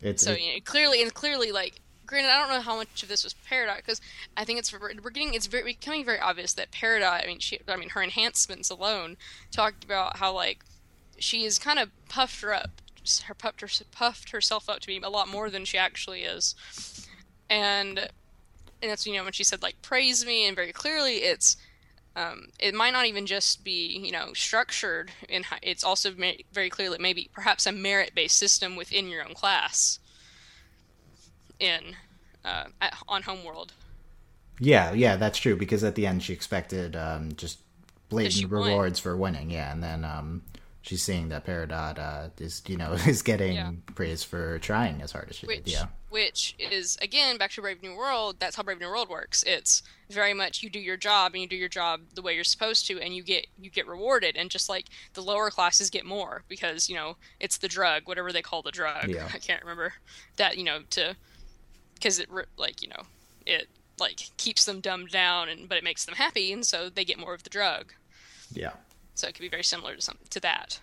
it's 0.00 0.24
So 0.24 0.32
it- 0.32 0.40
you 0.40 0.54
know, 0.54 0.58
clearly 0.64 1.02
and 1.02 1.14
clearly, 1.14 1.52
like 1.52 1.80
granted, 2.06 2.30
I 2.30 2.38
don't 2.38 2.48
know 2.50 2.60
how 2.60 2.76
much 2.76 3.02
of 3.02 3.08
this 3.08 3.24
was 3.24 3.34
Peridot 3.34 3.76
because 3.76 4.00
I 4.36 4.44
think 4.44 4.58
it's 4.58 4.72
we're 4.72 5.10
getting 5.10 5.34
it's 5.34 5.46
very 5.46 5.64
becoming 5.64 6.04
very 6.04 6.18
obvious 6.20 6.52
that 6.54 6.70
Peridot. 6.72 7.22
I 7.22 7.26
mean, 7.26 7.38
she, 7.38 7.60
I 7.68 7.76
mean, 7.76 7.90
her 7.90 8.02
enhancements 8.02 8.70
alone 8.70 9.16
talked 9.50 9.84
about 9.84 10.18
how 10.18 10.32
like 10.32 10.64
she 11.18 11.44
is 11.44 11.58
kind 11.58 11.78
of 11.78 11.90
puffed 12.08 12.40
her 12.42 12.52
up, 12.54 12.80
her 13.24 13.34
puffed 13.34 13.60
her 13.60 13.68
puffed 13.92 14.30
herself 14.30 14.68
up 14.68 14.80
to 14.80 14.86
be 14.86 14.98
a 15.02 15.08
lot 15.08 15.28
more 15.28 15.50
than 15.50 15.64
she 15.64 15.78
actually 15.78 16.22
is, 16.22 16.54
and 17.50 17.98
and 17.98 18.90
that's 18.90 19.06
you 19.06 19.14
know 19.14 19.24
when 19.24 19.32
she 19.32 19.44
said 19.44 19.62
like 19.62 19.80
praise 19.82 20.24
me 20.24 20.46
and 20.46 20.56
very 20.56 20.72
clearly 20.72 21.16
it's. 21.16 21.56
Um, 22.16 22.50
it 22.60 22.74
might 22.76 22.92
not 22.92 23.06
even 23.06 23.26
just 23.26 23.64
be, 23.64 23.98
you 23.98 24.12
know, 24.12 24.34
structured 24.34 25.10
in. 25.28 25.42
hi- 25.42 25.58
It's 25.62 25.82
also 25.82 26.12
very 26.52 26.70
clearly 26.70 26.96
maybe 27.00 27.28
perhaps 27.32 27.66
a 27.66 27.72
merit-based 27.72 28.38
system 28.38 28.76
within 28.76 29.08
your 29.08 29.26
own 29.26 29.34
class 29.34 29.98
in 31.64 31.96
uh, 32.44 32.64
at, 32.80 32.94
on 33.08 33.22
Homeworld. 33.22 33.72
yeah, 34.60 34.92
yeah, 34.92 35.16
that's 35.16 35.38
true. 35.38 35.56
Because 35.56 35.82
at 35.84 35.94
the 35.94 36.06
end, 36.06 36.22
she 36.22 36.32
expected 36.32 36.94
um, 36.96 37.32
just 37.36 37.58
blatant 38.08 38.34
she 38.34 38.46
won. 38.46 38.66
rewards 38.68 38.98
for 39.00 39.16
winning. 39.16 39.50
Yeah, 39.50 39.72
and 39.72 39.82
then 39.82 40.04
um, 40.04 40.42
she's 40.82 41.02
seeing 41.02 41.28
that 41.30 41.46
Peridot 41.46 41.98
uh, 41.98 42.28
is, 42.38 42.62
you 42.66 42.76
know, 42.76 42.92
is 43.06 43.22
getting 43.22 43.54
Yeah. 43.54 43.72
praise 43.94 44.22
for 44.22 44.58
trying 44.60 45.02
as 45.02 45.12
hard 45.12 45.28
as 45.30 45.36
she 45.36 45.46
Which, 45.46 45.64
did. 45.64 45.72
Yeah, 45.72 45.86
which 46.10 46.54
is 46.58 46.96
again 47.02 47.38
back 47.38 47.50
to 47.52 47.60
Brave 47.62 47.82
New 47.82 47.96
World. 47.96 48.36
That's 48.38 48.54
how 48.56 48.62
Brave 48.62 48.78
New 48.80 48.88
World 48.88 49.08
works. 49.08 49.42
It's 49.44 49.82
very 50.10 50.34
much 50.34 50.62
you 50.62 50.68
do 50.70 50.78
your 50.78 50.98
job 50.98 51.32
and 51.32 51.40
you 51.42 51.48
do 51.48 51.56
your 51.56 51.68
job 51.68 52.02
the 52.14 52.22
way 52.22 52.34
you're 52.34 52.44
supposed 52.44 52.86
to, 52.86 53.00
and 53.00 53.16
you 53.16 53.22
get 53.24 53.46
you 53.58 53.70
get 53.70 53.88
rewarded. 53.88 54.36
And 54.36 54.50
just 54.50 54.68
like 54.68 54.86
the 55.14 55.22
lower 55.22 55.50
classes 55.50 55.90
get 55.90 56.04
more 56.06 56.44
because 56.48 56.88
you 56.88 56.94
know 56.94 57.16
it's 57.40 57.56
the 57.58 57.68
drug, 57.68 58.02
whatever 58.06 58.30
they 58.30 58.42
call 58.42 58.62
the 58.62 58.70
drug. 58.70 59.08
Yeah. 59.08 59.28
I 59.34 59.38
can't 59.38 59.62
remember 59.62 59.94
that. 60.36 60.56
You 60.58 60.62
know 60.64 60.80
to 60.90 61.16
because 62.04 62.18
it 62.18 62.28
like 62.58 62.82
you 62.82 62.88
know 62.88 63.02
it 63.46 63.66
like 63.98 64.20
keeps 64.36 64.66
them 64.66 64.80
dumbed 64.80 65.08
down 65.10 65.48
and 65.48 65.68
but 65.68 65.78
it 65.78 65.84
makes 65.84 66.04
them 66.04 66.14
happy, 66.14 66.52
and 66.52 66.66
so 66.66 66.90
they 66.90 67.04
get 67.04 67.18
more 67.18 67.32
of 67.34 67.42
the 67.42 67.50
drug. 67.50 67.92
yeah. 68.52 68.72
So 69.14 69.26
it 69.28 69.34
could 69.34 69.42
be 69.42 69.48
very 69.48 69.62
similar 69.64 69.94
to 69.96 70.02
some 70.02 70.18
to 70.30 70.40
that. 70.40 70.80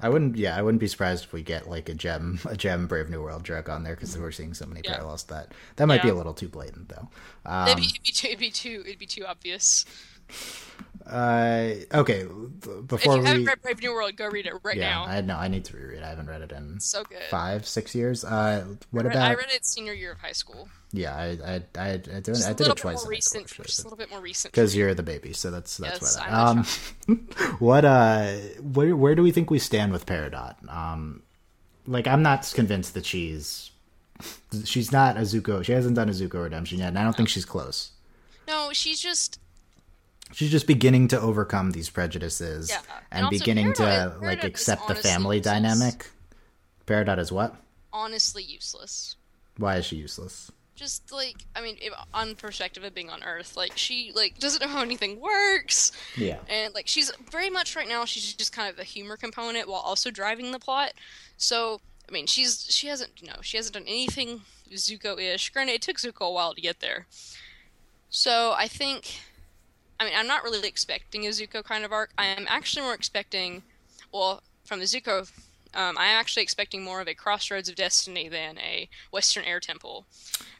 I 0.00 0.08
wouldn't. 0.08 0.36
Yeah, 0.36 0.56
I 0.58 0.62
wouldn't 0.62 0.80
be 0.80 0.88
surprised 0.88 1.24
if 1.24 1.32
we 1.32 1.42
get 1.42 1.70
like 1.70 1.88
a 1.88 1.94
gem, 1.94 2.40
a 2.44 2.56
gem 2.56 2.86
Brave 2.88 3.08
New 3.08 3.22
World 3.22 3.44
drug 3.44 3.68
on 3.70 3.84
there 3.84 3.94
because 3.94 4.18
we're 4.18 4.32
seeing 4.32 4.52
so 4.52 4.66
many 4.66 4.82
Yeah. 4.84 4.94
parallels. 4.96 5.22
to 5.24 5.34
That 5.34 5.52
that 5.76 5.86
might 5.86 6.02
be 6.02 6.08
a 6.08 6.14
little 6.14 6.34
too 6.34 6.48
blatant 6.48 6.88
though. 6.90 7.08
it'd, 7.46 7.74
Um, 7.74 7.76
be, 7.76 7.86
it'd 7.86 8.02
be 8.02 8.10
too 8.12 8.26
it'd 8.28 8.38
be 8.40 8.50
too 8.50 8.82
it'd 8.84 8.98
be 8.98 9.06
too 9.06 9.24
obvious. 9.24 9.84
Uh, 11.06 11.74
okay, 11.94 12.20
If 12.22 12.86
before 12.86 13.16
you 13.16 13.22
haven't 13.24 13.42
we. 13.42 13.46
read 13.46 13.62
Brave 13.62 13.80
New 13.82 13.92
World, 13.92 14.16
go 14.16 14.28
read 14.28 14.46
it 14.46 14.54
right 14.62 14.76
yeah, 14.76 14.90
now. 14.90 15.04
I 15.04 15.20
know. 15.20 15.36
I 15.36 15.48
need 15.48 15.64
to 15.66 15.76
reread. 15.76 16.02
I 16.02 16.08
haven't 16.08 16.26
read 16.28 16.42
it 16.42 16.52
in 16.52 16.78
so 16.80 17.02
good. 17.04 17.22
five, 17.30 17.66
six 17.66 17.94
years. 17.94 18.24
Uh, 18.24 18.64
what 18.90 19.04
I 19.04 19.08
read, 19.08 19.16
about? 19.16 19.30
I 19.30 19.34
read 19.34 19.50
it 19.50 19.64
senior 19.66 19.92
year 19.92 20.12
of 20.12 20.18
high 20.18 20.32
school. 20.32 20.68
Yeah, 20.92 21.14
I 21.16 21.24
I 21.44 21.62
I, 21.78 21.88
I 21.92 21.96
did, 21.96 22.24
Just 22.26 22.48
I 22.48 22.52
did 22.52 22.68
it 22.68 22.76
twice. 22.76 23.02
more 23.04 23.12
high 23.14 23.18
school, 23.20 23.44
Just 23.64 23.80
a 23.80 23.82
little 23.84 23.96
bit 23.96 24.10
more 24.10 24.20
recent. 24.20 24.52
because 24.52 24.76
you're 24.76 24.94
the 24.94 25.02
baby, 25.02 25.32
so 25.32 25.50
that's 25.50 25.76
that's 25.78 26.00
Yes, 26.02 26.18
why. 26.18 26.26
I'm 26.28 26.64
Um, 27.08 27.28
what 27.58 27.84
uh, 27.84 28.32
where 28.60 28.94
where 28.94 29.14
do 29.14 29.22
we 29.22 29.32
think 29.32 29.50
we 29.50 29.58
stand 29.58 29.92
with 29.92 30.06
Peridot? 30.06 30.54
Um, 30.72 31.22
like 31.86 32.06
I'm 32.06 32.22
not 32.22 32.50
convinced 32.54 32.94
that 32.94 33.06
she's 33.06 33.70
she's 34.64 34.92
not 34.92 35.16
a 35.16 35.20
Zuko. 35.22 35.64
She 35.64 35.72
hasn't 35.72 35.96
done 35.96 36.08
a 36.08 36.12
Zuko 36.12 36.44
redemption 36.44 36.78
yet, 36.78 36.88
and 36.88 36.98
I 36.98 37.02
don't 37.04 37.16
think 37.16 37.28
she's 37.28 37.44
close. 37.46 37.92
No, 38.46 38.70
she's 38.72 39.00
just 39.00 39.38
She's 40.32 40.50
just 40.50 40.66
beginning 40.66 41.08
to 41.08 41.20
overcome 41.20 41.70
these 41.72 41.90
prejudices 41.90 42.68
Yeah, 42.70 42.80
and 43.10 43.24
and 43.26 43.30
beginning 43.30 43.72
to 43.74 43.82
Peridot- 43.82 44.22
like 44.22 44.44
accept 44.44 44.88
the 44.88 44.94
family 44.94 45.36
useless. 45.38 45.52
dynamic. 45.54 46.10
Peridot 46.86 47.18
is 47.18 47.30
what? 47.32 47.56
honestly 47.94 48.42
useless. 48.42 49.16
Why 49.58 49.76
is 49.76 49.84
she 49.84 49.96
useless? 49.96 50.50
Just 50.74 51.12
like 51.12 51.36
I 51.54 51.60
mean, 51.60 51.76
if, 51.80 51.92
on 52.14 52.34
perspective 52.34 52.82
of 52.84 52.94
being 52.94 53.10
on 53.10 53.22
Earth, 53.22 53.54
like 53.56 53.76
she 53.76 54.12
like 54.14 54.38
doesn't 54.38 54.62
know 54.64 54.68
how 54.68 54.80
anything 54.82 55.20
works, 55.20 55.92
Yeah. 56.16 56.38
and 56.48 56.72
like 56.74 56.88
she's 56.88 57.12
very 57.30 57.50
much 57.50 57.76
right 57.76 57.86
now. 57.86 58.06
She's 58.06 58.32
just 58.32 58.52
kind 58.52 58.72
of 58.72 58.78
a 58.78 58.84
humor 58.84 59.18
component 59.18 59.68
while 59.68 59.80
also 59.80 60.10
driving 60.10 60.50
the 60.52 60.58
plot. 60.58 60.94
So 61.36 61.80
I 62.08 62.12
mean, 62.12 62.26
she's 62.26 62.66
she 62.70 62.86
hasn't 62.86 63.10
you 63.20 63.28
know 63.28 63.36
she 63.42 63.58
hasn't 63.58 63.74
done 63.74 63.84
anything 63.86 64.40
Zuko-ish. 64.72 65.50
Granted, 65.50 65.74
it 65.74 65.82
took 65.82 65.98
Zuko 65.98 66.28
a 66.28 66.32
while 66.32 66.54
to 66.54 66.60
get 66.62 66.80
there. 66.80 67.06
So 68.08 68.54
I 68.56 68.68
think, 68.68 69.20
I 70.00 70.04
mean, 70.04 70.14
I'm 70.16 70.26
not 70.26 70.42
really 70.42 70.66
expecting 70.68 71.26
a 71.26 71.30
Zuko 71.30 71.62
kind 71.64 71.84
of 71.84 71.92
arc. 71.92 72.10
I 72.18 72.26
am 72.26 72.46
actually 72.48 72.82
more 72.82 72.94
expecting, 72.94 73.62
well, 74.12 74.42
from 74.64 74.80
the 74.80 74.84
Zuko, 74.86 75.30
um, 75.74 75.96
I 75.96 76.06
am 76.06 76.20
actually 76.20 76.42
expecting 76.42 76.82
more 76.82 77.00
of 77.00 77.08
a 77.08 77.14
Crossroads 77.14 77.68
of 77.68 77.76
Destiny 77.76 78.28
than 78.28 78.58
a 78.58 78.88
Western 79.10 79.44
Air 79.44 79.60
Temple. 79.60 80.04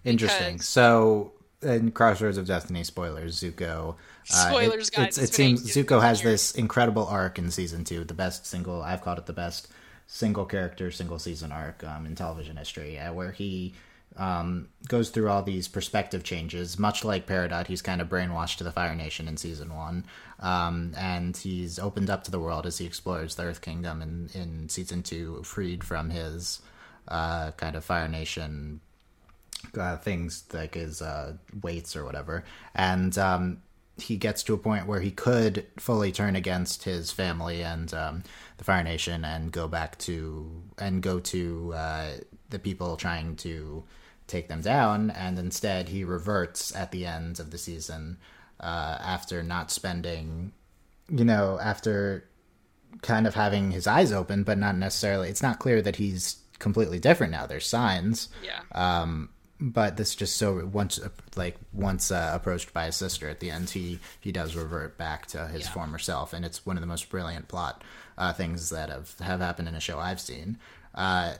Interesting. 0.04 0.60
So, 0.60 1.32
in 1.60 1.90
Crossroads 1.92 2.38
of 2.38 2.46
Destiny, 2.46 2.84
spoilers, 2.84 3.40
Zuko. 3.40 3.96
uh, 4.32 4.48
Spoilers, 4.48 4.88
it, 4.88 4.94
guys, 4.94 5.18
it's- 5.18 5.18
it's 5.18 5.30
It 5.32 5.34
seems 5.34 5.62
Zuko 5.76 6.00
has 6.00 6.22
years. 6.22 6.52
this 6.52 6.52
incredible 6.58 7.06
arc 7.06 7.38
in 7.38 7.50
season 7.50 7.84
two, 7.84 8.04
the 8.04 8.14
best 8.14 8.46
single. 8.46 8.82
I've 8.82 9.00
called 9.02 9.18
it 9.18 9.26
the 9.26 9.32
best 9.32 9.68
single 10.06 10.44
character, 10.44 10.90
single 10.90 11.18
season 11.18 11.50
arc 11.52 11.82
um, 11.84 12.06
in 12.06 12.14
television 12.14 12.56
history, 12.56 12.98
uh, 12.98 13.12
where 13.12 13.32
he 13.32 13.74
um, 14.16 14.68
goes 14.88 15.10
through 15.10 15.28
all 15.28 15.42
these 15.42 15.68
perspective 15.68 16.22
changes. 16.22 16.78
Much 16.78 17.04
like 17.04 17.26
Peridot, 17.26 17.66
he's 17.66 17.82
kind 17.82 18.00
of 18.00 18.08
brainwashed 18.08 18.58
to 18.58 18.64
the 18.64 18.72
Fire 18.72 18.94
Nation 18.94 19.28
in 19.28 19.36
season 19.36 19.74
one, 19.74 20.04
um, 20.40 20.92
and 20.96 21.36
he's 21.36 21.78
opened 21.78 22.10
up 22.10 22.24
to 22.24 22.30
the 22.30 22.40
world 22.40 22.66
as 22.66 22.78
he 22.78 22.86
explores 22.86 23.34
the 23.34 23.44
Earth 23.44 23.60
Kingdom 23.60 24.02
in, 24.02 24.30
in 24.34 24.68
season 24.68 25.02
two, 25.02 25.42
freed 25.42 25.84
from 25.84 26.10
his 26.10 26.60
uh, 27.08 27.52
kind 27.52 27.76
of 27.76 27.84
Fire 27.84 28.08
Nation 28.08 28.80
uh, 29.78 29.96
things 29.96 30.44
like 30.52 30.74
his 30.74 31.00
uh, 31.00 31.34
weights 31.62 31.96
or 31.96 32.04
whatever, 32.04 32.44
and 32.74 33.16
um, 33.16 33.62
he 33.96 34.16
gets 34.16 34.42
to 34.42 34.54
a 34.54 34.58
point 34.58 34.86
where 34.86 35.00
he 35.00 35.10
could 35.10 35.66
fully 35.78 36.12
turn 36.12 36.36
against 36.36 36.84
his 36.84 37.10
family 37.10 37.62
and 37.62 37.92
um, 37.94 38.22
the 38.58 38.64
Fire 38.64 38.82
Nation 38.82 39.24
and 39.24 39.52
go 39.52 39.68
back 39.68 39.98
to 39.98 40.62
and 40.78 41.02
go 41.02 41.20
to 41.20 41.72
uh, 41.74 42.10
the 42.50 42.58
people 42.58 42.96
trying 42.96 43.36
to 43.36 43.84
take 44.32 44.48
them 44.48 44.60
down, 44.62 45.10
and 45.10 45.38
instead 45.38 45.88
he 45.90 46.02
reverts 46.04 46.74
at 46.74 46.90
the 46.90 47.06
end 47.06 47.38
of 47.38 47.50
the 47.50 47.58
season 47.58 48.18
uh, 48.60 48.96
after 49.00 49.42
not 49.42 49.70
spending, 49.70 50.52
you 51.08 51.24
know, 51.24 51.58
after 51.62 52.24
kind 53.02 53.26
of 53.26 53.34
having 53.34 53.70
his 53.70 53.86
eyes 53.86 54.12
open, 54.12 54.42
but 54.44 54.58
not 54.58 54.76
necessarily. 54.76 55.28
It's 55.28 55.42
not 55.42 55.58
clear 55.58 55.80
that 55.82 55.96
he's 55.96 56.36
completely 56.58 56.98
different 57.00 57.32
now. 57.32 57.46
There's 57.46 57.66
signs 57.66 58.28
Yeah. 58.44 58.60
um, 58.72 59.30
but 59.64 59.96
this 59.96 60.14
just 60.16 60.36
so 60.36 60.64
once 60.66 60.98
like 61.36 61.56
once 61.72 62.10
uh, 62.10 62.30
approached 62.34 62.72
by 62.72 62.86
his 62.86 62.96
sister 62.96 63.28
at 63.28 63.38
the 63.40 63.48
end 63.50 63.70
he 63.70 63.98
he 64.20 64.32
does 64.32 64.56
revert 64.56 64.98
back 64.98 65.26
to 65.26 65.46
his 65.48 65.62
Yeah. 65.66 65.70
former 65.72 65.98
self 66.00 66.32
and 66.32 66.44
it's 66.44 66.66
one 66.66 66.76
of 66.76 66.80
the 66.80 66.86
most 66.88 67.08
brilliant 67.10 67.46
plot 67.46 67.82
uh, 68.18 68.32
things 68.32 68.70
that 68.70 68.88
have 68.90 69.14
have 69.20 69.38
happened 69.40 69.68
in 69.68 69.76
a 69.76 69.80
show 69.80 70.00
i've 70.00 70.20
seen 70.20 70.58
uh, 70.96 71.34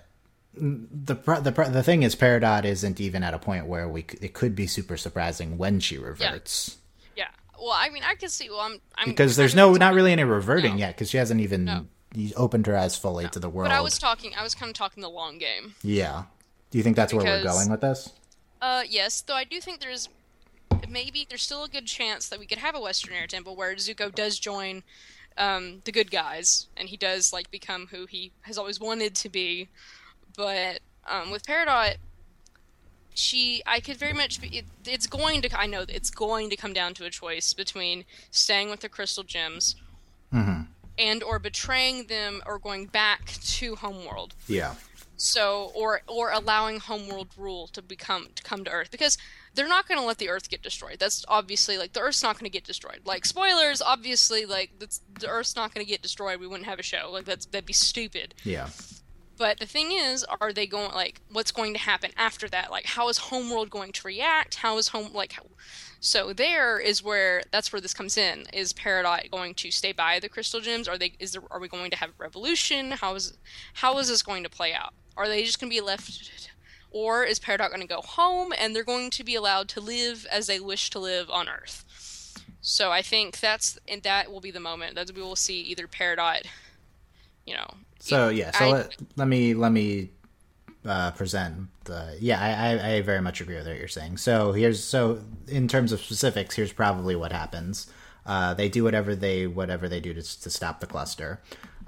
the 0.55 1.15
the 1.15 1.69
the 1.71 1.83
thing 1.83 2.03
is 2.03 2.15
peridot 2.15 2.65
isn't 2.65 3.01
even 3.01 3.23
at 3.23 3.33
a 3.35 3.39
point 3.39 3.67
where 3.67 3.89
we 3.89 4.05
it 4.21 4.35
could 4.35 4.55
be 4.55 4.67
super 4.67 4.97
surprising 4.97 5.57
when 5.59 5.81
she 5.81 5.97
reverts 5.99 6.77
yeah. 7.17 7.29
Well, 7.59 7.73
I 7.75 7.91
mean, 7.91 8.03
I 8.05 8.17
can 8.17 8.29
see. 8.29 8.51
Well, 8.51 8.59
I'm. 8.61 8.81
I'm 8.97 9.09
because 9.11 9.37
there's 9.37 9.55
no 9.55 9.75
not 9.75 9.95
really 9.95 10.11
any 10.13 10.25
reverting 10.25 10.73
No. 10.73 10.79
yet 10.79 10.95
because 10.95 11.11
she 11.11 11.17
hasn't 11.17 11.41
even 11.41 11.65
No. 11.65 11.87
opened 12.37 12.67
her 12.67 12.77
eyes 12.77 12.97
fully 12.97 13.29
to 13.29 13.39
the 13.39 13.49
world 13.49 13.71
But 13.71 13.75
I 13.77 13.81
was 13.81 13.99
talking. 13.99 14.33
I 14.37 14.43
was 14.43 14.55
kind 14.55 14.69
of 14.69 14.75
talking 14.75 15.01
the 15.03 15.09
long 15.11 15.39
game. 15.39 15.75
yeah 15.83 16.25
do 16.71 16.79
you 16.79 16.85
think 16.85 16.97
that's 16.97 17.13
where 17.15 17.25
we're 17.25 17.43
going 17.45 17.71
with 17.71 17.81
this 17.83 18.11
Uh, 18.61 18.83
yes, 18.89 19.21
though 19.23 19.35
I 19.37 19.45
do 19.45 19.61
think 19.61 19.81
there's 19.81 20.09
maybe 20.89 21.27
there's 21.29 21.43
still 21.43 21.65
a 21.65 21.69
good 21.69 21.87
chance 21.87 22.29
that 22.29 22.39
we 22.39 22.47
could 22.47 22.59
have 22.59 22.75
a 22.75 22.81
Western 22.81 23.15
Air 23.15 23.27
Temple 23.27 23.57
where 23.57 23.75
Zuko 23.77 24.15
does 24.15 24.39
join 24.39 24.83
um, 25.39 25.81
the 25.85 25.93
good 25.93 26.11
guys 26.11 26.67
and 26.77 26.89
he 26.89 26.97
does 26.97 27.33
like 27.33 27.51
become 27.51 27.87
who 27.91 28.07
he 28.07 28.33
has 28.43 28.59
always 28.59 28.81
wanted 28.81 29.15
to 29.17 29.29
be. 29.29 29.69
But 30.37 30.81
um, 31.09 31.31
with 31.31 31.45
Peridot, 31.47 31.97
she 33.15 33.63
I 33.67 33.81
could 33.81 33.97
very 33.97 34.13
much 34.13 34.41
be. 34.41 34.49
It, 34.49 34.65
it's 34.87 35.07
going 35.07 35.43
to. 35.43 35.59
I 35.59 35.67
know 35.67 35.85
it's 35.89 36.11
going 36.11 36.51
to 36.51 36.57
come 36.57 36.73
down 36.73 36.95
to 36.95 37.05
a 37.05 37.11
choice 37.11 37.53
between 37.53 38.05
staying 38.31 38.71
with 38.71 38.81
the 38.81 38.89
crystal 38.89 39.25
gems. 39.25 39.77
And 40.99 41.23
or 41.23 41.39
betraying 41.39 42.07
them 42.07 42.43
or 42.47 42.59
going 42.59 42.87
back 42.87 43.27
to 43.27 43.77
Homeworld. 43.77 44.35
Yeah. 44.47 44.75
So 45.17 45.73
or 45.75 46.03
or 46.07 46.31
allowing 46.31 46.81
Homeworld 46.81 47.29
rule 47.37 47.67
to 47.69 47.83
become 47.83 48.29
to 48.35 48.43
come 48.43 48.65
to 48.65 48.71
Earth 48.71 48.91
because 48.91 49.19
they're 49.55 49.69
not 49.69 49.87
going 49.87 50.01
to 50.01 50.07
let 50.07 50.19
the 50.19 50.29
Earth 50.29 50.49
get 50.49 50.63
destroyed. 50.63 50.97
That's 50.99 51.25
obviously 51.29 51.79
like 51.79 51.93
the 51.93 52.01
Earth's 52.01 52.23
not 52.23 52.39
going 52.39 52.51
to 52.51 52.53
get 52.53 52.65
destroyed. 52.65 53.01
Like 53.05 53.25
spoilers, 53.27 53.83
obviously 53.83 54.47
like 54.47 54.71
that's, 54.79 55.01
the 55.21 55.29
Earth's 55.29 55.55
not 55.55 55.75
going 55.75 55.85
to 55.85 55.91
get 55.91 56.03
destroyed. 56.03 56.41
We 56.41 56.47
wouldn't 56.47 56.69
have 56.69 56.79
a 56.79 56.83
show. 56.83 57.11
Like 57.13 57.25
that's 57.25 57.47
that'd 57.47 57.67
be 57.67 57.73
stupid. 57.73 58.35
Yeah. 58.45 58.69
But 59.43 59.59
the 59.59 59.67
thing 59.67 59.91
is, 59.91 60.25
are 60.41 60.53
they 60.53 60.69
going 60.69 60.93
like 60.93 61.21
what's 61.33 61.51
going 61.51 61.73
to 61.73 61.81
happen 61.81 62.13
after 62.17 62.49
that? 62.51 62.71
Like 62.71 62.87
how 62.87 63.09
is 63.09 63.19
Homeworld 63.19 63.71
going 63.71 63.91
to 63.91 64.07
react? 64.07 64.55
How 64.55 64.79
is 64.79 64.87
home 64.87 65.13
like 65.13 65.33
how, 65.33 65.43
so 65.99 66.33
there 66.33 66.79
is 66.79 67.03
where 67.03 67.43
that's 67.51 67.73
where 67.73 67.81
this 67.81 67.93
comes 67.93 68.17
in. 68.17 68.47
Is 68.53 68.73
Peridot 68.73 69.33
going 69.33 69.55
to 69.55 69.73
stay 69.73 69.91
by 69.91 70.21
the 70.21 70.29
crystal 70.29 70.61
gems? 70.61 70.87
Are 70.87 70.97
they 70.97 71.15
is 71.19 71.33
there 71.33 71.43
are 71.51 71.59
we 71.59 71.67
going 71.67 71.91
to 71.91 71.97
have 71.97 72.11
a 72.11 72.23
revolution? 72.23 72.93
How 72.93 73.17
is 73.17 73.37
how 73.75 73.99
is 73.99 74.07
this 74.07 74.23
going 74.23 74.45
to 74.45 74.49
play 74.49 74.73
out? 74.75 74.95
Are 75.17 75.27
they 75.27 75.43
just 75.43 75.61
going 75.61 75.73
to 75.73 75.75
be 75.75 75.81
left 75.81 76.49
or 76.93 77.25
is 77.25 77.41
Peridot 77.41 77.71
going 77.71 77.81
to 77.81 77.89
go 77.89 78.01
home 78.01 78.53
and 78.57 78.77
they're 78.77 78.85
going 78.85 79.11
to 79.11 79.25
be 79.25 79.35
allowed 79.35 79.69
to 79.71 79.81
live 79.81 80.25
as 80.31 80.47
they 80.47 80.61
wish 80.61 80.89
to 80.91 81.01
live 81.01 81.29
on 81.31 81.49
Earth? 81.49 81.85
So 82.61 82.93
I 82.93 83.03
think 83.03 83.41
that's 83.41 83.77
and 83.89 84.05
that 84.05 84.31
will 84.31 84.41
be 84.41 84.53
the 84.53 84.61
moment 84.61 84.95
that 84.95 85.11
we 85.11 85.21
will 85.21 85.35
see 85.35 85.63
either 85.63 85.89
Peridot, 85.89 86.45
you 87.45 87.57
know. 87.57 87.75
So 88.05 88.29
yeah, 88.31 88.51
so 88.51 88.65
I- 88.65 88.71
let, 88.73 88.97
let 89.17 89.29
me 89.29 89.55
let 89.55 89.71
me 89.73 90.11
uh, 90.85 91.13
present 91.13 91.69
the 91.85 92.17
yeah. 92.21 92.41
I, 92.41 92.51
I 92.89 92.93
I 92.97 93.01
very 93.03 93.21
much 93.21 93.41
agree 93.41 93.55
with 93.57 93.67
what 93.67 93.77
you're 93.79 93.87
saying. 93.89 94.17
So 94.17 94.53
here's 94.53 94.83
so 94.83 95.21
in 95.47 95.69
terms 95.69 95.93
of 95.93 96.01
specifics, 96.01 96.57
here's 96.57 96.73
probably 96.73 97.15
what 97.15 97.31
happens. 97.33 97.87
Uh, 98.27 98.55
they 98.55 98.69
do 98.69 98.83
whatever 98.85 99.15
they 99.15 99.47
whatever 99.47 99.89
they 99.89 100.01
do 100.01 100.13
to 100.15 100.23
to 100.43 100.51
stop 100.51 100.81
the 100.81 100.87
cluster, 100.87 101.41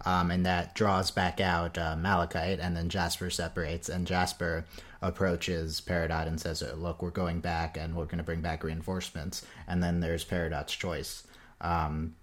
um, 0.04 0.30
and 0.30 0.46
that 0.46 0.74
draws 0.76 1.10
back 1.10 1.40
out 1.40 1.76
uh, 1.78 1.96
Malachite, 1.96 2.60
and 2.60 2.76
then 2.76 2.88
Jasper 2.88 3.28
separates, 3.30 3.88
and 3.88 4.06
Jasper 4.06 4.64
approaches 5.02 5.80
Peridot 5.80 6.26
and 6.28 6.40
says, 6.40 6.62
"Look, 6.76 7.02
we're 7.02 7.10
going 7.10 7.40
back, 7.40 7.76
and 7.76 7.94
we're 7.96 8.04
going 8.06 8.18
to 8.18 8.24
bring 8.24 8.40
back 8.40 8.62
reinforcements." 8.64 9.44
And 9.66 9.82
then 9.82 9.98
there's 10.00 10.24
Peridot's 10.24 10.74
choice. 10.74 11.24
Um, 11.60 12.14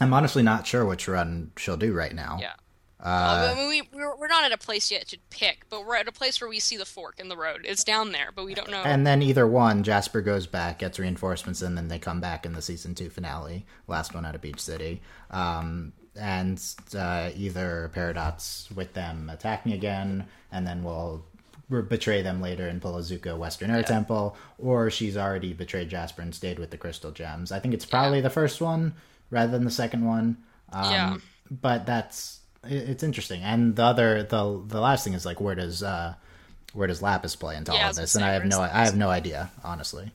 I'm 0.00 0.14
honestly 0.14 0.42
not 0.42 0.66
sure 0.66 0.84
which 0.86 1.06
run 1.08 1.50
she'll 1.56 1.76
do 1.76 1.92
right 1.92 2.14
now. 2.14 2.38
Yeah. 2.40 2.52
Uh, 3.04 3.52
I 3.52 3.54
mean, 3.56 3.68
we 3.68 3.82
we're, 3.92 4.16
we're 4.16 4.28
not 4.28 4.44
at 4.44 4.52
a 4.52 4.58
place 4.58 4.90
yet 4.90 5.08
to 5.08 5.18
pick, 5.30 5.66
but 5.68 5.84
we're 5.84 5.96
at 5.96 6.06
a 6.06 6.12
place 6.12 6.40
where 6.40 6.48
we 6.48 6.60
see 6.60 6.76
the 6.76 6.84
fork 6.84 7.18
in 7.18 7.28
the 7.28 7.36
road. 7.36 7.62
It's 7.64 7.82
down 7.82 8.12
there, 8.12 8.30
but 8.34 8.44
we 8.44 8.54
don't 8.54 8.70
know. 8.70 8.82
And 8.84 9.04
then 9.04 9.22
either 9.22 9.46
one, 9.46 9.82
Jasper 9.82 10.20
goes 10.20 10.46
back, 10.46 10.78
gets 10.78 11.00
reinforcements, 11.00 11.62
and 11.62 11.76
then 11.76 11.88
they 11.88 11.98
come 11.98 12.20
back 12.20 12.46
in 12.46 12.52
the 12.52 12.62
season 12.62 12.94
two 12.94 13.10
finale, 13.10 13.66
last 13.88 14.14
one 14.14 14.24
out 14.24 14.36
of 14.36 14.40
Beach 14.40 14.60
City. 14.60 15.02
Um, 15.32 15.92
and 16.14 16.62
uh, 16.96 17.30
either 17.34 17.90
Peridot's 17.92 18.68
with 18.74 18.92
them 18.92 19.28
attacking 19.30 19.72
again, 19.72 20.26
and 20.52 20.64
then 20.64 20.84
we'll 20.84 21.24
betray 21.88 22.22
them 22.22 22.40
later 22.42 22.68
in 22.68 22.80
pull 22.80 22.98
a 22.98 23.00
Zuko 23.00 23.36
Western 23.36 23.70
Air 23.70 23.82
Temple, 23.82 24.36
or 24.58 24.90
she's 24.90 25.16
already 25.16 25.54
betrayed 25.54 25.88
Jasper 25.88 26.22
and 26.22 26.34
stayed 26.34 26.58
with 26.58 26.70
the 26.70 26.76
Crystal 26.76 27.10
Gems. 27.10 27.50
I 27.50 27.58
think 27.60 27.74
it's 27.74 27.86
probably 27.86 28.20
the 28.20 28.30
first 28.30 28.60
one 28.60 28.94
rather 29.30 29.50
than 29.50 29.64
the 29.64 29.70
second 29.70 30.04
one. 30.04 30.36
Um, 30.72 30.92
Yeah. 30.92 31.16
But 31.50 31.86
that's 31.86 32.40
it's 32.64 33.02
interesting. 33.02 33.42
And 33.42 33.76
the 33.76 33.84
other, 33.84 34.22
the 34.22 34.62
the 34.66 34.80
last 34.80 35.04
thing 35.04 35.14
is 35.14 35.24
like, 35.26 35.40
where 35.40 35.54
does 35.54 35.82
uh, 35.82 36.14
where 36.72 36.86
does 36.88 37.02
Lapis 37.02 37.36
play 37.36 37.56
into 37.56 37.72
Yeah, 37.72 37.84
all 37.84 37.90
of 37.90 37.96
this? 37.96 38.14
And 38.14 38.24
I 38.24 38.32
have 38.32 38.44
no, 38.44 38.58
Lapis? 38.60 38.76
I 38.76 38.84
have 38.84 38.96
no 38.96 39.08
idea, 39.10 39.50
honestly. 39.64 40.10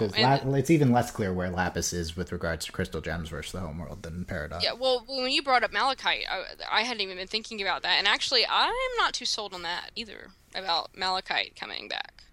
no. 0.00 0.06
La- 0.18 0.54
it's 0.56 0.70
even 0.70 0.90
less 0.92 1.10
clear 1.10 1.32
where 1.32 1.48
Lapis 1.50 1.92
is 1.92 2.16
with 2.16 2.32
regards 2.32 2.66
to 2.66 2.72
Crystal 2.72 3.00
Gems 3.00 3.28
versus 3.28 3.52
the 3.52 3.60
Homeworld 3.60 4.02
than 4.02 4.24
Peridot's. 4.24 4.64
yeah, 4.64 4.72
well, 4.72 5.04
when 5.08 5.30
you 5.30 5.42
brought 5.42 5.62
up 5.62 5.72
Malachite, 5.72 6.24
I, 6.28 6.44
I 6.70 6.82
hadn't 6.82 7.00
even 7.02 7.16
been 7.16 7.28
thinking 7.28 7.62
about 7.62 7.82
that, 7.82 7.96
and 7.98 8.06
actually, 8.08 8.44
I'm 8.48 8.72
not 8.98 9.14
too 9.14 9.24
sold 9.24 9.54
on 9.54 9.62
that 9.62 9.90
either 9.94 10.28
about 10.54 10.96
Malachite 10.96 11.54
coming 11.54 11.86
back 11.88 12.24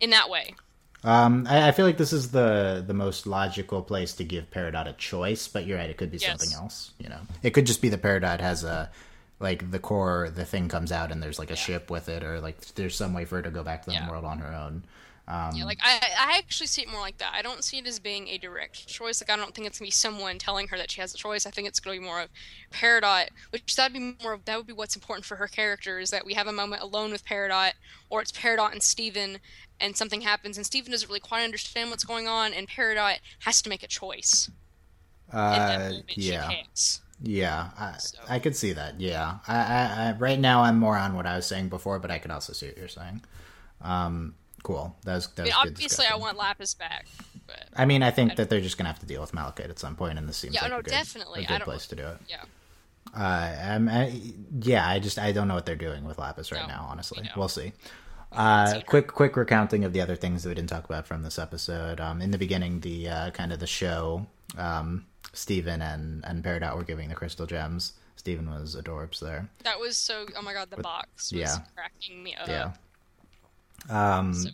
in 0.00 0.10
that 0.10 0.28
way. 0.28 0.54
Um, 1.02 1.46
I, 1.48 1.68
I 1.68 1.72
feel 1.72 1.86
like 1.86 1.96
this 1.96 2.12
is 2.12 2.30
the 2.30 2.84
the 2.86 2.94
most 2.94 3.26
logical 3.26 3.82
place 3.82 4.12
to 4.14 4.24
give 4.24 4.50
Peridot 4.50 4.86
a 4.86 4.92
choice, 4.92 5.48
but 5.48 5.64
you're 5.66 5.78
right; 5.78 5.88
it 5.90 5.96
could 5.96 6.10
be 6.10 6.18
Yes. 6.18 6.28
something 6.40 6.52
else. 6.54 6.92
You 6.98 7.08
know, 7.08 7.20
it 7.42 7.50
could 7.50 7.66
just 7.66 7.80
be 7.80 7.88
that 7.88 8.02
Peridot 8.02 8.40
has 8.40 8.64
a 8.64 8.90
like 9.38 9.70
the 9.70 9.78
core, 9.78 10.28
the 10.28 10.44
thing 10.44 10.68
comes 10.68 10.92
out, 10.92 11.10
and 11.10 11.22
there's 11.22 11.38
like 11.38 11.50
a 11.50 11.56
ship 11.56 11.90
with 11.90 12.08
it, 12.10 12.22
or 12.22 12.40
like 12.40 12.60
there's 12.74 12.94
some 12.94 13.14
way 13.14 13.24
for 13.24 13.36
her 13.36 13.42
to 13.42 13.50
go 13.50 13.62
back 13.62 13.82
to 13.84 13.90
the 13.90 13.94
Yeah. 13.94 14.10
world 14.10 14.24
on 14.26 14.38
her 14.40 14.52
own. 14.54 14.82
Um, 15.30 15.54
Yeah, 15.54 15.64
like 15.64 15.78
I, 15.82 16.00
I 16.18 16.38
actually 16.38 16.66
see 16.66 16.82
it 16.82 16.88
more 16.90 17.00
like 17.00 17.18
that. 17.18 17.32
I 17.34 17.42
don't 17.42 17.62
see 17.62 17.78
it 17.78 17.86
as 17.86 17.98
being 18.00 18.26
a 18.28 18.38
direct 18.38 18.86
choice. 18.88 19.22
Like 19.22 19.30
I 19.30 19.36
don't 19.40 19.54
think 19.54 19.66
it's 19.68 19.78
gonna 19.78 19.86
be 19.86 19.92
someone 19.92 20.38
telling 20.38 20.66
her 20.68 20.76
that 20.76 20.90
she 20.90 21.00
has 21.00 21.14
a 21.14 21.16
choice. 21.16 21.46
I 21.46 21.50
think 21.50 21.68
it's 21.68 21.78
gonna 21.78 21.98
be 21.98 22.04
more 22.04 22.20
of 22.22 22.28
Peridot, 22.72 23.28
which 23.50 23.76
that'd 23.76 23.92
be 23.92 24.16
more 24.22 24.32
of 24.32 24.44
that 24.46 24.56
would 24.56 24.66
be 24.66 24.72
what's 24.72 24.96
important 24.96 25.24
for 25.24 25.36
her 25.36 25.46
character 25.46 25.98
is 26.00 26.10
that 26.10 26.24
we 26.26 26.34
have 26.34 26.46
a 26.48 26.52
moment 26.52 26.82
alone 26.82 27.12
with 27.12 27.24
Peridot, 27.24 27.72
or 28.08 28.20
it's 28.20 28.32
Peridot 28.32 28.72
and 28.72 28.82
Steven, 28.82 29.38
and 29.80 29.96
something 29.96 30.22
happens, 30.22 30.56
and 30.56 30.66
Steven 30.66 30.90
doesn't 30.90 31.08
really 31.08 31.20
quite 31.20 31.44
understand 31.44 31.90
what's 31.90 32.04
going 32.04 32.26
on, 32.26 32.52
and 32.52 32.68
Peridot 32.68 33.18
has 33.40 33.62
to 33.62 33.68
make 33.68 33.82
a 33.82 33.88
choice. 33.88 34.50
uh, 35.32 35.92
yeah. 36.16 36.50
Yeah, 37.22 37.70
I, 37.78 37.98
So- 37.98 38.18
I 38.28 38.38
could 38.38 38.56
see 38.56 38.72
that. 38.72 38.98
Yeah, 39.00 39.38
I, 39.46 39.56
I, 39.56 40.08
I, 40.08 40.12
right 40.18 40.38
now 40.40 40.62
I'm 40.62 40.78
more 40.78 40.96
on 40.96 41.14
what 41.14 41.26
I 41.26 41.36
was 41.36 41.46
saying 41.46 41.68
before, 41.68 41.98
but 41.98 42.10
I 42.10 42.18
could 42.18 42.30
also 42.30 42.52
see 42.52 42.66
what 42.66 42.78
you're 42.78 42.88
saying. 42.88 43.22
Um, 43.82 44.34
cool. 44.62 44.96
That 45.04 45.14
was, 45.16 45.26
that 45.28 45.42
I 45.42 45.44
mean, 45.44 45.54
was 45.58 45.68
obviously, 45.70 46.06
I 46.06 46.16
want 46.16 46.36
Lapis 46.36 46.74
back, 46.74 47.06
but 47.46 47.66
I 47.76 47.84
mean, 47.84 48.02
I 48.02 48.10
think 48.10 48.36
that 48.36 48.48
they're 48.50 48.60
just 48.60 48.78
gonna 48.78 48.88
have 48.88 49.00
to 49.00 49.06
deal 49.06 49.20
with 49.20 49.32
Malachite 49.34 49.70
at 49.70 49.78
some 49.78 49.96
point, 49.96 50.18
and 50.18 50.28
this 50.28 50.36
seems 50.36 50.54
Yeah, 50.54 50.62
like 50.62 50.70
no, 50.70 50.78
a 50.78 50.82
good, 50.82 50.90
definitely. 50.90 51.44
a 51.44 51.52
I 51.54 51.58
good 51.58 51.64
place 51.64 51.86
to 51.88 51.96
do 51.96 52.06
it. 52.06 52.18
yeah. 52.28 52.42
Uh, 53.16 53.56
I'm, 53.74 53.88
I, 53.88 54.20
yeah, 54.60 54.86
I 54.86 55.00
just 55.00 55.18
I 55.18 55.32
don't 55.32 55.48
know 55.48 55.54
what 55.54 55.66
they're 55.66 55.74
doing 55.74 56.04
with 56.04 56.18
Lapis 56.18 56.52
right 56.52 56.62
No, 56.68 56.74
now. 56.74 56.86
Honestly, 56.90 57.22
we 57.22 57.28
we'll 57.36 57.48
see. 57.48 57.72
Uh, 58.32 58.80
quick, 58.86 59.08
quick 59.08 59.36
recounting 59.36 59.84
of 59.84 59.92
the 59.92 60.00
other 60.00 60.14
things 60.14 60.44
that 60.44 60.48
we 60.50 60.54
didn't 60.54 60.68
talk 60.70 60.84
about 60.84 61.04
from 61.06 61.22
this 61.24 61.36
episode. 61.36 61.98
Um, 61.98 62.22
in 62.22 62.30
the 62.30 62.38
beginning, 62.38 62.78
the 62.80 63.08
uh, 63.08 63.30
kind 63.32 63.52
of 63.52 63.58
the 63.58 63.66
show, 63.66 64.26
um, 64.56 65.06
Steven 65.32 65.82
and 65.82 66.24
and 66.24 66.44
Peridot 66.44 66.76
were 66.76 66.84
giving 66.84 67.08
the 67.08 67.16
crystal 67.16 67.46
gems. 67.46 67.94
Steven 68.14 68.48
was 68.48 68.76
adorbs 68.76 69.18
there. 69.18 69.48
That 69.64 69.80
was 69.80 69.96
so. 69.96 70.26
Oh 70.36 70.42
my 70.42 70.52
god, 70.52 70.70
the 70.70 70.76
box 70.76 71.32
was 71.32 71.40
yeah. 71.40 71.56
cracking 71.74 72.22
me 72.22 72.36
up. 72.36 72.46
Yeah. 72.46 72.72
Um, 73.88 74.34
So 74.34 74.50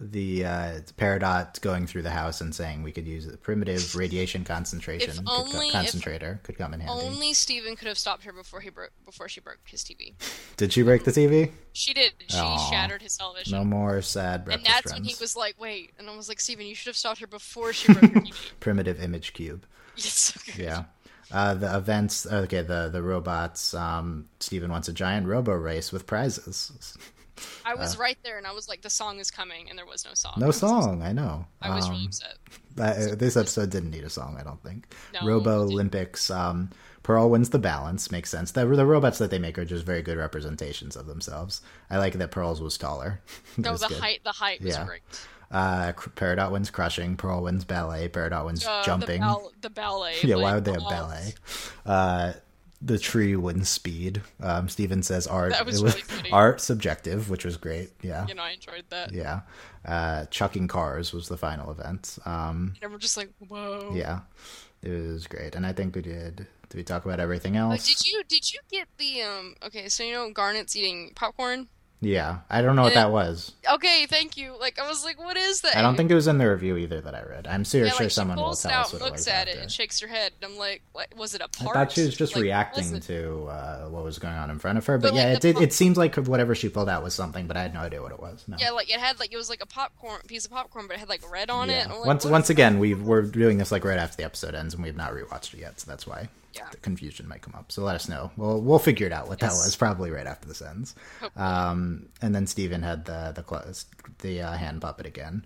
the 0.00 0.44
uh, 0.44 0.70
Peridot 0.96 1.60
going 1.60 1.84
through 1.88 2.02
the 2.02 2.10
house 2.10 2.40
and 2.40 2.54
saying 2.54 2.84
we 2.84 2.92
could 2.92 3.06
use 3.08 3.26
the 3.26 3.36
primitive 3.36 3.96
radiation 3.96 4.44
concentration 4.44 5.10
could 5.12 5.26
co- 5.26 5.32
only- 5.42 5.66
if 5.66 5.72
concentrator 5.72 6.38
could 6.44 6.56
come 6.56 6.72
in 6.72 6.78
handy. 6.78 7.04
Only 7.04 7.34
Steven 7.34 7.74
could 7.74 7.88
have 7.88 7.98
stopped 7.98 8.22
her 8.22 8.32
before 8.32 8.60
he 8.60 8.70
broke 8.70 8.92
before 9.04 9.28
she 9.28 9.40
broke 9.40 9.58
his 9.64 9.82
TV. 9.82 10.14
Did 10.56 10.72
she 10.72 10.82
break 10.82 11.02
the 11.02 11.10
TV? 11.10 11.50
She 11.72 11.94
did. 11.94 12.12
She 12.28 12.38
Aw. 12.38 12.70
shattered 12.70 13.02
his 13.02 13.16
television. 13.16 13.58
No 13.58 13.64
more 13.64 14.00
sad 14.00 14.46
and 14.48 14.62
that's 14.64 14.82
friends. 14.82 14.92
when 14.92 15.04
he 15.04 15.16
was 15.20 15.34
like, 15.34 15.60
"Wait," 15.60 15.90
and 15.98 16.08
I 16.08 16.14
was 16.16 16.28
like, 16.28 16.38
"Steven, 16.38 16.66
you 16.66 16.76
should 16.76 16.86
have 16.90 16.96
stopped 16.96 17.18
her 17.18 17.26
before 17.26 17.72
she 17.72 17.92
broke 17.92 18.12
her 18.12 18.20
TV." 18.20 18.50
Primitive 18.60 19.02
image 19.02 19.32
cube. 19.32 19.66
It's 19.96 20.06
so 20.32 20.40
good. 20.46 20.64
Yeah. 20.64 20.84
Uh, 21.32 21.54
the 21.54 21.76
events. 21.76 22.24
Okay. 22.24 22.62
The 22.62 22.88
the 22.88 23.02
robots. 23.02 23.74
Um, 23.74 24.28
Steven 24.38 24.70
wants 24.70 24.86
a 24.86 24.92
giant 24.92 25.26
robo 25.26 25.54
race 25.54 25.90
with 25.90 26.06
prizes. 26.06 26.96
I 27.64 27.74
was 27.74 27.96
right 27.98 28.18
there, 28.22 28.38
and 28.38 28.46
I 28.46 28.52
was 28.52 28.68
like, 28.68 28.82
"The 28.82 28.90
song 28.90 29.18
is 29.18 29.30
coming," 29.30 29.68
and 29.68 29.78
there 29.78 29.86
was 29.86 30.04
no 30.04 30.14
song. 30.14 30.34
Uh. 30.36 30.46
No 30.46 30.50
song. 30.50 31.02
I 31.02 31.12
know. 31.12 31.46
I 31.62 31.74
was 31.74 31.88
really 31.88 32.02
Um, 32.02 32.06
upset. 32.08 32.38
Uh, 32.78 33.14
this 33.16 33.36
episode 33.36 33.70
didn't 33.70 33.90
need 33.90 34.04
a 34.04 34.10
song, 34.10 34.36
I 34.40 34.44
don't 34.44 34.62
think. 34.62 34.94
No, 35.14 35.26
Robo. 35.26 35.62
Olympics. 35.62 36.30
Um, 36.30 36.70
Pearl 37.02 37.30
wins 37.30 37.50
the 37.50 37.58
balance. 37.58 38.10
Makes 38.10 38.30
sense. 38.30 38.52
The, 38.52 38.66
the 38.66 38.84
robots 38.86 39.18
that 39.18 39.30
they 39.30 39.38
make 39.38 39.58
are 39.58 39.64
just 39.64 39.84
very 39.84 40.02
good 40.02 40.18
representations 40.18 40.94
of 40.94 41.06
themselves. 41.06 41.60
I 41.90 41.98
like 41.98 42.12
that 42.14 42.30
Pearl's 42.30 42.60
was 42.60 42.76
taller. 42.78 43.20
That 43.56 43.62
No, 43.64 43.72
was 43.72 43.80
the 43.80 43.88
good. 43.88 43.98
height. 43.98 44.20
The 44.24 44.32
height 44.32 44.60
was 44.62 44.74
Yeah. 44.76 44.84
great. 44.84 45.02
Uh, 45.50 45.92
Peridot 45.92 46.52
wins 46.52 46.70
crushing. 46.70 47.16
Pearl 47.16 47.42
wins 47.42 47.64
ballet. 47.64 48.08
Peridot 48.10 48.44
wins 48.44 48.64
Uh, 48.66 48.82
jumping. 48.84 49.22
The, 49.22 49.48
the 49.62 49.70
ballet. 49.70 50.16
yeah, 50.22 50.36
why 50.36 50.54
would 50.54 50.64
they 50.66 50.72
have 50.72 50.82
ballet? 50.82 51.32
Uh, 51.86 52.34
the 52.80 52.98
tree 52.98 53.34
wouldn't 53.36 53.66
speed. 53.66 54.22
Um, 54.40 54.68
Steven 54.68 55.02
says 55.02 55.26
art. 55.26 55.52
That 55.52 55.66
was 55.66 55.80
it 55.80 55.84
was 55.84 56.10
really 56.16 56.30
art 56.30 56.60
subjective, 56.60 57.28
which 57.30 57.44
was 57.44 57.56
great. 57.56 57.90
Yeah, 58.02 58.26
You 58.28 58.34
know, 58.34 58.42
I 58.42 58.50
enjoyed 58.52 58.84
that. 58.90 59.12
yeah. 59.12 59.40
Uh, 59.84 60.26
chucking 60.26 60.68
cars 60.68 61.12
was 61.12 61.28
the 61.28 61.36
final 61.36 61.70
event. 61.70 62.18
Um, 62.24 62.74
And 62.82 62.92
we're 62.92 62.98
just 62.98 63.16
like, 63.16 63.30
"Whoa." 63.38 63.92
yeah, 63.94 64.20
it 64.82 64.90
was 64.90 65.26
great, 65.26 65.54
and 65.54 65.64
I 65.66 65.72
think 65.72 65.96
we 65.96 66.02
did. 66.02 66.46
Did 66.68 66.76
we 66.76 66.84
talk 66.84 67.04
about 67.06 67.18
everything 67.18 67.56
Uh, 67.56 67.70
else? 67.70 67.86
did 67.86 68.06
you 68.06 68.22
did 68.28 68.52
you 68.52 68.60
get 68.70 68.86
the 68.98 69.22
um? 69.22 69.54
Okay, 69.64 69.88
so 69.88 70.02
you 70.02 70.12
know 70.12 70.30
Garnet's 70.30 70.76
eating 70.76 71.12
popcorn. 71.16 71.68
Yeah, 72.00 72.38
I 72.48 72.62
don't 72.62 72.76
know 72.76 72.82
what 72.82 72.94
that 72.94 73.10
was. 73.10 73.52
Okay, 73.74 74.06
thank 74.06 74.36
you. 74.36 74.54
Like 74.58 74.78
I 74.78 74.86
was 74.86 75.04
like, 75.04 75.18
what 75.18 75.36
is 75.36 75.62
that? 75.62 75.76
I 75.76 75.82
don't 75.82 75.96
think 75.96 76.10
it 76.10 76.14
was 76.14 76.28
in 76.28 76.38
the 76.38 76.48
review 76.48 76.76
either 76.76 77.00
that 77.00 77.14
I 77.14 77.22
read. 77.22 77.48
I'm 77.48 77.64
sure, 77.64 77.84
Yeah, 77.84 77.90
sure 77.90 78.06
like, 78.06 78.12
someone 78.12 78.36
will 78.36 78.54
tell 78.54 78.70
out 78.70 78.86
us 78.86 78.92
and 78.92 79.00
what 79.00 79.06
it 79.08 79.10
looks 79.10 79.20
was 79.20 79.28
at 79.28 79.48
it 79.48 79.58
and 79.58 79.70
shakes 79.70 79.98
her 80.00 80.06
head. 80.06 80.32
And 80.40 80.52
I'm 80.52 80.58
like, 80.58 80.82
what 80.92 81.08
was 81.16 81.34
it 81.34 81.40
a 81.40 81.48
part? 81.48 81.76
I 81.76 81.80
thought 81.80 81.92
she 81.92 82.02
was 82.02 82.16
just 82.16 82.36
Like, 82.36 82.42
reacting 82.42 82.92
was 82.92 83.06
to 83.06 83.46
uh, 83.46 83.88
what 83.88 84.04
was 84.04 84.20
going 84.20 84.34
on 84.34 84.48
in 84.50 84.60
front 84.60 84.78
of 84.78 84.86
her, 84.86 84.96
but, 84.98 85.08
But, 85.10 85.16
yeah, 85.16 85.24
like, 85.28 85.36
it 85.38 85.40
did. 85.42 85.54
pop- 85.56 85.62
It 85.64 85.72
seems 85.72 85.96
like 85.96 86.14
whatever 86.16 86.54
she 86.54 86.68
pulled 86.68 86.88
out 86.88 87.02
was 87.02 87.14
something, 87.14 87.48
but 87.48 87.56
I 87.56 87.62
had 87.62 87.74
no 87.74 87.80
idea 87.80 88.00
what 88.00 88.12
it 88.12 88.20
was. 88.20 88.44
No. 88.46 88.56
Yeah, 88.60 88.70
like 88.70 88.88
it 88.90 89.00
had 89.00 89.18
like 89.18 89.32
it 89.32 89.36
was 89.36 89.50
like 89.50 89.62
a 89.62 89.66
popcorn 89.66 90.20
piece 90.28 90.44
of 90.44 90.52
popcorn, 90.52 90.86
but 90.86 90.96
it 90.96 91.00
had 91.00 91.08
like 91.08 91.28
red 91.28 91.50
on 91.50 91.68
it. 91.68 91.74
Yeah. 91.74 91.84
And 91.86 91.92
like, 91.94 92.06
once 92.06 92.24
once 92.24 92.48
again, 92.50 92.78
we 92.78 92.94
we're 92.94 93.22
doing 93.22 93.58
this 93.58 93.72
like 93.72 93.84
right 93.84 93.98
after 93.98 94.18
the 94.18 94.24
episode 94.24 94.54
ends, 94.54 94.72
and 94.74 94.84
we've 94.84 94.96
not 94.96 95.12
rewatched 95.12 95.54
it 95.54 95.60
yet, 95.60 95.80
so 95.80 95.90
that's 95.90 96.06
why 96.06 96.28
Yeah. 96.58 96.68
the 96.70 96.76
confusion 96.78 97.28
might 97.28 97.42
come 97.42 97.54
up. 97.54 97.70
So 97.72 97.82
let 97.82 97.94
us 97.94 98.08
know. 98.08 98.30
We'll 98.36 98.60
we'll 98.60 98.78
figure 98.78 99.06
it 99.06 99.12
out 99.12 99.28
what 99.28 99.38
that 99.40 99.50
was. 99.50 99.76
Probably 99.76 100.10
right 100.10 100.26
after 100.26 100.46
this 100.48 100.60
ends. 100.60 100.94
Um, 101.36 102.08
and 102.20 102.34
then 102.34 102.46
Steven 102.46 102.82
had 102.82 103.04
the 103.04 103.32
the 103.34 103.84
the 104.18 104.42
uh, 104.42 104.52
hand 104.52 104.80
puppet 104.82 105.06
again 105.06 105.44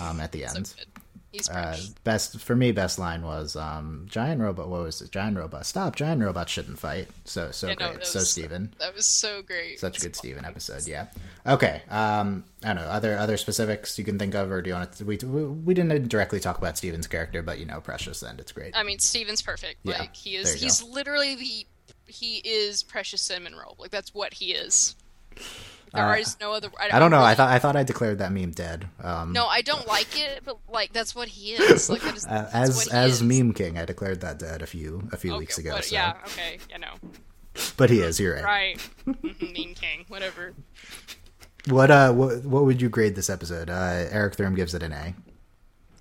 um, 0.00 0.20
at 0.20 0.32
the 0.32 0.46
so 0.46 0.56
end. 0.56 0.74
good. 0.76 1.02
He's 1.34 1.48
Uh, 1.48 1.76
best 2.04 2.38
for 2.38 2.54
me, 2.54 2.70
best 2.70 2.96
line 2.96 3.22
was 3.22 3.56
um, 3.56 4.06
giant 4.08 4.40
robot. 4.40 4.68
What 4.68 4.82
was 4.82 5.02
it? 5.02 5.10
Giant 5.10 5.36
robot. 5.36 5.66
Stop! 5.66 5.96
Giant 5.96 6.22
robots 6.22 6.52
shouldn't 6.52 6.78
fight. 6.78 7.08
So 7.24 7.50
so 7.50 7.66
Yeah, 7.66 7.74
great. 7.74 7.94
that 7.94 8.06
so 8.06 8.20
Steven. 8.20 8.72
that 8.78 8.94
was 8.94 9.04
so 9.04 9.42
great. 9.42 9.80
Such 9.80 9.98
a 9.98 10.00
good 10.02 10.14
Steven 10.14 10.44
episode. 10.44 10.86
Yeah. 10.86 11.08
Okay. 11.44 11.82
Um, 11.90 12.44
I 12.62 12.68
don't 12.68 12.76
know. 12.76 12.82
Other 12.82 13.18
other 13.18 13.36
specifics 13.36 13.98
you 13.98 14.04
can 14.04 14.16
think 14.16 14.36
of, 14.36 14.52
or 14.52 14.62
do 14.62 14.68
you 14.70 14.74
want 14.74 14.92
to? 14.92 15.04
We 15.04 15.16
we, 15.16 15.74
didn't 15.74 16.08
directly 16.08 16.38
talk 16.38 16.56
about 16.56 16.78
Steven's 16.78 17.08
character, 17.08 17.42
but 17.42 17.58
you 17.58 17.66
know, 17.66 17.80
Precious, 17.80 18.22
and 18.22 18.38
it's 18.38 18.52
great. 18.52 18.76
I 18.76 18.84
mean, 18.84 19.00
Steven's 19.00 19.42
perfect. 19.42 19.78
Yeah, 19.82 19.98
like 19.98 20.14
he 20.14 20.36
is. 20.36 20.54
He's 20.54 20.84
literally 20.84 21.34
the. 21.34 21.66
He 22.06 22.36
is 22.44 22.84
precious 22.84 23.22
cinnamon 23.22 23.56
roll. 23.56 23.74
Like 23.78 23.90
that's 23.90 24.14
what 24.14 24.34
he 24.34 24.52
is. 24.52 24.94
There 25.94 26.04
Uh, 26.04 26.16
is 26.16 26.36
no 26.40 26.52
other. 26.52 26.70
I 26.80 26.98
don't 26.98 27.10
know. 27.10 27.22
I 27.22 27.34
thought 27.34 27.50
I 27.50 27.58
thought 27.58 27.76
I 27.76 27.84
declared 27.84 28.18
that 28.18 28.32
meme 28.32 28.50
dead. 28.50 28.88
Um, 29.02 29.32
No, 29.32 29.46
I 29.46 29.62
don't 29.62 29.86
like 29.86 30.18
it, 30.18 30.42
but 30.44 30.58
like 30.68 30.92
that's 30.92 31.14
what 31.14 31.28
he 31.28 31.52
is. 31.54 31.88
Like 31.88 32.04
uh, 32.04 32.48
as 32.52 32.88
as 32.88 33.20
is. 33.20 33.22
meme 33.22 33.52
king, 33.54 33.78
I 33.78 33.84
declared 33.84 34.20
that 34.22 34.38
dead 34.38 34.60
a 34.62 34.66
few 34.66 35.08
a 35.12 35.16
few 35.16 35.30
Okay, 35.32 35.38
weeks 35.38 35.58
ago. 35.58 35.72
what- 35.72 35.84
so. 35.84 35.94
Yeah. 35.94 36.14
Okay. 36.26 36.58
You 36.70 36.78
know. 36.78 36.94
But 37.76 37.90
he 37.90 38.00
is. 38.00 38.18
You're 38.18 38.34
right. 38.34 38.44
Right. 38.44 38.90
Mhm, 39.06 39.40
meme 39.52 39.74
king. 39.74 40.04
Whatever. 40.08 40.54
What 41.68 41.90
uh 41.90 42.12
what 42.12 42.44
what 42.44 42.64
would 42.64 42.82
you 42.82 42.88
grade 42.88 43.14
this 43.14 43.30
episode? 43.30 43.70
Uh, 43.70 44.06
Eric 44.10 44.34
Thurm 44.34 44.54
gives 44.56 44.74
it 44.74 44.82
an 44.82 44.92
A. 44.92 45.14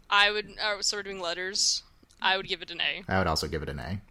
I 0.10 0.32
would. 0.32 0.50
Uh, 0.62 0.82
so 0.82 0.98
we're 0.98 1.04
doing 1.04 1.22
letters. 1.22 1.84
I 2.22 2.38
would 2.38 2.48
give 2.48 2.62
it 2.62 2.72
an 2.72 2.82
A. 2.82 3.04
I 3.08 3.18
would 3.20 3.28
also 3.28 3.48
give 3.48 3.62
it 3.64 3.70
an 3.70 3.80
A. 3.80 4.02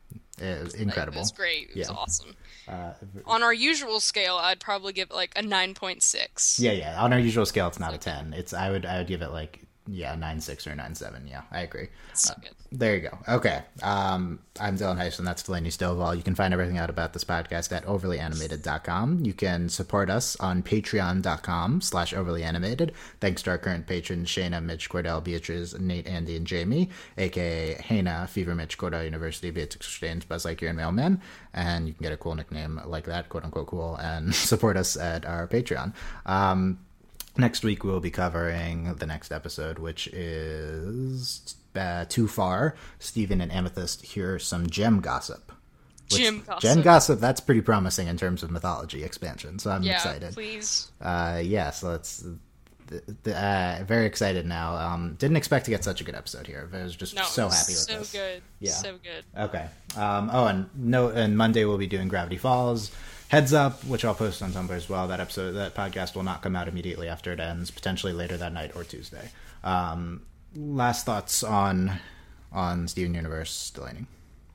It 0.43 0.65
was 0.65 0.73
Like, 0.75 0.83
incredible. 0.83 1.19
It 1.19 1.21
was 1.23 1.33
great. 1.33 1.71
It 1.71 1.77
was 1.79 1.89
Yeah. 1.89 1.95
awesome. 1.95 2.37
Uh, 2.69 2.93
On 3.27 3.43
our 3.43 3.53
usual 3.53 4.01
scale, 4.01 4.37
I'd 4.37 4.61
probably 4.61 4.93
give 4.93 5.11
it 5.11 5.15
like 5.15 5.33
a 5.37 5.43
nine 5.43 5.75
point 5.75 6.03
six. 6.03 6.59
yeah, 6.59 6.73
yeah. 6.73 7.03
On 7.03 7.13
our 7.13 7.19
usual 7.19 7.47
scale, 7.47 7.69
it's 7.69 7.79
not 7.79 7.95
a 7.95 7.99
ten. 7.99 8.33
It's 8.33 8.53
I 8.53 8.71
would 8.71 8.85
I 8.87 8.99
would 8.99 9.07
give 9.07 9.23
it 9.23 9.31
like 9.31 9.61
yeah 9.87 10.15
nine 10.15 10.41
six 10.41 10.67
or 10.67 10.75
nine 10.75 10.95
seven. 10.95 11.27
Yeah, 11.27 11.43
I 11.51 11.61
agree. 11.61 11.89
So 12.15 12.35
good. 12.41 12.53
There 12.71 12.95
you 12.95 13.03
go. 13.03 13.19
Okay. 13.29 13.63
Um, 13.83 14.39
I'm 14.61 14.77
Dylan 14.77 14.99
Heisen. 14.99 15.25
That's 15.25 15.43
Delaney 15.43 15.71
Stovall. 15.71 16.17
You 16.17 16.23
can 16.23 16.35
find 16.35 16.55
everything 16.55 16.79
out 16.79 16.89
about 16.89 17.13
this 17.13 17.25
podcast 17.25 17.73
at 17.73 17.85
overlyanimated.com. 17.85 19.25
You 19.25 19.33
can 19.33 19.69
support 19.69 20.09
us 20.09 20.37
on 20.37 20.63
patreon.com 20.63 21.81
slash 21.81 22.15
overlyanimated. 22.15 22.93
Thanks 23.21 23.43
to 23.43 23.51
our 23.51 23.59
current 23.59 23.87
patrons, 23.87 24.29
Shayna, 24.29 24.63
Mitch, 24.63 24.89
Cordell, 24.89 25.23
Beatrice, 25.23 25.79
Nate, 25.79 26.07
Andy, 26.07 26.37
and 26.37 26.47
Jamie, 26.47 26.91
aka 27.19 27.75
Hana, 27.75 28.27
Fever, 28.29 28.55
Mitch, 28.55 28.79
Cordell 28.79 29.05
University, 29.05 29.51
Beatrix 29.51 29.87
Exchange, 29.87 30.29
Buzz 30.29 30.45
Lightyear, 30.45 30.69
and 30.69 30.79
Mailman. 30.79 31.21
And 31.53 31.87
you 31.87 31.95
can 31.95 32.03
get 32.03 32.13
a 32.13 32.17
cool 32.17 32.35
nickname 32.35 32.81
like 32.87 33.05
that, 33.05 33.29
quote 33.29 33.45
unquote 33.45 33.67
cool, 33.67 33.97
and 33.97 34.35
support 34.53 34.77
us 34.77 34.97
at 34.97 35.27
our 35.27 35.47
Patreon. 35.47 35.93
Um, 36.25 36.79
Next 37.37 37.65
week 37.65 37.83
we'll 37.85 38.01
be 38.01 38.11
covering 38.11 38.95
the 38.97 39.07
next 39.07 39.33
episode, 39.33 39.79
which 39.79 40.07
is 40.09 41.55
uh, 41.75 42.05
too 42.09 42.29
far. 42.29 42.75
Steven 42.99 43.41
and 43.41 43.51
Amethyst 43.51 44.05
hear 44.05 44.39
some 44.39 44.69
gem 44.69 45.01
gossip. 45.01 45.51
Gem 46.09 46.43
gossip. 46.47 46.61
Gem 46.61 46.83
gossip. 46.83 47.21
That's 47.21 47.41
pretty 47.41 47.63
promising 47.63 48.07
in 48.09 48.19
terms 48.19 48.43
of 48.43 48.51
mythology 48.51 49.03
expansion. 49.03 49.59
So 49.59 49.71
I'm 49.71 49.83
Yeah. 49.83 49.95
excited. 49.95 50.35
Please. 50.35 50.91
Uh, 51.01 51.41
yeah. 51.43 51.71
So 51.71 51.95
it's 51.95 52.23
th- 52.91 53.03
th- 53.25 53.35
uh, 53.37 53.85
very 53.85 54.05
excited 54.05 54.45
now. 54.45 54.77
Um, 54.77 55.15
didn't 55.19 55.39
expect 55.39 55.65
to 55.65 55.71
get 55.71 55.83
such 55.85 56.03
a 56.03 56.05
good 56.05 56.15
episode 56.15 56.47
here. 56.47 56.69
I 56.75 56.83
was 56.83 56.95
just 56.95 57.15
No. 57.17 57.23
so 57.23 57.49
happy 57.49 57.73
with 57.73 57.79
so 57.79 57.99
this. 58.01 58.13
good. 58.13 58.43
Yeah. 58.61 58.73
So 58.73 58.99
good. 59.03 59.25
Okay. 59.45 59.67
Um, 59.97 60.29
oh, 60.35 60.47
and 60.49 60.69
no, 60.75 61.09
and 61.09 61.35
Monday 61.39 61.65
we'll 61.65 61.79
be 61.79 61.87
doing 61.87 62.09
Gravity 62.09 62.37
Falls. 62.37 62.91
Heads 63.33 63.55
up, 63.55 63.83
which 63.85 64.05
I'll 64.05 64.15
post 64.15 64.43
on 64.43 64.53
Tumblr 64.53 64.71
as 64.73 64.91
well. 64.91 65.09
That 65.09 65.19
episode, 65.19 65.53
that 65.53 65.75
podcast 65.75 66.15
will 66.15 66.23
not 66.23 66.43
come 66.43 66.55
out 66.55 66.69
immediately 66.69 67.09
after 67.09 67.33
it 67.33 67.41
ends. 67.41 67.71
Potentially 67.71 68.13
later 68.13 68.37
that 68.37 68.53
night 68.53 68.73
or 68.77 68.85
Tuesday. 68.85 69.31
Um, 69.65 70.21
last 70.55 71.07
thoughts 71.07 71.43
on 71.43 71.99
on 72.53 72.87
Steven 72.89 73.15
Universe, 73.15 73.71
Delaney. 73.71 74.05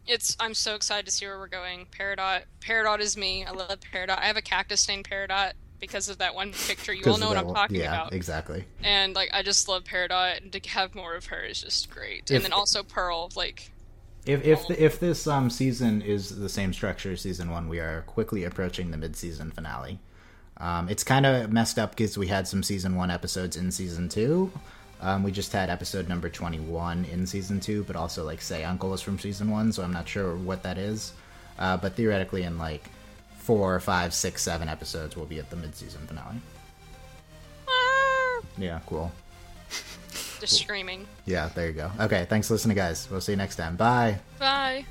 It's. 0.05 0.37
I'm 0.39 0.53
so 0.53 0.75
excited 0.75 1.07
to 1.07 1.11
see 1.11 1.25
where 1.25 1.39
we're 1.39 1.47
going. 1.47 1.87
Peridot. 1.87 2.43
Peridot 2.61 2.99
is 2.99 3.17
me. 3.17 3.43
I 3.43 3.49
love 3.49 3.79
Peridot. 3.79 4.19
I 4.19 4.25
have 4.25 4.37
a 4.37 4.43
cactus 4.43 4.87
named 4.87 5.09
Peridot 5.09 5.53
because 5.79 6.07
of 6.07 6.19
that 6.19 6.35
one 6.35 6.53
picture. 6.53 6.93
You 6.93 7.03
all 7.11 7.17
know 7.17 7.29
what 7.29 7.37
I'm 7.37 7.51
talking 7.51 7.77
yeah, 7.77 8.01
about. 8.01 8.13
exactly. 8.13 8.65
And 8.83 9.15
like, 9.15 9.31
I 9.33 9.41
just 9.41 9.67
love 9.67 9.85
Peridot, 9.85 10.43
and 10.43 10.51
to 10.51 10.69
have 10.69 10.93
more 10.93 11.15
of 11.15 11.25
her 11.25 11.41
is 11.41 11.63
just 11.63 11.89
great. 11.89 12.29
If- 12.29 12.35
and 12.35 12.45
then 12.45 12.53
also 12.53 12.83
Pearl. 12.83 13.31
Like, 13.35 13.71
If 14.27 14.45
if 14.45 14.67
the, 14.67 14.83
if 14.83 14.99
this 14.99 15.25
um, 15.25 15.49
season 15.49 16.01
is 16.01 16.37
the 16.37 16.49
same 16.49 16.73
structure 16.73 17.13
as 17.13 17.21
season 17.21 17.49
one, 17.49 17.69
we 17.69 17.79
are 17.79 18.01
quickly 18.07 18.43
approaching 18.43 18.91
the 18.91 18.97
mid 18.97 19.15
season 19.15 19.51
finale. 19.51 19.99
Um, 20.57 20.89
it's 20.89 21.03
kind 21.03 21.25
of 21.25 21.51
messed 21.51 21.79
up 21.79 21.91
because 21.91 22.17
we 22.17 22.27
had 22.27 22.47
some 22.47 22.61
season 22.63 22.95
one 22.95 23.09
episodes 23.09 23.55
in 23.55 23.71
season 23.71 24.09
two. 24.09 24.51
Um, 24.99 25.23
we 25.23 25.31
just 25.31 25.53
had 25.53 25.69
episode 25.69 26.09
number 26.09 26.29
twenty 26.29 26.59
one 26.59 27.05
in 27.05 27.25
season 27.25 27.59
two, 27.59 27.83
but 27.83 27.95
also 27.95 28.25
like 28.25 28.41
say 28.41 28.63
Uncle 28.63 28.93
is 28.93 29.01
from 29.01 29.17
season 29.17 29.49
one, 29.49 29.71
so 29.71 29.81
I'm 29.83 29.93
not 29.93 30.09
sure 30.09 30.35
what 30.35 30.63
that 30.63 30.77
is. 30.77 31.13
Uh, 31.57 31.77
but 31.77 31.95
theoretically, 31.95 32.43
in 32.43 32.57
like 32.57 32.89
four, 33.37 33.79
five, 33.79 34.13
six, 34.13 34.41
seven 34.41 34.67
episodes, 34.67 35.15
we'll 35.15 35.25
be 35.25 35.39
at 35.39 35.49
the 35.49 35.55
mid 35.55 35.73
season 35.75 36.05
finale. 36.05 36.41
ah, 37.69 38.41
Yeah, 38.57 38.79
cool. 38.87 39.11
Just 40.39 40.59
screaming. 40.59 41.07
Yeah, 41.25 41.49
there 41.55 41.67
you 41.67 41.73
go. 41.73 41.91
Okay, 41.99 42.25
thanks 42.29 42.47
for 42.47 42.53
listening, 42.53 42.77
guys. 42.77 43.07
We'll 43.09 43.21
see 43.21 43.33
you 43.33 43.37
next 43.37 43.55
time. 43.55 43.75
Bye. 43.75 44.19
Bye. 44.39 44.85